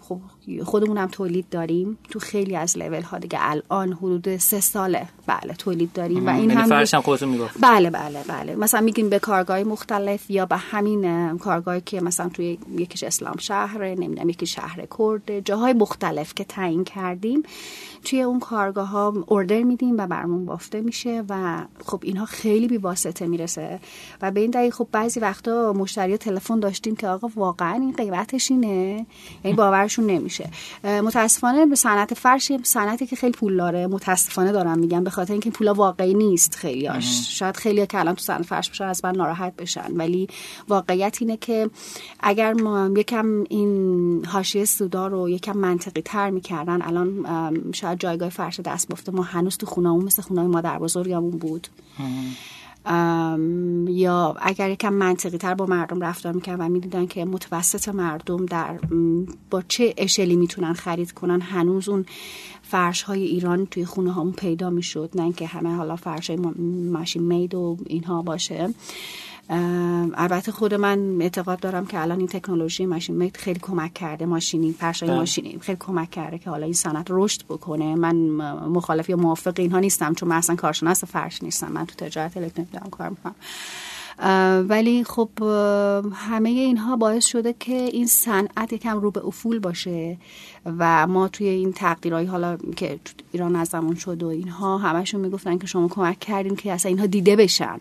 خب 0.00 0.20
خودمون 0.64 0.98
هم 0.98 1.08
تولید 1.08 1.46
داریم 1.50 1.98
تو 2.10 2.18
خیلی 2.18 2.56
از 2.56 2.78
لول 2.78 3.02
ها 3.02 3.18
دیگه. 3.18 3.38
الان 3.40 3.92
حدود 3.92 4.36
سه 4.36 4.60
ساله 4.60 5.08
بله 5.26 5.54
تولید 5.54 5.92
داریم 5.92 6.26
و 6.26 6.30
این 6.30 6.38
یعنی 6.38 6.52
هم 6.52 6.72
هم 6.72 7.48
بله 7.60 7.90
بله 7.90 8.22
بله. 8.28 8.56
مثلا 8.56 8.80
میگیم 8.80 9.08
به 9.08 9.18
کارگاه 9.18 9.64
مختلف 9.64 10.30
یا 10.30 10.46
به 10.46 10.56
همین 10.56 11.38
کارگاهی 11.38 11.80
که 11.80 12.00
مثلا 12.00 12.28
توی 12.28 12.58
یکیش 12.78 13.02
اسلام 13.02 13.36
شهر 13.38 13.84
نمی‌دونم 13.84 14.28
یکی 14.28 14.46
شهر 14.46 14.86
کرد 14.98 15.40
جاهای 15.40 15.72
مختلف 15.72 16.34
که 16.34 16.44
تعیین 16.44 16.84
کردیم 16.84 17.42
توی 18.04 18.22
اون 18.22 18.40
کارگاه 18.40 18.88
ها 18.88 19.24
اردر 19.28 19.62
میدیم 19.62 19.98
و 19.98 20.06
برامون 20.06 20.46
بافته 20.46 20.80
میشه 20.80 21.24
و 21.28 21.64
خب 21.84 22.00
اینها 22.02 22.24
خیلی 22.24 22.68
بی 22.68 22.76
واسطه 22.76 23.26
می‌رسه. 23.26 23.80
و 24.22 24.30
به 24.30 24.40
این 24.40 24.50
دلیل 24.50 24.70
خب 24.70 24.85
بعضی 24.92 25.20
وقتا 25.20 25.72
مشتری 25.72 26.16
تلفن 26.16 26.60
داشتیم 26.60 26.96
که 26.96 27.08
آقا 27.08 27.28
واقعا 27.36 27.72
این 27.72 27.92
قیمتش 27.92 28.50
اینه؟ 28.50 29.06
یعنی 29.44 29.56
باورشون 29.56 30.06
نمیشه. 30.06 30.50
متاسفانه 30.84 31.66
به 31.66 31.76
صنعت 31.76 32.14
فرش 32.14 32.52
صنعتی 32.62 33.06
که 33.06 33.16
خیلی 33.16 33.32
پول 33.32 33.56
داره 33.56 33.86
متاسفانه 33.86 34.52
دارم 34.52 34.78
میگم 34.78 35.04
به 35.04 35.10
خاطر 35.10 35.32
اینکه 35.32 35.50
پولا 35.50 35.74
واقعی 35.74 36.14
نیست 36.14 36.54
خیلیاش. 36.54 37.38
شاید 37.38 37.56
خیلی 37.56 37.86
که 37.86 37.98
الان 37.98 38.14
تو 38.14 38.22
صنعت 38.22 38.42
فرش 38.42 38.70
بشن 38.70 38.84
از 38.84 39.04
من 39.04 39.16
ناراحت 39.16 39.56
بشن. 39.56 39.92
ولی 39.96 40.28
واقعیت 40.68 41.16
اینه 41.20 41.36
که 41.36 41.70
اگر 42.20 42.52
ما 42.52 42.90
یکم 42.96 43.44
این 43.48 44.24
حاشیه 44.26 44.64
سودا 44.64 45.06
رو 45.06 45.28
یکم 45.28 45.56
منطقی 45.56 46.02
تر 46.02 46.30
می‌کردن 46.30 46.82
الان 46.82 47.26
شاید 47.72 47.98
جایگاه 48.00 48.28
فرش 48.28 48.60
دست 48.60 48.88
بافته. 48.88 49.12
ما 49.12 49.22
هنوز 49.22 49.56
تو 49.56 49.66
خونه 49.66 49.88
مثل 49.88 50.22
خونه 50.22 50.42
مادر 50.42 50.78
بزرگمون 50.78 51.30
بود 51.30 51.68
یا 53.88 54.36
اگر 54.40 54.70
یکم 54.70 54.92
منطقی 54.92 55.38
تر 55.38 55.54
با 55.54 55.66
مردم 55.66 56.00
رفتار 56.00 56.32
می‌کنن 56.32 56.54
و 56.54 56.68
می‌دیدن 56.68 57.06
که 57.06 57.24
متوسط 57.24 57.88
مردم 57.88 58.46
در 58.46 58.78
با 59.50 59.62
چه 59.68 59.94
اشلی 59.96 60.36
می‌تونن 60.36 60.72
خرید 60.72 61.12
کنن 61.12 61.40
هنوز 61.40 61.88
اون 61.88 62.06
فرش 62.62 63.02
های 63.02 63.24
ایران 63.24 63.66
توی 63.66 63.84
خونه 63.84 64.12
همون 64.12 64.32
پیدا 64.32 64.70
می‌شد 64.70 65.10
نه 65.14 65.22
اینکه 65.22 65.46
همه 65.46 65.74
حالا 65.74 65.96
فرش 65.96 66.30
های 66.30 66.38
ماشین 66.92 67.22
مید 67.22 67.54
و 67.54 67.76
اینها 67.86 68.22
باشه. 68.22 68.74
البته 70.14 70.52
خود 70.52 70.74
من 70.74 71.22
اعتقاد 71.22 71.60
دارم 71.60 71.86
که 71.86 72.00
الان 72.00 72.18
این 72.18 72.28
تکنولوژی 72.28 72.86
ماشین 72.86 73.16
میت 73.16 73.36
خیلی 73.36 73.60
کمک 73.62 73.94
کرده. 73.94 74.26
ماشینی 74.26 74.72
فرشای 74.72 75.08
بله. 75.08 75.18
ماشینی 75.18 75.58
خیلی 75.60 75.78
کمک 75.80 76.10
کرده 76.10 76.38
که 76.38 76.50
حالا 76.50 76.64
این 76.64 76.74
صنعت 76.74 77.06
رشد 77.10 77.42
بکنه. 77.42 77.94
من 77.94 78.16
مخالف 78.66 79.08
یا 79.08 79.16
موافق 79.16 79.54
اینها 79.58 79.78
نیستم 79.78 80.14
چون 80.14 80.28
من 80.28 80.36
اصلا 80.36 80.56
کارشناس 80.56 81.04
فرش 81.04 81.42
نیستم. 81.42 81.72
من 81.72 81.86
تو 81.86 81.94
تجارت 82.06 82.36
الکترونیک 82.36 82.72
دارم 82.72 82.90
کار 82.90 83.08
می‌کنم. 83.08 83.34
ولی 84.68 85.04
خب 85.04 85.28
همه 86.12 86.48
اینها 86.48 86.96
باعث 86.96 87.26
شده 87.26 87.54
که 87.60 87.72
این 87.72 88.06
صنعت 88.06 88.72
یکم 88.72 89.00
رو 89.00 89.10
به 89.10 89.26
افول 89.26 89.58
باشه. 89.58 90.16
و 90.78 91.06
ما 91.06 91.28
توی 91.28 91.48
این 91.48 91.72
تقدیرهایی 91.72 92.26
حالا 92.26 92.58
که 92.76 92.98
ایران 93.32 93.56
از 93.56 93.68
زمان 93.68 93.94
شد 93.94 94.22
و 94.22 94.26
اینها 94.26 94.78
همشون 94.78 95.20
می‌گفتن 95.20 95.58
که 95.58 95.66
شما 95.66 95.88
کمک 95.88 96.18
کردیم 96.18 96.56
که 96.56 96.72
اصلا 96.72 96.88
اینها 96.88 97.06
دیده 97.06 97.36
بشن. 97.36 97.80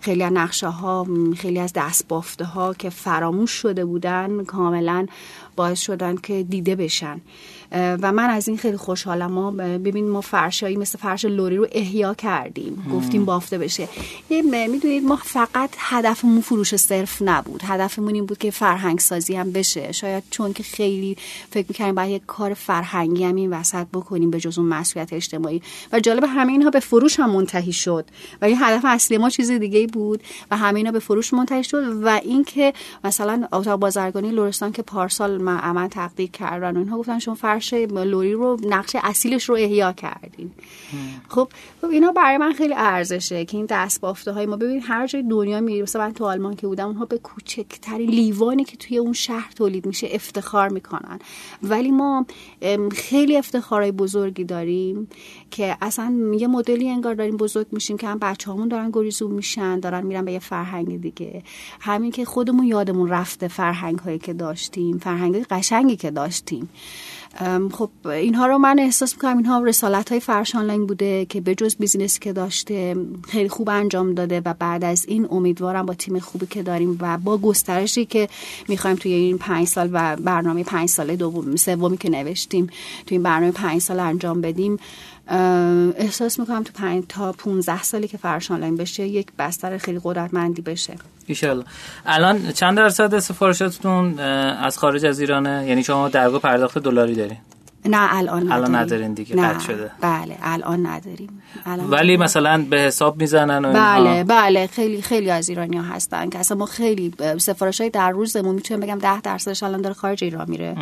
خیلی 0.00 0.22
از 0.22 0.32
نقشه 0.32 0.68
ها 0.68 1.06
خیلی 1.36 1.58
از 1.58 1.72
دست 1.72 2.08
بافته 2.08 2.44
ها 2.44 2.74
که 2.74 2.90
فراموش 2.90 3.50
شده 3.50 3.84
بودن 3.84 4.44
کاملا 4.44 5.06
باعث 5.56 5.80
شدن 5.80 6.16
که 6.16 6.42
دیده 6.42 6.76
بشن. 6.76 7.20
و 7.72 8.12
من 8.12 8.30
از 8.30 8.48
این 8.48 8.56
خیلی 8.56 8.76
خوشحالم. 8.76 9.32
ما 9.32 9.50
ببین 9.50 10.08
ما 10.08 10.20
فرشایی 10.20 10.76
مثل 10.76 10.98
فرش 10.98 11.24
لوری 11.24 11.56
رو 11.56 11.66
احیا 11.72 12.14
کردیم. 12.14 12.86
گفتیم 12.92 13.24
بافته 13.24 13.58
بشه. 13.58 13.88
می‌دونید 14.30 15.04
ما 15.04 15.16
فقط 15.16 15.70
هدفمون 15.78 16.40
فروش 16.40 16.76
صرف 16.76 17.22
نبود. 17.22 17.60
هدفمون 17.64 18.14
این 18.14 18.26
بود 18.26 18.38
که 18.38 18.50
فرهنگ 18.50 18.98
سازی 18.98 19.34
هم 19.34 19.52
بشه. 19.52 19.92
شاید 19.92 20.22
چون 20.30 20.52
که 20.52 20.62
خیلی 20.62 21.16
فکر 21.50 21.66
می‌کنیم 21.68 21.94
باید 21.94 22.13
یک 22.14 22.22
کار 22.26 22.54
فرهنگی 22.54 23.24
هم 23.24 23.34
این 23.34 23.50
وسط 23.50 23.86
بکنیم 23.92 24.30
به 24.30 24.40
جز 24.40 24.58
اون 24.58 24.68
مسئولیت 24.68 25.12
اجتماعی. 25.12 25.62
و 25.92 26.00
جالب 26.00 26.24
همه 26.28 26.52
اینها 26.52 26.70
به 26.70 26.80
فروش 26.80 27.20
هم 27.20 27.30
منتهی 27.30 27.72
شد. 27.72 28.04
و 28.42 28.44
این 28.44 28.56
هدف 28.60 28.84
اصلی 28.84 29.18
ما 29.18 29.30
چیز 29.30 29.50
دیگه 29.50 29.86
بود 29.86 30.22
و 30.50 30.56
همه 30.56 30.76
اینا 30.76 30.92
به 30.92 30.98
فروش 30.98 31.34
منتهی 31.34 31.64
شد 31.64 32.02
و 32.02 32.08
اینکه 32.08 32.72
مثلا 33.04 33.48
اتاق 33.52 33.80
بازرگانی 33.80 34.30
لورستان 34.30 34.72
که 34.72 34.82
پارسال 34.82 35.42
من 35.42 35.58
عمل 35.58 35.88
تقدیر 35.88 36.30
کردن 36.30 36.76
و 36.76 36.78
اینها 36.78 36.98
گفتن 36.98 37.18
شما 37.18 37.34
فرش 37.34 37.74
لوری 37.74 38.32
رو 38.32 38.56
نقش 38.68 38.96
اصیلش 39.02 39.48
رو 39.48 39.54
احیا 39.54 39.92
کردین. 39.92 40.50
خب 41.28 41.48
خب 41.80 41.88
اینا 41.88 42.12
برای 42.12 42.38
من 42.38 42.52
خیلی 42.52 42.74
ارزشه 42.76 43.44
که 43.44 43.56
این 43.56 43.66
دست 43.66 44.00
بافته 44.00 44.32
های 44.32 44.46
ما. 44.46 44.56
ببین 44.56 44.82
هر 44.82 45.06
جای 45.06 45.22
دنیا 45.22 45.60
میری 45.60 45.82
مثلا 45.82 46.02
من 46.06 46.12
تو 46.12 46.24
آلمان 46.24 46.56
که 46.56 46.66
بودم 46.66 46.86
اونها 46.86 47.04
به 47.04 47.18
کوچکترین 47.18 48.10
لیوانی 48.10 48.64
که 48.64 48.76
توی 48.76 48.98
اون 48.98 49.12
شهر 49.12 49.52
تولید 49.56 49.86
میشه 49.86 50.08
افتخار 50.12 50.68
می‌کنن. 50.68 51.18
ولی 51.62 51.90
ما 51.94 52.26
خیلی 52.92 53.36
افتخارهای 53.36 53.92
بزرگی 53.92 54.44
داریم 54.44 55.08
که 55.50 55.76
اصلا 55.80 56.14
یه 56.38 56.46
مدلی 56.46 56.90
انگار 56.90 57.14
داریم 57.14 57.36
بزرگ 57.36 57.66
میشیم 57.72 57.96
که 57.96 58.08
هم 58.08 58.18
بچه‌هامون 58.18 58.68
دارن 58.68 58.90
گریزون 58.92 59.30
میشن 59.32 59.80
دارن 59.80 60.06
میرن 60.06 60.24
به 60.24 60.32
یه 60.32 60.38
فرهنگ 60.38 61.00
دیگه. 61.00 61.42
همین 61.80 62.10
که 62.10 62.24
خودمون 62.24 62.66
یادمون 62.66 63.08
رفته 63.08 63.48
فرهنگ 63.48 63.98
هایی 63.98 64.18
که 64.18 64.32
داشتیم 64.32 64.98
فرهنگ 64.98 65.46
قشنگی 65.50 65.96
که 65.96 66.10
داشتیم. 66.10 66.68
خب 67.72 67.90
اینها 68.04 68.46
رو 68.46 68.58
من 68.58 68.78
احساس 68.78 69.14
می‌کنم 69.14 69.36
اینها 69.36 69.62
رسالت 69.62 70.10
های 70.10 70.20
فرش 70.20 70.54
آنلاین 70.54 70.86
بوده 70.86 71.24
که 71.24 71.40
به 71.40 71.54
جز 71.54 71.76
بیزینسی 71.76 72.18
که 72.20 72.32
داشته 72.32 72.96
خیلی 73.28 73.48
خوب 73.48 73.68
انجام 73.68 74.14
داده 74.14 74.42
و 74.44 74.54
بعد 74.58 74.84
از 74.84 75.04
این 75.08 75.28
امیدوارم 75.30 75.86
با 75.86 75.94
تیم 75.94 76.18
خوبی 76.18 76.46
که 76.46 76.62
داریم 76.62 76.98
و 77.00 77.18
با 77.18 77.38
گسترشی 77.38 78.04
که 78.04 78.28
می‌خوایم 78.68 78.96
توی 78.96 79.12
این 79.12 79.38
پنج 79.38 79.68
سال 79.68 79.90
و 79.92 80.16
برنامه 80.16 80.64
پنج 80.64 80.88
ساله 80.88 81.16
دوم 81.16 81.56
سومی 81.56 81.96
که 81.96 82.10
نوشتیم 82.10 82.66
توی 83.06 83.14
این 83.16 83.22
برنامه 83.22 83.52
پنج 83.52 83.80
سال 83.80 84.00
انجام 84.00 84.40
بدیم 84.40 84.78
احساس 85.96 86.38
می‌کنم 86.40 86.62
تو 86.62 86.72
پنج 86.74 87.04
تا 87.08 87.32
15 87.32 87.82
سالی 87.82 88.08
که 88.08 88.16
فرش 88.18 88.50
آنلاین 88.50 88.76
بشه 88.76 89.06
یک 89.06 89.26
بستر 89.38 89.78
خیلی 89.78 90.00
قدرتمندی 90.04 90.62
بشه. 90.62 90.96
ایشالله 91.26 91.64
الان 92.06 92.52
چند 92.52 92.76
درصد 92.76 93.18
سفارشاتتون 93.18 94.18
از 94.18 94.78
خارج 94.78 95.06
از 95.06 95.20
ایرانه؟ 95.20 95.64
یعنی 95.68 95.82
شما 95.82 96.08
درگاه 96.08 96.40
پرداخت 96.40 96.78
دلاری 96.78 97.14
دارین؟ 97.14 97.38
نه 97.84 98.14
الان 98.14 98.42
نداریم. 98.42 98.52
الان 98.52 98.74
ندارین 98.74 99.14
دیگه 99.14 99.36
قطع 99.36 99.58
شده. 99.58 99.90
بله 100.00 100.38
الان 100.42 100.86
نداریم. 100.86 101.42
الان 101.66 101.90
ولی 101.90 102.16
مثلا 102.16 102.66
به 102.70 102.80
حساب 102.80 103.20
می‌زنن 103.20 103.64
و 103.64 103.72
بله 103.72 104.24
بله 104.24 104.66
خیلی 104.66 105.02
خیلی 105.02 105.30
از 105.30 105.48
ایرانی 105.48 105.76
ها 105.76 105.82
هستن 105.82 106.28
که 106.28 106.38
اصلا 106.38 106.56
ما 106.56 106.66
خیلی 106.66 107.14
سفارش 107.38 107.80
های 107.80 107.90
در 107.90 108.10
روزمون 108.10 108.54
می‌تونیم 108.54 108.80
بگم 108.80 108.98
ده 108.98 109.20
درصدش 109.20 109.62
الان 109.62 109.80
داره 109.80 109.94
خارج 109.94 110.24
ایران 110.24 110.50
میره. 110.50 110.76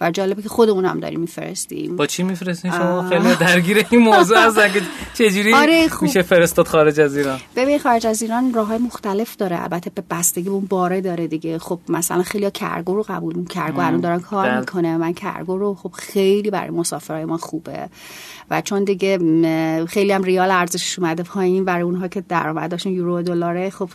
و 0.00 0.10
جالبه 0.10 0.42
که 0.42 0.48
خودمون 0.48 0.84
هم 0.84 1.00
داریم 1.00 1.20
میفرستیم. 1.20 1.96
با 1.96 2.06
چی 2.06 2.22
میفرستین 2.22 2.70
شما؟ 2.70 3.08
خیلی 3.08 3.34
درگیر 3.34 3.86
این 3.90 4.00
موضوع 4.00 4.38
هستن 4.46 4.72
که 4.72 4.82
چجوری 5.14 5.54
آره 5.62 5.88
میشه 6.02 6.22
فرستاد 6.22 6.66
خارج 6.66 7.00
از 7.00 7.16
ایران؟ 7.16 7.38
ببین 7.56 7.78
خارج 7.78 8.06
از 8.06 8.22
ایران 8.22 8.54
راه 8.54 8.66
های 8.66 8.78
مختلف 8.78 9.36
داره. 9.36 9.62
البته 9.62 9.90
به 9.94 10.02
بستگی 10.10 10.48
اون 10.48 10.66
باره 10.66 11.00
داره 11.00 11.26
دیگه. 11.26 11.58
خب 11.58 11.80
مثلا 11.88 12.22
خیلی 12.22 12.50
کرگو 12.50 12.94
رو 12.94 13.04
قبول 13.08 13.44
کرگو 13.44 13.80
الان 13.80 14.00
دارن 14.00 14.20
کار 14.20 14.48
بله. 14.48 14.60
می‌کنه. 14.60 14.96
من 14.96 15.12
کرگو 15.12 15.58
رو 15.58 15.74
خب 15.74 15.90
خیلی 15.92 16.35
خیلی 16.36 16.50
برای 16.50 16.70
مسافرهای 16.70 17.24
ما 17.24 17.36
خوبه. 17.36 17.88
و 18.50 18.60
چون 18.60 18.84
دیگه 18.84 19.18
خیلی 19.86 20.12
هم 20.12 20.22
ریال 20.22 20.50
ارزشش 20.50 20.98
اومده 20.98 21.22
پایین 21.22 21.64
برای 21.64 21.82
اونها 21.82 22.08
که 22.08 22.20
درآمدشون 22.20 22.92
یورو 22.92 23.22
دلاره 23.22 23.70
خب 23.70 23.88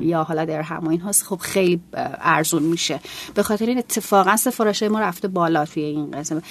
یا 0.00 0.22
حالا 0.22 0.44
درهم 0.44 0.86
و 0.86 0.88
این 0.88 1.00
هاست 1.00 1.24
خب 1.24 1.36
خیلی 1.36 1.80
ارزون 1.94 2.62
میشه. 2.62 3.00
به 3.34 3.42
خاطر 3.42 3.66
این 3.66 3.78
اتفاقا 3.78 4.36
سفارش 4.36 4.82
ما 4.82 5.00
رفته 5.00 5.28
بالا 5.28 5.64
توی 5.64 5.82
این 5.82 6.10
قسم. 6.10 6.42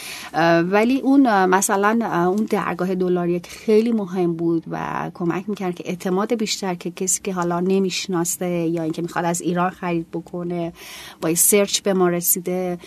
ولی 0.72 1.00
اون 1.00 1.46
مثلا 1.46 2.26
اون 2.28 2.48
درگاه 2.50 2.96
دلاری 2.96 3.40
که 3.40 3.52
خیلی 3.52 3.92
مهم 3.92 4.34
بود 4.34 4.64
و 4.72 5.12
کمک 5.14 5.50
می‌کرد 5.50 5.76
که 5.76 5.84
اعتماد 5.88 6.34
بیشتر 6.34 6.76
که 6.76 6.92
کسی 6.92 7.22
که 7.24 7.34
حالا 7.34 7.60
نمی‌شناسه 7.60 8.48
یا 8.48 8.84
اینکه 8.84 9.02
می‌خواد 9.02 9.26
از 9.26 9.42
ایران 9.42 9.70
خرید 9.70 10.12
بکنه 10.12 10.74
با 11.22 11.36
سرچ 11.36 11.82
به 11.82 11.94
ما 11.94 12.10
رسیده 12.10 12.78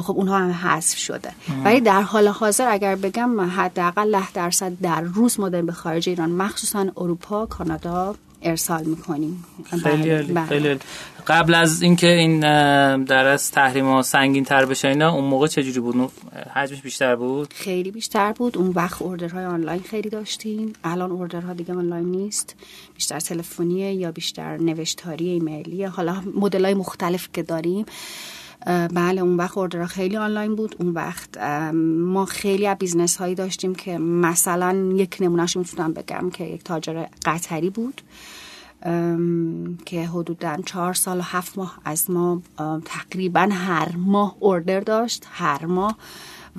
خب 0.00 0.16
اونها 0.16 0.38
هم 0.38 0.50
حذف 0.50 0.98
شده. 0.98 1.32
ولی 1.64 1.80
در 1.80 2.02
حال 2.02 2.28
حاضر 2.28 2.68
اگر 2.68 2.94
بگم 2.94 3.40
حداقل 3.40 4.12
10 4.12 4.32
درصد 4.32 4.72
در 4.82 5.00
روز 5.00 5.40
ما 5.40 5.50
به 5.50 5.72
خارج 5.72 6.08
ایران 6.08 6.30
مخصوصا 6.30 6.86
اروپا 6.96 7.46
کانادا 7.46 8.14
ارسال 8.42 8.84
می‌کنیم. 8.84 9.44
خیلی 9.70 10.22
بله. 10.22 10.46
خیلی 10.46 10.78
قبل 11.26 11.54
از 11.54 11.82
اینکه 11.82 12.06
این 12.06 12.40
در 13.04 13.26
از 13.26 13.50
تحریم 13.50 13.84
ها 13.84 14.02
سنگین 14.02 14.44
تر 14.44 14.64
بشه 14.64 14.88
اینا 14.88 15.12
اون 15.12 15.24
موقع 15.24 15.46
چجوری 15.46 15.80
بود؟ 15.80 16.12
حجمش 16.54 16.82
بیشتر 16.82 17.16
بود؟ 17.16 17.54
خیلی 17.54 17.90
بیشتر 17.90 18.32
بود. 18.32 18.58
اون 18.58 18.70
وقت 18.70 19.02
order 19.02 19.32
های 19.32 19.44
آنلاین 19.44 19.82
خیلی 19.82 20.08
داشتیم. 20.08 20.72
الان 20.84 21.10
order 21.10 21.45
ها 21.45 21.52
دیگه 21.52 21.74
آنلاین 21.74 22.10
نیست. 22.10 22.56
بیشتر 22.94 23.20
تلفنیه 23.20 23.92
یا 23.94 24.12
بیشتر 24.12 24.56
نوشتاری 24.56 25.28
ایمیلی 25.28 25.84
حالا 25.84 26.22
مدل 26.34 26.64
های 26.64 26.74
مختلف 26.74 27.28
که 27.32 27.42
داریم. 27.42 27.86
بله 28.66 29.20
اون 29.20 29.36
وقت 29.36 29.58
order 29.58 29.81
ها 29.81 29.86
خیلی 29.86 30.16
آنلاین 30.16 30.54
بود. 30.54 30.76
اون 30.78 30.88
وقت 30.88 31.38
ما 31.84 32.24
خیلی 32.24 32.66
از 32.66 32.78
business 32.78 33.16
هایی 33.16 33.34
داشتیم 33.34 33.74
که 33.74 33.98
مثلا 33.98 34.92
یک 34.94 35.16
نمونهش 35.20 35.56
می‌تونم 35.56 35.92
بگم 35.92 36.30
که 36.30 36.44
یک 36.44 36.64
تاجر 36.64 37.06
قطری 37.24 37.70
بود 37.70 38.00
که 39.84 40.06
حدودا 40.06 40.56
چهار 40.66 40.94
سال 40.94 41.18
و 41.18 41.22
هفت 41.22 41.58
ماه 41.58 41.78
از 41.84 42.10
ما 42.10 42.42
تقریبا 42.84 43.48
هر 43.52 43.96
ماه 43.96 44.36
اوردر 44.40 44.80
داشت. 44.80 45.26
هر 45.30 45.66
ماه 45.66 45.96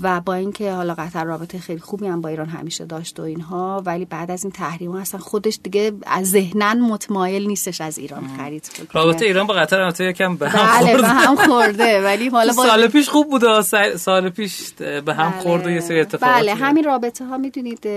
و 0.03 0.21
با 0.21 0.33
اینکه 0.33 0.71
حالا 0.71 0.93
قطر 0.93 1.23
رابطه 1.23 1.59
خیلی 1.59 1.79
خوبی 1.79 2.07
هم 2.07 2.21
با 2.21 2.29
ایران 2.29 2.47
همیشه 2.47 2.85
داشت 2.85 3.19
و 3.19 3.23
اینها 3.23 3.83
ولی 3.85 4.05
بعد 4.05 4.31
از 4.31 4.43
این 4.43 4.51
تحریم 4.51 4.91
اصلا 4.91 5.19
خودش 5.19 5.59
دیگه 5.63 5.91
از 6.05 6.31
ذهنن 6.31 6.81
متمایل 6.81 7.47
نیستش 7.47 7.81
از 7.81 7.97
ایران 7.97 8.23
خرید 8.37 8.69
رابطه 8.93 9.25
ایران 9.25 9.47
با 9.47 9.53
قطر 9.53 9.81
البته 9.81 10.03
یکم 10.03 10.35
به 10.35 10.49
هم 10.49 10.81
بله 10.81 10.97
به 11.01 11.07
هم 11.07 11.35
خورده 11.35 12.03
ولی 12.03 12.29
حالا 12.29 12.53
سال 12.53 12.87
پیش 12.87 13.09
خوب 13.09 13.29
بوده 13.29 13.61
سال 13.97 14.29
پیش 14.29 14.71
به 14.73 15.13
هم 15.13 15.29
بله. 15.29 15.41
خورده 15.41 15.71
یه 15.71 15.79
سری 15.79 15.99
اتفاقات 15.99 16.35
بله 16.35 16.53
همین 16.53 16.83
رابطه 16.83 17.25
ها 17.25 17.37
می‌دونید 17.37 17.87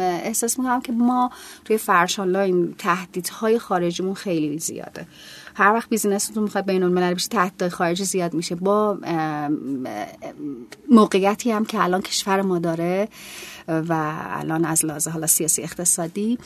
احساس 0.00 0.58
می‌کنم 0.58 0.80
که 0.80 0.92
ما 0.92 1.30
توی 1.64 1.78
فرش 1.78 2.18
آنلاین 2.18 2.74
تهدیدهای 2.78 3.58
خارجیمون 3.58 4.14
خیلی 4.14 4.58
زیاده. 4.58 5.06
هر 5.54 5.72
وقت 5.72 5.88
بیزینستون 5.88 6.42
می‌خواد 6.42 6.66
بین 6.66 6.82
الملل 6.82 7.14
بشه 7.14 7.28
تحت 7.28 7.68
خارجی 7.68 8.04
زیاد 8.04 8.34
میشه. 8.34 8.54
با 8.54 8.98
موقعیتی 10.90 11.50
هم 11.50 11.64
که 11.64 11.82
الان 11.82 12.00
کشور 12.00 12.42
ما 12.42 12.58
داره 12.58 13.08
و 13.68 14.14
الان 14.30 14.64
از 14.64 14.84
لحاظ 14.84 15.08
حالا 15.08 15.26
سیاسی 15.26 15.62
اقتصادی 15.62 16.38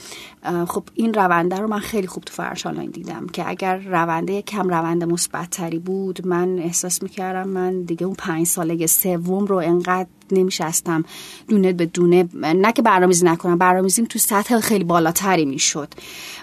خب 0.68 0.84
این 0.94 1.14
رونده 1.14 1.56
رو 1.56 1.68
من 1.68 1.78
خیلی 1.78 2.06
خوب 2.06 2.24
تو 2.24 2.34
فرش 2.34 2.66
آنلاین 2.66 2.90
دیدم 2.90 3.26
که 3.26 3.48
اگر 3.48 3.76
رونده 3.76 4.42
کم 4.42 4.68
روند 4.68 5.04
مثبتتری 5.04 5.78
بود 5.78 6.26
من 6.26 6.58
احساس 6.58 7.02
می‌کردم 7.02 7.48
من 7.48 7.82
دیگه 7.82 8.06
اون 8.06 8.14
پنج 8.14 8.46
ساله 8.46 8.86
سوم 8.86 9.46
رو 9.46 9.56
انقدر 9.56 10.08
نمیشستم. 10.32 11.04
دونه 11.48 11.72
به 11.72 11.86
دونه 11.86 12.28
نه 12.34 12.72
که 12.72 12.82
برنامه‌ریزی 12.82 13.26
نکنم 13.26 13.58
برنامه‌ریزیم 13.58 14.04
تو 14.04 14.18
سطح 14.18 14.60
خیلی 14.60 14.84
بالاتری 14.84 15.44
می‌شد. 15.44 15.88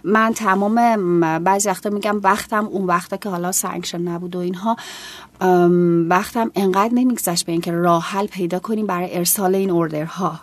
من 0.04 0.34
تمام 0.34 0.76
بعضی 1.40 1.70
وقتا 1.70 1.90
میگم 1.90 2.20
وقتم 2.24 2.66
اون 2.66 2.86
وقتا 2.86 3.18
که 3.18 3.30
حالا 3.30 3.52
سانکشن 3.52 4.02
نبود 4.02 4.36
و 4.36 4.40
اینها 4.40 4.78
وقتم 6.10 6.52
انقدر 6.56 6.94
نمیگذشت 6.94 7.46
به 7.46 7.52
اینکه 7.52 7.72
راه 7.72 8.04
حل 8.04 8.28
پیدا 8.28 8.60
کنیم 8.60 8.88
برای 8.88 9.18
ارسال 9.18 9.56
این 9.56 9.70
اوردرها. 9.70 10.40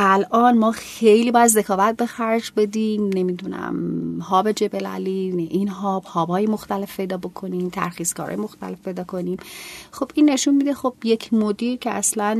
الان 0.00 0.58
ما 0.58 0.72
خیلی 0.72 1.30
باید 1.30 1.46
ذکاوت 1.46 1.96
به 1.96 2.06
خرج 2.06 2.52
بدیم 2.56 3.10
نمی‌دونم 3.14 3.74
هاب 4.20 4.52
جبل 4.52 4.86
علی 4.86 5.48
این 5.50 5.68
هاب 5.68 6.04
هاب 6.04 6.28
های 6.28 6.46
مختلف 6.46 6.96
پیدا 6.96 7.16
بکنیم 7.16 7.68
ترخیصکارهای 7.68 8.36
مختلف 8.36 8.82
پیدا 8.84 9.04
کنیم. 9.04 9.36
خب 9.90 10.10
این 10.14 10.30
نشون 10.30 10.54
میده 10.54 10.74
خب 10.74 10.94
یک 11.04 11.32
مدیر 11.32 11.78
که 11.78 11.90
اصلا 11.90 12.34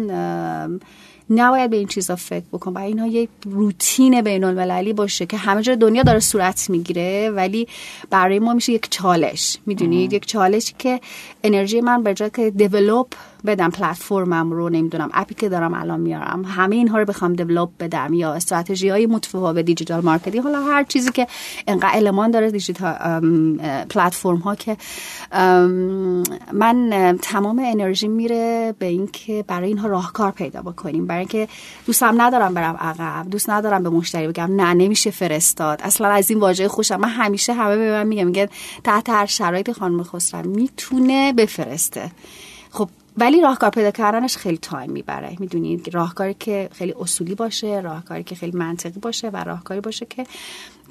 نباید 1.30 1.70
به 1.70 1.76
این 1.76 1.88
چیزا 1.88 2.16
فکر 2.16 2.44
بکن 2.52 2.72
و 2.72 2.78
اینها 2.78 3.06
یک 3.06 3.28
روتین 3.46 4.22
بین 4.22 4.44
المللی 4.44 4.92
باشه 4.92 5.26
که 5.26 5.36
همه 5.36 5.62
جای 5.62 5.76
دنیا 5.76 6.02
داره 6.02 6.20
صورت 6.20 6.70
می‌گیره 6.70 7.30
ولی 7.30 7.68
برای 8.11 8.38
ما 8.38 8.54
میشه 8.54 8.72
یک 8.72 8.90
چالش. 8.90 9.59
می‌دونید؟ 9.66 10.12
یک 10.12 10.26
چالشی 10.26 10.74
که 10.78 11.00
انرژی 11.44 11.80
من 11.80 12.02
به 12.02 12.14
جای 12.14 12.30
که 12.30 12.50
develop 12.51 13.07
بدم 13.47 13.70
پلتفرمم 13.70 14.51
رو 14.51 14.68
نمی‌دونم 14.68 15.11
اپی 15.12 15.34
که 15.34 15.49
دارم 15.49 15.74
الان 15.74 16.01
میارم. 16.01 16.45
همه 16.45 16.76
اینها 16.76 16.99
رو 16.99 17.05
بخوام 17.05 17.32
develop 17.32 17.68
بدم 17.80 18.14
یا 18.14 18.32
استراتژی 18.32 18.89
های 18.89 19.07
متفاوت 19.07 19.59
digital 19.59 20.01
marketing. 20.01 20.44
حالا 20.45 20.61
هر 20.61 20.84
چیزی 20.84 21.11
که 21.11 21.26
انقدر 21.66 21.91
المان 21.95 22.30
داره 22.30 22.51
دیجیتال 22.51 23.20
پلتفرم 23.91 24.36
ها 24.36 24.55
که 24.55 24.76
من 26.53 27.18
تمام 27.22 27.62
انرژی 27.64 28.09
میره 28.09 28.74
به 28.78 28.86
اینکه 28.86 29.45
برای 29.47 29.68
اینها 29.68 29.89
راهکار 29.89 30.30
پیدا 30.30 30.62
بکنیم. 30.62 31.07
برای 31.07 31.18
اینکه 31.18 31.49
دوستم 31.86 32.22
ندارم 32.22 32.55
برم 32.55 32.76
عقب 32.76 33.30
دوست 33.30 33.51
ندارم 33.51 33.82
به 33.82 33.91
مشتری 33.91 34.28
بگم 34.28 34.55
نه 34.57 34.74
نمیشه 34.74 35.11
فرستاد. 35.11 35.80
اصلا 35.82 36.09
از 36.09 36.30
این 36.30 36.41
واژه 36.41 36.68
خوشم. 36.68 36.97
من 36.97 37.09
همیشه 37.09 37.53
همه 37.53 37.76
به 37.76 37.91
من 37.91 38.07
میگم 38.07 38.26
میگن 38.26 38.47
تحت 38.84 39.11
هر 39.11 39.26
شرایطی 39.26 39.72
خانم 39.72 40.03
خسرو 40.03 40.51
می‌تونه 40.51 41.32
بفرسته. 41.32 42.11
خب 42.70 42.89
ولی 43.20 43.40
راهکار 43.40 43.70
پیدا 43.70 43.90
کردنش 43.90 44.36
خیلی 44.36 44.58
تایم 44.58 44.90
می‌بره. 44.90 45.36
می‌دونید 45.40 45.94
راهکاری 45.94 46.34
که 46.34 46.68
خیلی 46.72 46.94
اصولی 47.00 47.34
باشه 47.34 47.80
راهکاری 47.80 48.22
که 48.22 48.34
خیلی 48.34 48.58
منطقی 48.58 49.00
باشه 49.00 49.28
و 49.28 49.36
راهکاری 49.36 49.80
باشه 49.80 50.06
که 50.06 50.26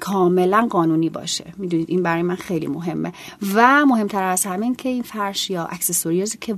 کاملا 0.00 0.68
قانونی 0.70 1.10
باشه. 1.10 1.44
می‌دونید 1.56 1.90
این 1.90 2.02
برای 2.02 2.22
من 2.22 2.36
خیلی 2.36 2.66
مهمه. 2.66 3.12
و 3.54 3.86
مهمتر 3.86 4.22
از 4.22 4.46
همین 4.46 4.74
که 4.74 4.88
این 4.88 5.02
فرش 5.02 5.50
یا 5.50 5.64
اکسسوریزی 5.64 6.38
که 6.40 6.56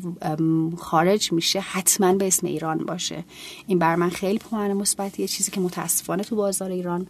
خارج 0.79 1.33
میشه 1.33 1.61
حتما 1.61 2.13
به 2.13 2.27
اسم 2.27 2.47
ایران 2.47 2.79
باشه. 2.79 3.25
این 3.67 3.79
برای 3.79 3.97
من 3.97 4.11
خیلی 4.11 4.39
پوان 4.39 4.73
مثبتیه. 4.73 5.29
چیزی 5.29 5.51
که 5.51 5.61
متاسفانه 5.61 6.23
تو 6.23 6.37
بازار 6.37 6.71
ایران 6.71 7.07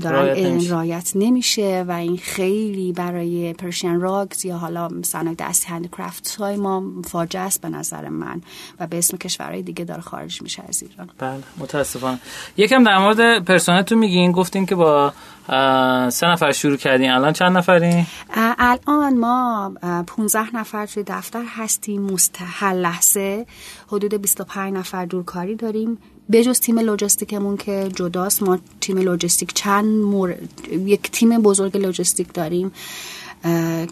دارن 0.00 0.68
رایت 0.68 1.12
نمیشه. 1.14 1.84
و 1.88 1.92
این 1.92 2.16
خیلی 2.16 2.92
برای 2.92 3.52
پرشین 3.52 4.00
راگز 4.00 4.44
یا 4.44 4.56
حالا 4.56 4.88
صنایع 5.02 5.36
دستی 5.38 5.68
هند 5.68 5.90
کرافت 5.90 6.36
های 6.36 6.56
ما 6.56 6.82
فاجعه 7.04 7.42
است 7.42 7.60
به 7.60 7.68
نظر 7.68 8.08
من 8.08 8.40
و 8.80 8.86
به 8.86 8.98
اسم 8.98 9.16
کشورهای 9.16 9.62
دیگه 9.62 9.84
داره 9.84 10.00
خارج 10.00 10.42
میشه 10.42 10.62
از 10.68 10.82
ایران. 10.82 11.10
بله 11.18 11.42
متاسفانه. 11.58 12.18
یکم 12.56 12.84
در 12.84 12.98
مورد 12.98 13.44
پرسنلتون 13.44 13.98
میگین 13.98 14.32
گفتین 14.32 14.66
که 14.66 14.74
با 14.74 15.12
سه 16.10 16.26
نفر 16.26 16.52
شروع 16.52 16.76
کردین. 16.76 17.10
الان 17.10 17.32
چند 17.32 17.56
نفرین؟ 17.56 18.06
الان 18.58 19.18
ما 19.18 19.72
15 20.06 20.56
نفر 20.56 20.86
توی 20.86 21.04
دفتر 21.06 21.44
هستیم 21.46 22.02
مستحل 22.02 22.76
لحظه. 22.76 23.46
حدود 23.86 24.14
25 24.14 24.74
نفر 24.74 25.04
دورکاری 25.04 25.56
داریم. 25.56 25.98
بجز 26.32 26.60
تیم 26.60 26.78
لوجستیکمون 26.78 27.56
که 27.56 27.88
جداست 27.94 28.42
ما 28.42 28.58
تیم 28.80 28.98
لوجستیک 28.98 29.52
چند 29.54 29.84
مور... 29.84 30.34
یک 30.72 31.10
تیم 31.10 31.42
بزرگ 31.42 31.76
لوجستیک 31.76 32.32
داریم 32.32 32.72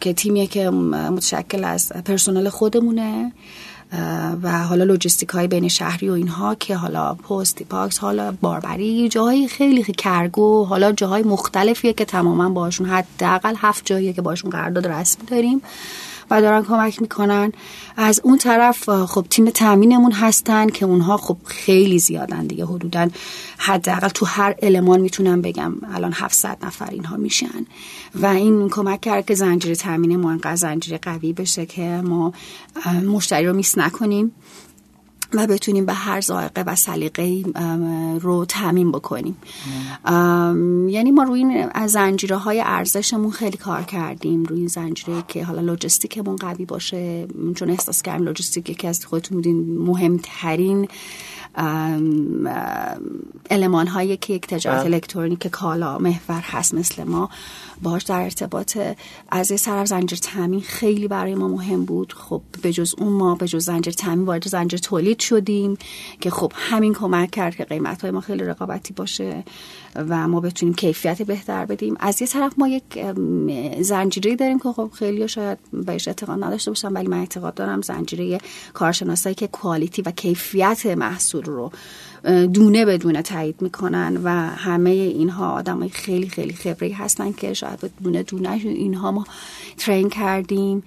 که 0.00 0.12
تیمیه 0.12 0.46
که 0.46 0.70
متشکل 0.70 1.64
از 1.64 1.92
پرسنل 2.04 2.48
خودمونه 2.48 3.32
و 4.42 4.64
حالا 4.64 4.84
لوجستیک 4.84 5.28
های 5.28 5.46
بین 5.46 5.68
شهری 5.68 6.08
و 6.08 6.12
اینها 6.12 6.54
که 6.54 6.76
حالا 6.76 7.14
پست 7.14 7.62
پاکس 7.62 7.98
حالا 7.98 8.32
باربری 8.40 9.08
جاهای 9.08 9.48
خیلی 9.48 9.82
کرگو 9.82 10.64
حالا 10.64 10.92
جاهای 10.92 11.22
مختلفیه 11.22 11.92
که 11.92 12.04
تماما 12.04 12.48
باشون 12.48 12.88
حداقل 12.88 13.54
هفت 13.58 13.86
جاییه 13.86 14.12
که 14.12 14.22
باشون 14.22 14.50
قرارداد 14.50 14.86
رسمی 14.86 15.26
داریم. 15.26 15.62
و 16.30 16.40
دارن 16.40 16.64
کمک 16.64 17.02
می‌کنن. 17.02 17.52
از 17.96 18.20
اون 18.24 18.38
طرف 18.38 18.90
خب 18.90 19.26
تیم 19.30 19.50
تامینمون 19.50 20.12
هستن 20.12 20.68
که 20.68 20.84
اونها 20.84 21.16
خب 21.16 21.36
خیلی 21.44 21.98
زیادن 21.98 22.46
دیگه. 22.46 22.64
حدودا 22.64 23.08
حداقل 23.58 24.08
تو 24.08 24.26
هر 24.26 24.54
المان 24.62 25.00
می‌تونم 25.00 25.42
بگم 25.42 25.74
الان 25.94 26.12
700 26.12 26.58
نفر 26.62 26.90
اینها 26.90 27.16
میشن. 27.16 27.66
و 28.14 28.26
این 28.26 28.68
کمک 28.68 29.00
کرد 29.00 29.26
که 29.26 29.34
زنجیره 29.34 29.74
تامین 29.74 30.16
ما 30.16 30.30
انقدر 30.30 30.56
زنجیره 30.56 30.98
قوی 30.98 31.32
بشه 31.32 31.66
که 31.66 31.82
ما 31.82 32.32
مشتری 33.06 33.46
رو 33.46 33.52
میس 33.52 33.78
نکنیم. 33.78 34.32
و 35.32 35.46
بتونیم 35.46 35.86
به 35.86 35.92
هر 35.92 36.20
ذائقه 36.20 36.62
و 36.62 36.76
سلیقه 36.76 37.42
رو 38.20 38.44
تعمین 38.44 38.92
بکنیم. 38.92 39.36
یعنی 40.88 41.10
ما 41.10 41.22
روی 41.22 41.38
این 41.38 41.68
از 41.74 41.90
زنجیره 41.90 42.36
های 42.36 42.62
ارزشمون 42.66 43.30
خیلی 43.30 43.56
کار 43.56 43.82
کردیم. 43.82 44.44
روی 44.44 44.58
این 44.58 44.68
زنجیره 44.68 45.24
که 45.28 45.44
حالا 45.44 45.60
لوجستیکمون 45.60 46.36
قوی 46.36 46.64
باشه 46.64 47.26
چون 47.54 47.70
احساس 47.70 48.02
کردیم 48.02 48.26
لوجستیک 48.26 48.70
یکی 48.70 48.86
از 48.86 49.06
خودتون 49.06 49.36
میدین 49.36 49.78
مهمترین 49.78 50.88
علمان 53.50 53.86
هایی 53.86 54.16
که 54.16 54.32
یک 54.34 54.46
تجارت 54.46 54.84
بله. 54.84 54.94
الکترونیک 54.94 55.46
کالا 55.46 55.98
محور 55.98 56.40
هست 56.40 56.74
مثل 56.74 57.04
ما. 57.04 57.30
باهاش 57.82 58.02
در 58.02 58.20
ارتباط 58.20 58.78
از 59.28 59.60
سر 59.60 59.84
زنجیر 59.84 60.18
تامین 60.18 60.60
خیلی 60.60 61.08
برای 61.08 61.34
ما 61.34 61.48
مهم 61.48 61.84
بود. 61.84 62.12
خب 62.12 62.42
به 62.62 62.72
جز 62.72 62.94
اون 62.98 63.12
ما 63.12 63.34
به 63.34 63.48
جز 63.48 63.64
زنجیر 63.64 63.92
تامین 63.92 64.24
وارد 64.24 64.48
زنجیر 64.48 64.78
تولید 64.78 65.18
شدیم 65.18 65.78
که 66.20 66.30
خب 66.30 66.52
همین 66.54 66.94
کمک 66.94 67.30
کرد 67.30 67.56
که 67.56 67.64
قیمت 67.64 68.02
های 68.02 68.10
ما 68.10 68.20
خیلی 68.20 68.44
رقابتی 68.44 68.94
باشه 68.94 69.44
و 69.96 70.28
ما 70.28 70.40
بتونیم 70.40 70.74
کیفیت 70.74 71.22
بهتر 71.22 71.64
بدیم. 71.64 71.96
از 72.00 72.22
یه 72.22 72.28
طرف 72.28 72.52
ما 72.58 72.68
یک 72.68 72.82
زنجیره 73.80 74.36
داریم 74.36 74.58
که 74.58 74.72
خب 74.72 74.90
خیلی 74.94 75.28
شاید 75.28 75.58
بهش 75.72 76.08
اعتقاد 76.08 76.44
نداشته 76.44 76.70
باشم 76.70 76.94
ولی 76.94 77.08
من 77.08 77.18
اعتقاد 77.18 77.54
دارم 77.54 77.82
زنجیره 77.82 78.38
کارشناسایی 78.74 79.34
که 79.34 79.46
کوالیتی 79.46 80.02
و 80.02 80.10
کیفیت 80.10 80.86
محصول 80.86 81.44
رو 81.44 81.72
دونه 82.28 82.84
به 82.84 82.98
دونه 82.98 83.22
تایید 83.22 83.62
می‌کنن 83.62 84.20
و 84.24 84.30
همه 84.56 84.90
اینها 84.90 85.52
آدم 85.52 85.88
خیلی 85.88 86.28
خیلی 86.28 86.52
خبره‌ای 86.52 86.92
هستن 86.92 87.32
که 87.32 87.54
شاید 87.54 87.90
دونه 88.02 88.22
دونه 88.22 88.50
اینها 88.50 89.12
ما 89.12 89.26
train 89.76 90.08
کردیم 90.08 90.82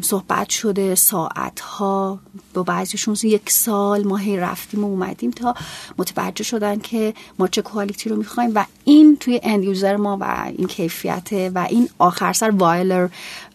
صحبت 0.00 0.48
شده 0.48 0.94
ساعت 0.94 1.60
ها 1.60 2.20
با 2.54 2.62
بعضیشون 2.62 3.16
یک 3.22 3.50
سال 3.50 4.04
ما 4.04 4.16
هی 4.16 4.36
رفتیم 4.36 4.84
و 4.84 4.86
اومدیم 4.86 5.30
تا 5.30 5.54
متوجه 5.98 6.44
شدن 6.44 6.78
که 6.78 7.14
ما 7.38 7.48
چه 7.48 7.62
quality 7.62 8.08
رو 8.08 8.16
می‌خوایم 8.16 8.52
و 8.54 8.64
این 8.84 9.16
توی 9.16 9.40
end 9.42 9.64
user 9.64 9.96
ما 9.96 10.18
و 10.20 10.44
این 10.56 10.66
کیفیت 10.66 11.50
و 11.54 11.66
این 11.70 11.88
آخر 11.98 12.32
سر 12.32 12.50
viral 12.50 13.08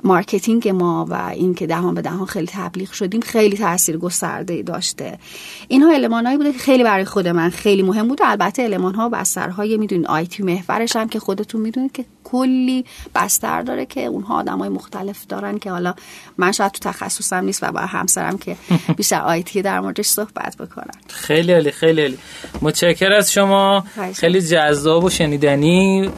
marketing 0.03 0.69
ما 0.69 1.05
و 1.09 1.13
این 1.33 1.53
که 1.55 1.67
دهان 1.67 1.95
به 1.95 2.01
دهان 2.01 2.25
خیلی 2.25 2.47
تبلیغ 2.47 2.91
شدیم 2.91 3.21
خیلی 3.21 3.57
تاثیر 3.57 3.97
گسترده 3.97 4.61
داشته. 4.61 5.19
اینها 5.67 5.93
المانهایی 5.93 6.37
بوده 6.37 6.51
که 6.51 6.59
خیلی 6.59 6.83
برای 6.83 7.05
خود 7.05 7.27
من 7.27 7.49
خیلی 7.49 7.83
مهم 7.83 8.07
بود. 8.07 8.19
البته 8.23 8.63
المان 8.63 8.95
ها 8.95 9.09
بسترهای 9.09 9.77
می‌دونید 9.77 10.07
آیتی 10.07 10.43
محورش 10.43 10.95
هم 10.95 11.09
که 11.09 11.19
خودتون 11.19 11.61
می‌دونید 11.61 11.91
که 11.91 12.05
کلی 12.23 12.85
بستر 13.15 13.61
داره 13.61 13.85
که 13.85 14.05
اونها 14.05 14.39
آدمای 14.39 14.69
مختلف 14.69 15.27
دارن 15.27 15.57
که 15.57 15.71
حالا 15.71 15.93
من 16.37 16.51
شاید 16.51 16.71
تو 16.71 16.89
تخصصم 16.89 17.45
نیست 17.45 17.63
و 17.63 17.71
با 17.71 17.79
همسرم 17.79 18.37
که 18.37 18.55
بیشتر 18.97 19.21
آیتی 19.21 19.61
در 19.61 19.79
موردش 19.79 20.05
صحبت 20.05 20.57
بکنن 20.57 20.93
خیلی 21.07 21.53
عالی 21.53 21.71
خیلی 21.71 22.01
عالی. 22.01 22.17
متشکر 22.61 23.11
از 23.11 23.31
شما. 23.31 23.83
خیلی 24.13 24.41
جذاب 24.41 25.03
و 25.03 25.09
شنیدنی 25.09 26.09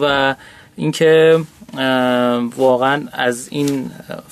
و 0.00 0.34
اینکه 0.76 1.40
واقعا 2.56 3.02
از 3.12 3.48
این 3.50 3.90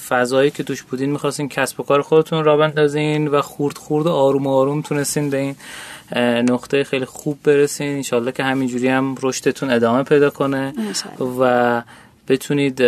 فضایی 0.09 0.51
که 0.51 0.63
توش 0.63 0.83
بودین 0.83 1.11
می‌خواستین 1.11 1.49
کسب 1.49 1.81
و 1.81 1.83
کار 1.83 2.03
خودتون 2.03 2.45
را 2.45 2.57
بندازین 2.57 3.29
و 3.29 3.43
خورد 3.43 3.79
خورد 3.79 4.07
آروم 4.07 4.47
آروم 4.47 4.83
تونستین 4.83 5.31
به 5.31 5.37
این 5.37 5.57
نقطه 6.51 6.85
خیلی 6.85 7.05
خوب 7.05 7.39
برسین. 7.45 7.97
انشالله 7.97 8.33
که 8.33 8.45
همینجوری 8.45 8.89
هم 8.89 9.15
رشدتون 9.23 9.71
ادامه 9.71 10.03
پیدا 10.03 10.31
کنه 10.31 10.73
و 11.41 11.83
بتونید 12.29 12.83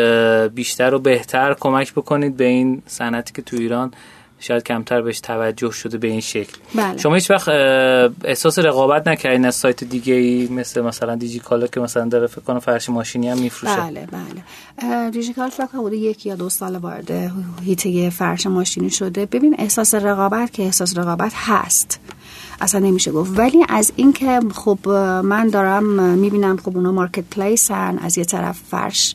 بیشتر 0.54 0.94
و 0.94 0.98
بهتر 0.98 1.54
کمک 1.60 1.92
بکنید 1.92 2.36
به 2.36 2.44
این 2.44 2.82
صنعتی 2.86 3.32
که 3.32 3.42
تو 3.42 3.56
ایران 3.56 3.92
شاید 4.40 4.62
کمتر 4.62 5.02
بهش 5.02 5.20
توجه 5.20 5.70
شده 5.70 5.98
به 5.98 6.08
این 6.08 6.20
شکل. 6.20 6.58
بله. 6.74 6.98
شما 6.98 7.14
هیچ 7.14 7.30
وقت 7.30 7.48
احساس 8.24 8.58
رقابت 8.58 9.08
نکردین 9.08 9.44
از 9.44 9.54
سایت 9.54 9.84
دیگه 9.84 10.14
ای 10.14 10.48
مثل 10.48 10.80
مثلا 10.80 11.14
دیجیکالا 11.14 11.66
که 11.66 11.80
مثلا 11.80 12.08
داره 12.08 12.26
فکر 12.26 12.40
کنم 12.40 12.58
فرش 12.58 12.88
ماشینی 12.88 13.28
هم 13.28 13.38
میفروشه؟ 13.38 13.76
بله 13.76 14.08
بله. 14.12 15.10
دیجیکال 15.10 15.48
فکر 15.48 15.66
کنم 15.66 15.94
یک 15.94 16.26
یا 16.26 16.34
دو 16.34 16.48
سال 16.48 16.76
وارد 16.76 17.32
هیته 17.64 18.10
فرش 18.10 18.46
ماشینی 18.46 18.90
شده. 18.90 19.26
ببین 19.26 19.56
احساس 19.58 19.94
رقابت 19.94 20.52
که 20.52 20.62
احساس 20.62 20.98
رقابت 20.98 21.32
هست. 21.34 22.00
اصلا 22.60 22.80
نمیشه 22.80 23.12
گفت. 23.12 23.38
ولی 23.38 23.64
از 23.68 23.92
اینکه 23.96 24.40
خب 24.54 24.88
من 25.24 25.48
دارم 25.48 25.84
می‌بینم 26.18 26.56
خب 26.56 26.76
اونا 26.76 26.92
مارکت 26.92 27.24
پلیسن 27.30 27.98
از 27.98 28.18
یه 28.18 28.24
طرف 28.24 28.58
فرش 28.70 29.14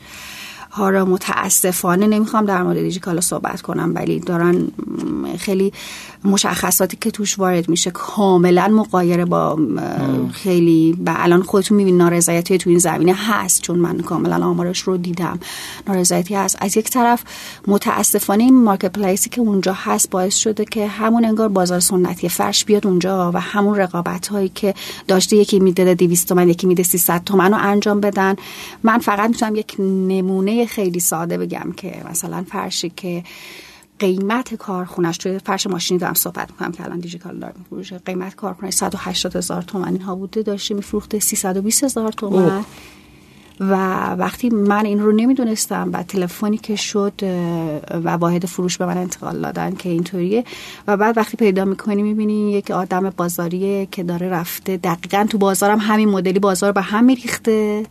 ها 0.74 0.90
را 0.90 1.04
متاسفانه 1.04 2.06
نمی‌خوام 2.06 2.44
در 2.44 2.62
مورد 2.62 2.78
دیجیکالا 2.78 3.20
صحبت 3.20 3.62
کنم 3.62 3.92
ولی 3.94 4.20
دارن 4.20 4.68
خیلی 5.38 5.72
مشخصاتی 6.24 6.96
که 7.00 7.10
توش 7.10 7.38
وارد 7.38 7.68
میشه 7.68 7.90
کاملا 7.90 8.68
مقایره 8.68 9.24
با 9.24 9.58
خیلی 10.32 10.98
و 11.06 11.14
الان 11.16 11.42
خودتون 11.42 11.76
می‌بینید 11.76 12.00
نارضایتی 12.00 12.58
تو 12.58 12.70
این 12.70 12.78
زمینه 12.78 13.14
هست 13.14 13.62
چون 13.62 13.78
من 13.78 13.98
کاملا 13.98 14.46
آمارش 14.46 14.80
رو 14.80 14.96
دیدم. 14.96 15.38
نارضایتی 15.88 16.34
هست. 16.34 16.56
از 16.60 16.76
یک 16.76 16.90
طرف 16.90 17.22
متاسفانه 17.66 18.44
این 18.44 18.64
مارکت 18.64 18.92
پلیسی 18.92 19.30
که 19.30 19.40
اونجا 19.40 19.72
هست 19.72 20.10
باعث 20.10 20.36
شده 20.36 20.64
که 20.64 20.86
همون 20.86 21.24
انگار 21.24 21.48
بازار 21.48 21.80
سنتی 21.80 22.28
فرش 22.28 22.64
بیاد 22.64 22.86
اونجا 22.86 23.30
و 23.34 23.40
همون 23.40 23.76
رقابت 23.78 24.26
هایی 24.26 24.48
که 24.48 24.74
داشته 25.08 25.36
یکی 25.36 25.60
میده 25.60 25.94
200 25.94 26.28
تومن 26.28 26.48
یکی 26.48 26.66
میده 26.66 26.82
300 26.82 27.24
تومن 27.24 27.50
رو 27.50 27.58
انجام 27.60 28.00
بدن. 28.00 28.36
من 28.82 28.98
فقط 28.98 29.30
می‌تونم 29.30 29.56
یک 29.56 29.74
نمونه 29.78 30.63
خیلی 30.66 31.00
ساده 31.00 31.38
بگم 31.38 31.72
که 31.76 32.02
مثلا 32.10 32.44
فرشی 32.48 32.92
که 32.96 33.24
قیمت 33.98 34.54
کارخونش 34.54 35.18
توی 35.18 35.38
فرش 35.38 35.66
ماشینی 35.66 36.00
دارم 36.00 36.14
صحبت 36.14 36.50
می‌کنم 36.50 36.72
که 36.72 36.84
الان 36.84 36.98
دیجیکال 36.98 37.38
داره 37.38 37.54
میفروشه 37.58 37.98
قیمت 37.98 38.34
کارخونه 38.34 38.70
180 38.70 39.36
هزار 39.36 39.62
تومن 39.62 39.88
اینها 39.88 40.14
بوده 40.14 40.42
داشته 40.42 40.74
میفروخته 40.74 41.18
320 41.18 41.84
هزار 41.84 42.12
تومن. 42.12 42.64
و 43.60 43.74
وقتی 44.14 44.48
من 44.48 44.86
این 44.86 45.00
رو 45.00 45.12
نمی‌دونستم 45.12 45.90
و 45.92 46.02
تلفنی 46.02 46.58
که 46.58 46.76
شد 46.76 47.12
و 48.04 48.10
واحد 48.10 48.46
فروش 48.46 48.78
به 48.78 48.86
من 48.86 48.98
انتقال 48.98 49.40
دادن 49.40 49.74
که 49.74 49.88
اینطوریه. 49.88 50.44
و 50.86 50.96
بعد 50.96 51.16
وقتی 51.16 51.36
پیدا 51.36 51.64
می‌کنی 51.64 52.02
می‌بینی 52.02 52.52
یک 52.52 52.70
آدم 52.70 53.10
بازاریه 53.10 53.86
که 53.86 54.02
داره 54.02 54.28
رفته. 54.28 54.76
دقیقا 54.76 55.26
تو 55.30 55.38
بازارم 55.38 55.78
همین 55.78 56.08
مدلی 56.08 56.38
بازار 56.38 56.72
به 56.72 56.82
هم 56.82 57.04
میریخته. 57.04 57.86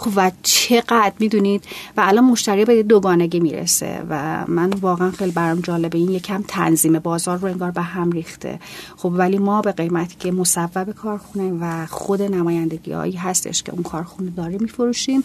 خب 0.00 0.10
و 0.16 0.30
چقدر 0.42 1.12
می‌دونید؟ 1.18 1.64
و 1.96 2.00
الان 2.04 2.24
مشتری 2.24 2.64
به 2.64 2.82
دوگانگی 2.82 3.40
می‌رسه 3.40 4.02
و 4.10 4.44
من 4.48 4.70
واقعا 4.70 5.10
خیلی 5.10 5.30
برام 5.30 5.60
جالبه. 5.60 5.98
این 5.98 6.10
یکم 6.10 6.44
تنظیم 6.48 6.98
بازار 6.98 7.38
رو 7.38 7.48
انگار 7.48 7.70
به 7.70 7.82
هم 7.82 8.10
ریخته. 8.10 8.60
خب 8.96 9.12
ولی 9.16 9.38
ما 9.38 9.62
به 9.62 9.72
قیمتی 9.72 10.16
که 10.18 10.32
مصوب 10.32 10.92
کارخونه 10.92 11.52
و 11.60 11.86
خود 11.86 12.22
نمایندگی 12.22 12.92
هایی 12.92 13.16
هستش 13.16 13.62
که 13.62 13.72
اون 13.72 13.82
کارخونه 13.82 14.30
داره 14.30 14.58
میفروشیم 14.60 15.22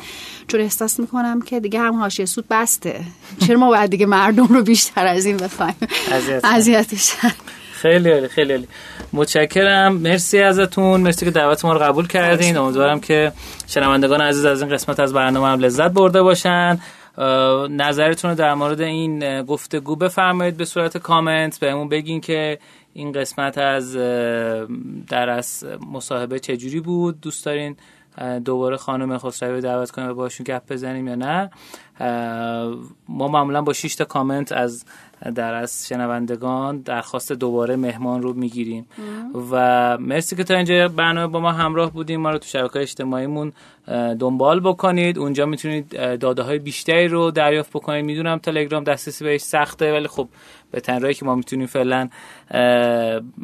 چون 0.48 0.62
احساس 0.62 1.00
می‌کنم 1.00 1.42
که 1.42 1.60
دیگه 1.60 1.80
همون 1.80 2.00
حاشیه 2.00 2.26
سود 2.26 2.46
بسته. 2.50 3.02
چرا 3.40 3.60
ما 3.60 3.68
باید 3.68 3.90
دیگه 3.90 4.06
مردم 4.06 4.48
رو 4.48 4.64
بیشتر 4.64 5.08
از 5.08 5.26
این 5.26 5.38
بخوایم؟ 5.38 5.76
اذیتشن. 6.44 7.32
خیلی 7.86 8.12
عالی 8.12 8.28
خیلی 8.28 8.54
عالی. 8.54 8.68
متشکرم. 9.14 9.94
مرسی 9.94 10.40
ازتون. 10.40 11.02
مرسی 11.02 11.26
که 11.26 11.32
دعوت 11.32 11.66
ما 11.66 11.74
رو 11.74 11.80
قبول 11.80 12.08
کردین. 12.08 12.58
امیدوارم 12.58 13.00
که 13.00 13.32
شنوندگان 13.68 14.22
عزیز 14.22 14.46
از 14.46 14.62
این 14.62 14.72
قسمت 14.72 15.00
از 15.00 15.14
برنامه 15.14 15.48
هم 15.48 15.60
لذت 15.60 15.92
برده 15.92 16.22
باشن. 16.22 16.80
نظرتون 17.70 18.32
رو 18.32 18.38
در 18.38 18.54
مورد 18.54 18.82
این 18.82 19.42
گفتگو 19.42 19.96
بفرمایید 19.96 20.58
به 20.58 20.66
صورت 20.66 20.98
کامنت. 20.98 21.60
بهمون 21.60 21.90
بگین 21.90 22.22
که 22.22 22.60
این 22.94 23.12
قسمت 23.12 23.58
از 23.58 23.94
در 25.08 25.30
از 25.30 25.66
مصاحبه 25.92 26.40
چجوری 26.40 26.80
بود. 26.80 27.22
دوست 27.22 27.46
دارین 27.46 27.78
دوباره 28.46 28.78
خانم 28.78 29.18
خسروی 29.18 29.62
دعوت 29.62 29.92
کنیم 29.92 30.10
و 30.10 30.14
باشون 30.14 30.44
گپ 30.44 30.72
بزنیم 30.72 31.08
یا 31.08 31.16
نه. 31.16 31.50
ما 33.10 33.28
معمولا 33.28 33.62
با 33.62 33.74
6 33.74 33.96
تا 33.96 34.06
کامنت 34.06 34.52
از 34.52 34.86
در 35.36 35.54
از 35.54 35.88
شنوندگان 35.88 36.78
درخواست 36.78 37.32
دوباره 37.32 37.76
مهمان 37.76 38.22
رو 38.22 38.34
می‌گیریم. 38.34 38.88
و 39.52 39.98
مرسی 39.98 40.36
که 40.36 40.44
تا 40.44 40.56
اینجا 40.56 40.88
برنامه 40.88 41.28
با 41.28 41.40
ما 41.40 41.52
همراه 41.52 41.92
بودیم. 41.92 42.22
ما 42.22 42.32
رو 42.32 42.38
تو 42.38 42.48
شبکه 42.48 42.80
اجتماعیمون 42.80 43.54
دنبال 44.20 44.60
بکنید. 44.60 45.18
اونجا 45.18 45.46
می‌تونید 45.46 46.18
داده 46.20 46.42
های 46.42 46.60
بیشتری 46.60 47.08
رو 47.08 47.32
دریافت 47.32 47.70
بکنید. 47.70 48.06
می‌دونم 48.06 48.38
تلگرام 48.38 48.84
دسترسی 48.84 49.24
بهش 49.24 49.42
سخته 49.42 49.94
ولی 49.94 50.08
خب 50.08 50.28
به 50.72 50.80
تنرایی 50.80 51.14
که 51.14 51.26
ما 51.26 51.36
می‌تونیم 51.36 51.68
فعلا 51.68 52.10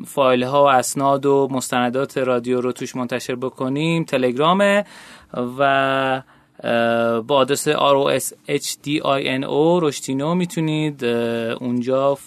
فایل 0.05 0.43
ها 0.43 0.63
و 0.63 0.67
اسناد 0.67 1.25
و 1.25 1.47
مستندات 1.51 2.17
رادیو 2.17 2.61
رو 2.61 2.71
توش 2.71 2.95
منتشر 2.95 3.35
بکنیم. 3.35 4.03
تلگرامه 4.03 4.85
و 5.59 6.21
با 7.27 7.35
آدرس 7.35 7.69
ROSHDINO 7.69 8.99
رشتینو 9.81 10.35
می‌تونید 10.35 11.05
اونجا 11.05 12.17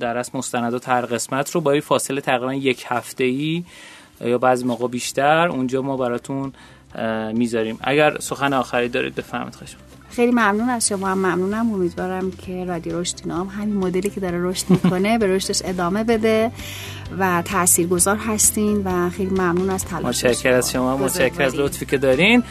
در 0.00 0.16
از 0.16 0.30
مستندات 0.34 0.88
هر 0.88 1.00
قسمت 1.00 1.50
رو 1.50 1.60
با 1.60 1.80
فاصله 1.80 2.20
تقریبا 2.20 2.54
یک 2.54 2.84
هفته 2.88 3.24
ای 3.24 3.64
یا 4.20 4.38
بعضی 4.38 4.64
موقع 4.64 4.88
بیشتر 4.88 5.48
اونجا 5.48 5.82
ما 5.82 5.96
براتون 5.96 6.52
می‌ذاریم. 7.32 7.78
اگر 7.80 8.18
سخن 8.18 8.52
آخری 8.52 8.88
دارید 8.88 9.14
بفهمید 9.14 9.54
خشم 9.54 9.78
خیلی 10.16 10.32
ممنون 10.32 10.68
از 10.68 10.88
شما 10.88 11.08
هم. 11.08 11.18
ممنونم. 11.18 11.72
امیدوارم 11.72 12.30
که 12.30 12.64
رادیو 12.64 13.00
رشدینا 13.00 13.44
هم 13.44 13.62
همین 13.62 13.76
مدلی 13.76 14.10
که 14.10 14.20
داره 14.20 14.38
رشد 14.42 14.70
می‌کنه 14.70 15.18
به 15.18 15.26
رشدش 15.26 15.62
ادامه 15.64 16.04
بده 16.04 16.50
و 17.18 17.42
تاثیرگذار 17.42 18.16
هستین 18.16 18.82
و 18.84 19.10
خیلی 19.10 19.30
ممنون 19.30 19.70
از 19.70 19.84
تلاش 19.84 20.24
متشکر 20.24 20.52
از 20.52 20.72
شما. 20.72 20.96
متشکر 20.96 21.42
از 21.42 21.54
لطفی 21.54 21.86
که 21.86 21.98
دارین. 21.98 22.42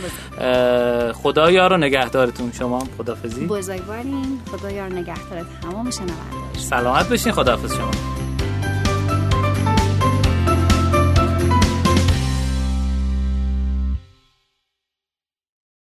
خدا 1.14 1.52
یار 1.52 1.74
و 1.74 1.78
نگهدارتون 1.78 2.52
شما. 2.52 2.88
خدافظی 2.98 3.46
بزرگوارین. 3.46 4.40
خدا 4.52 4.72
یار 4.72 4.90
نگهدار 4.90 5.46
تمام 5.62 5.92
شنوندگان. 5.92 6.60
سلامت 6.70 7.10
بشین 7.10 7.32
خداحافظ 7.32 7.74
شما. 7.74 7.92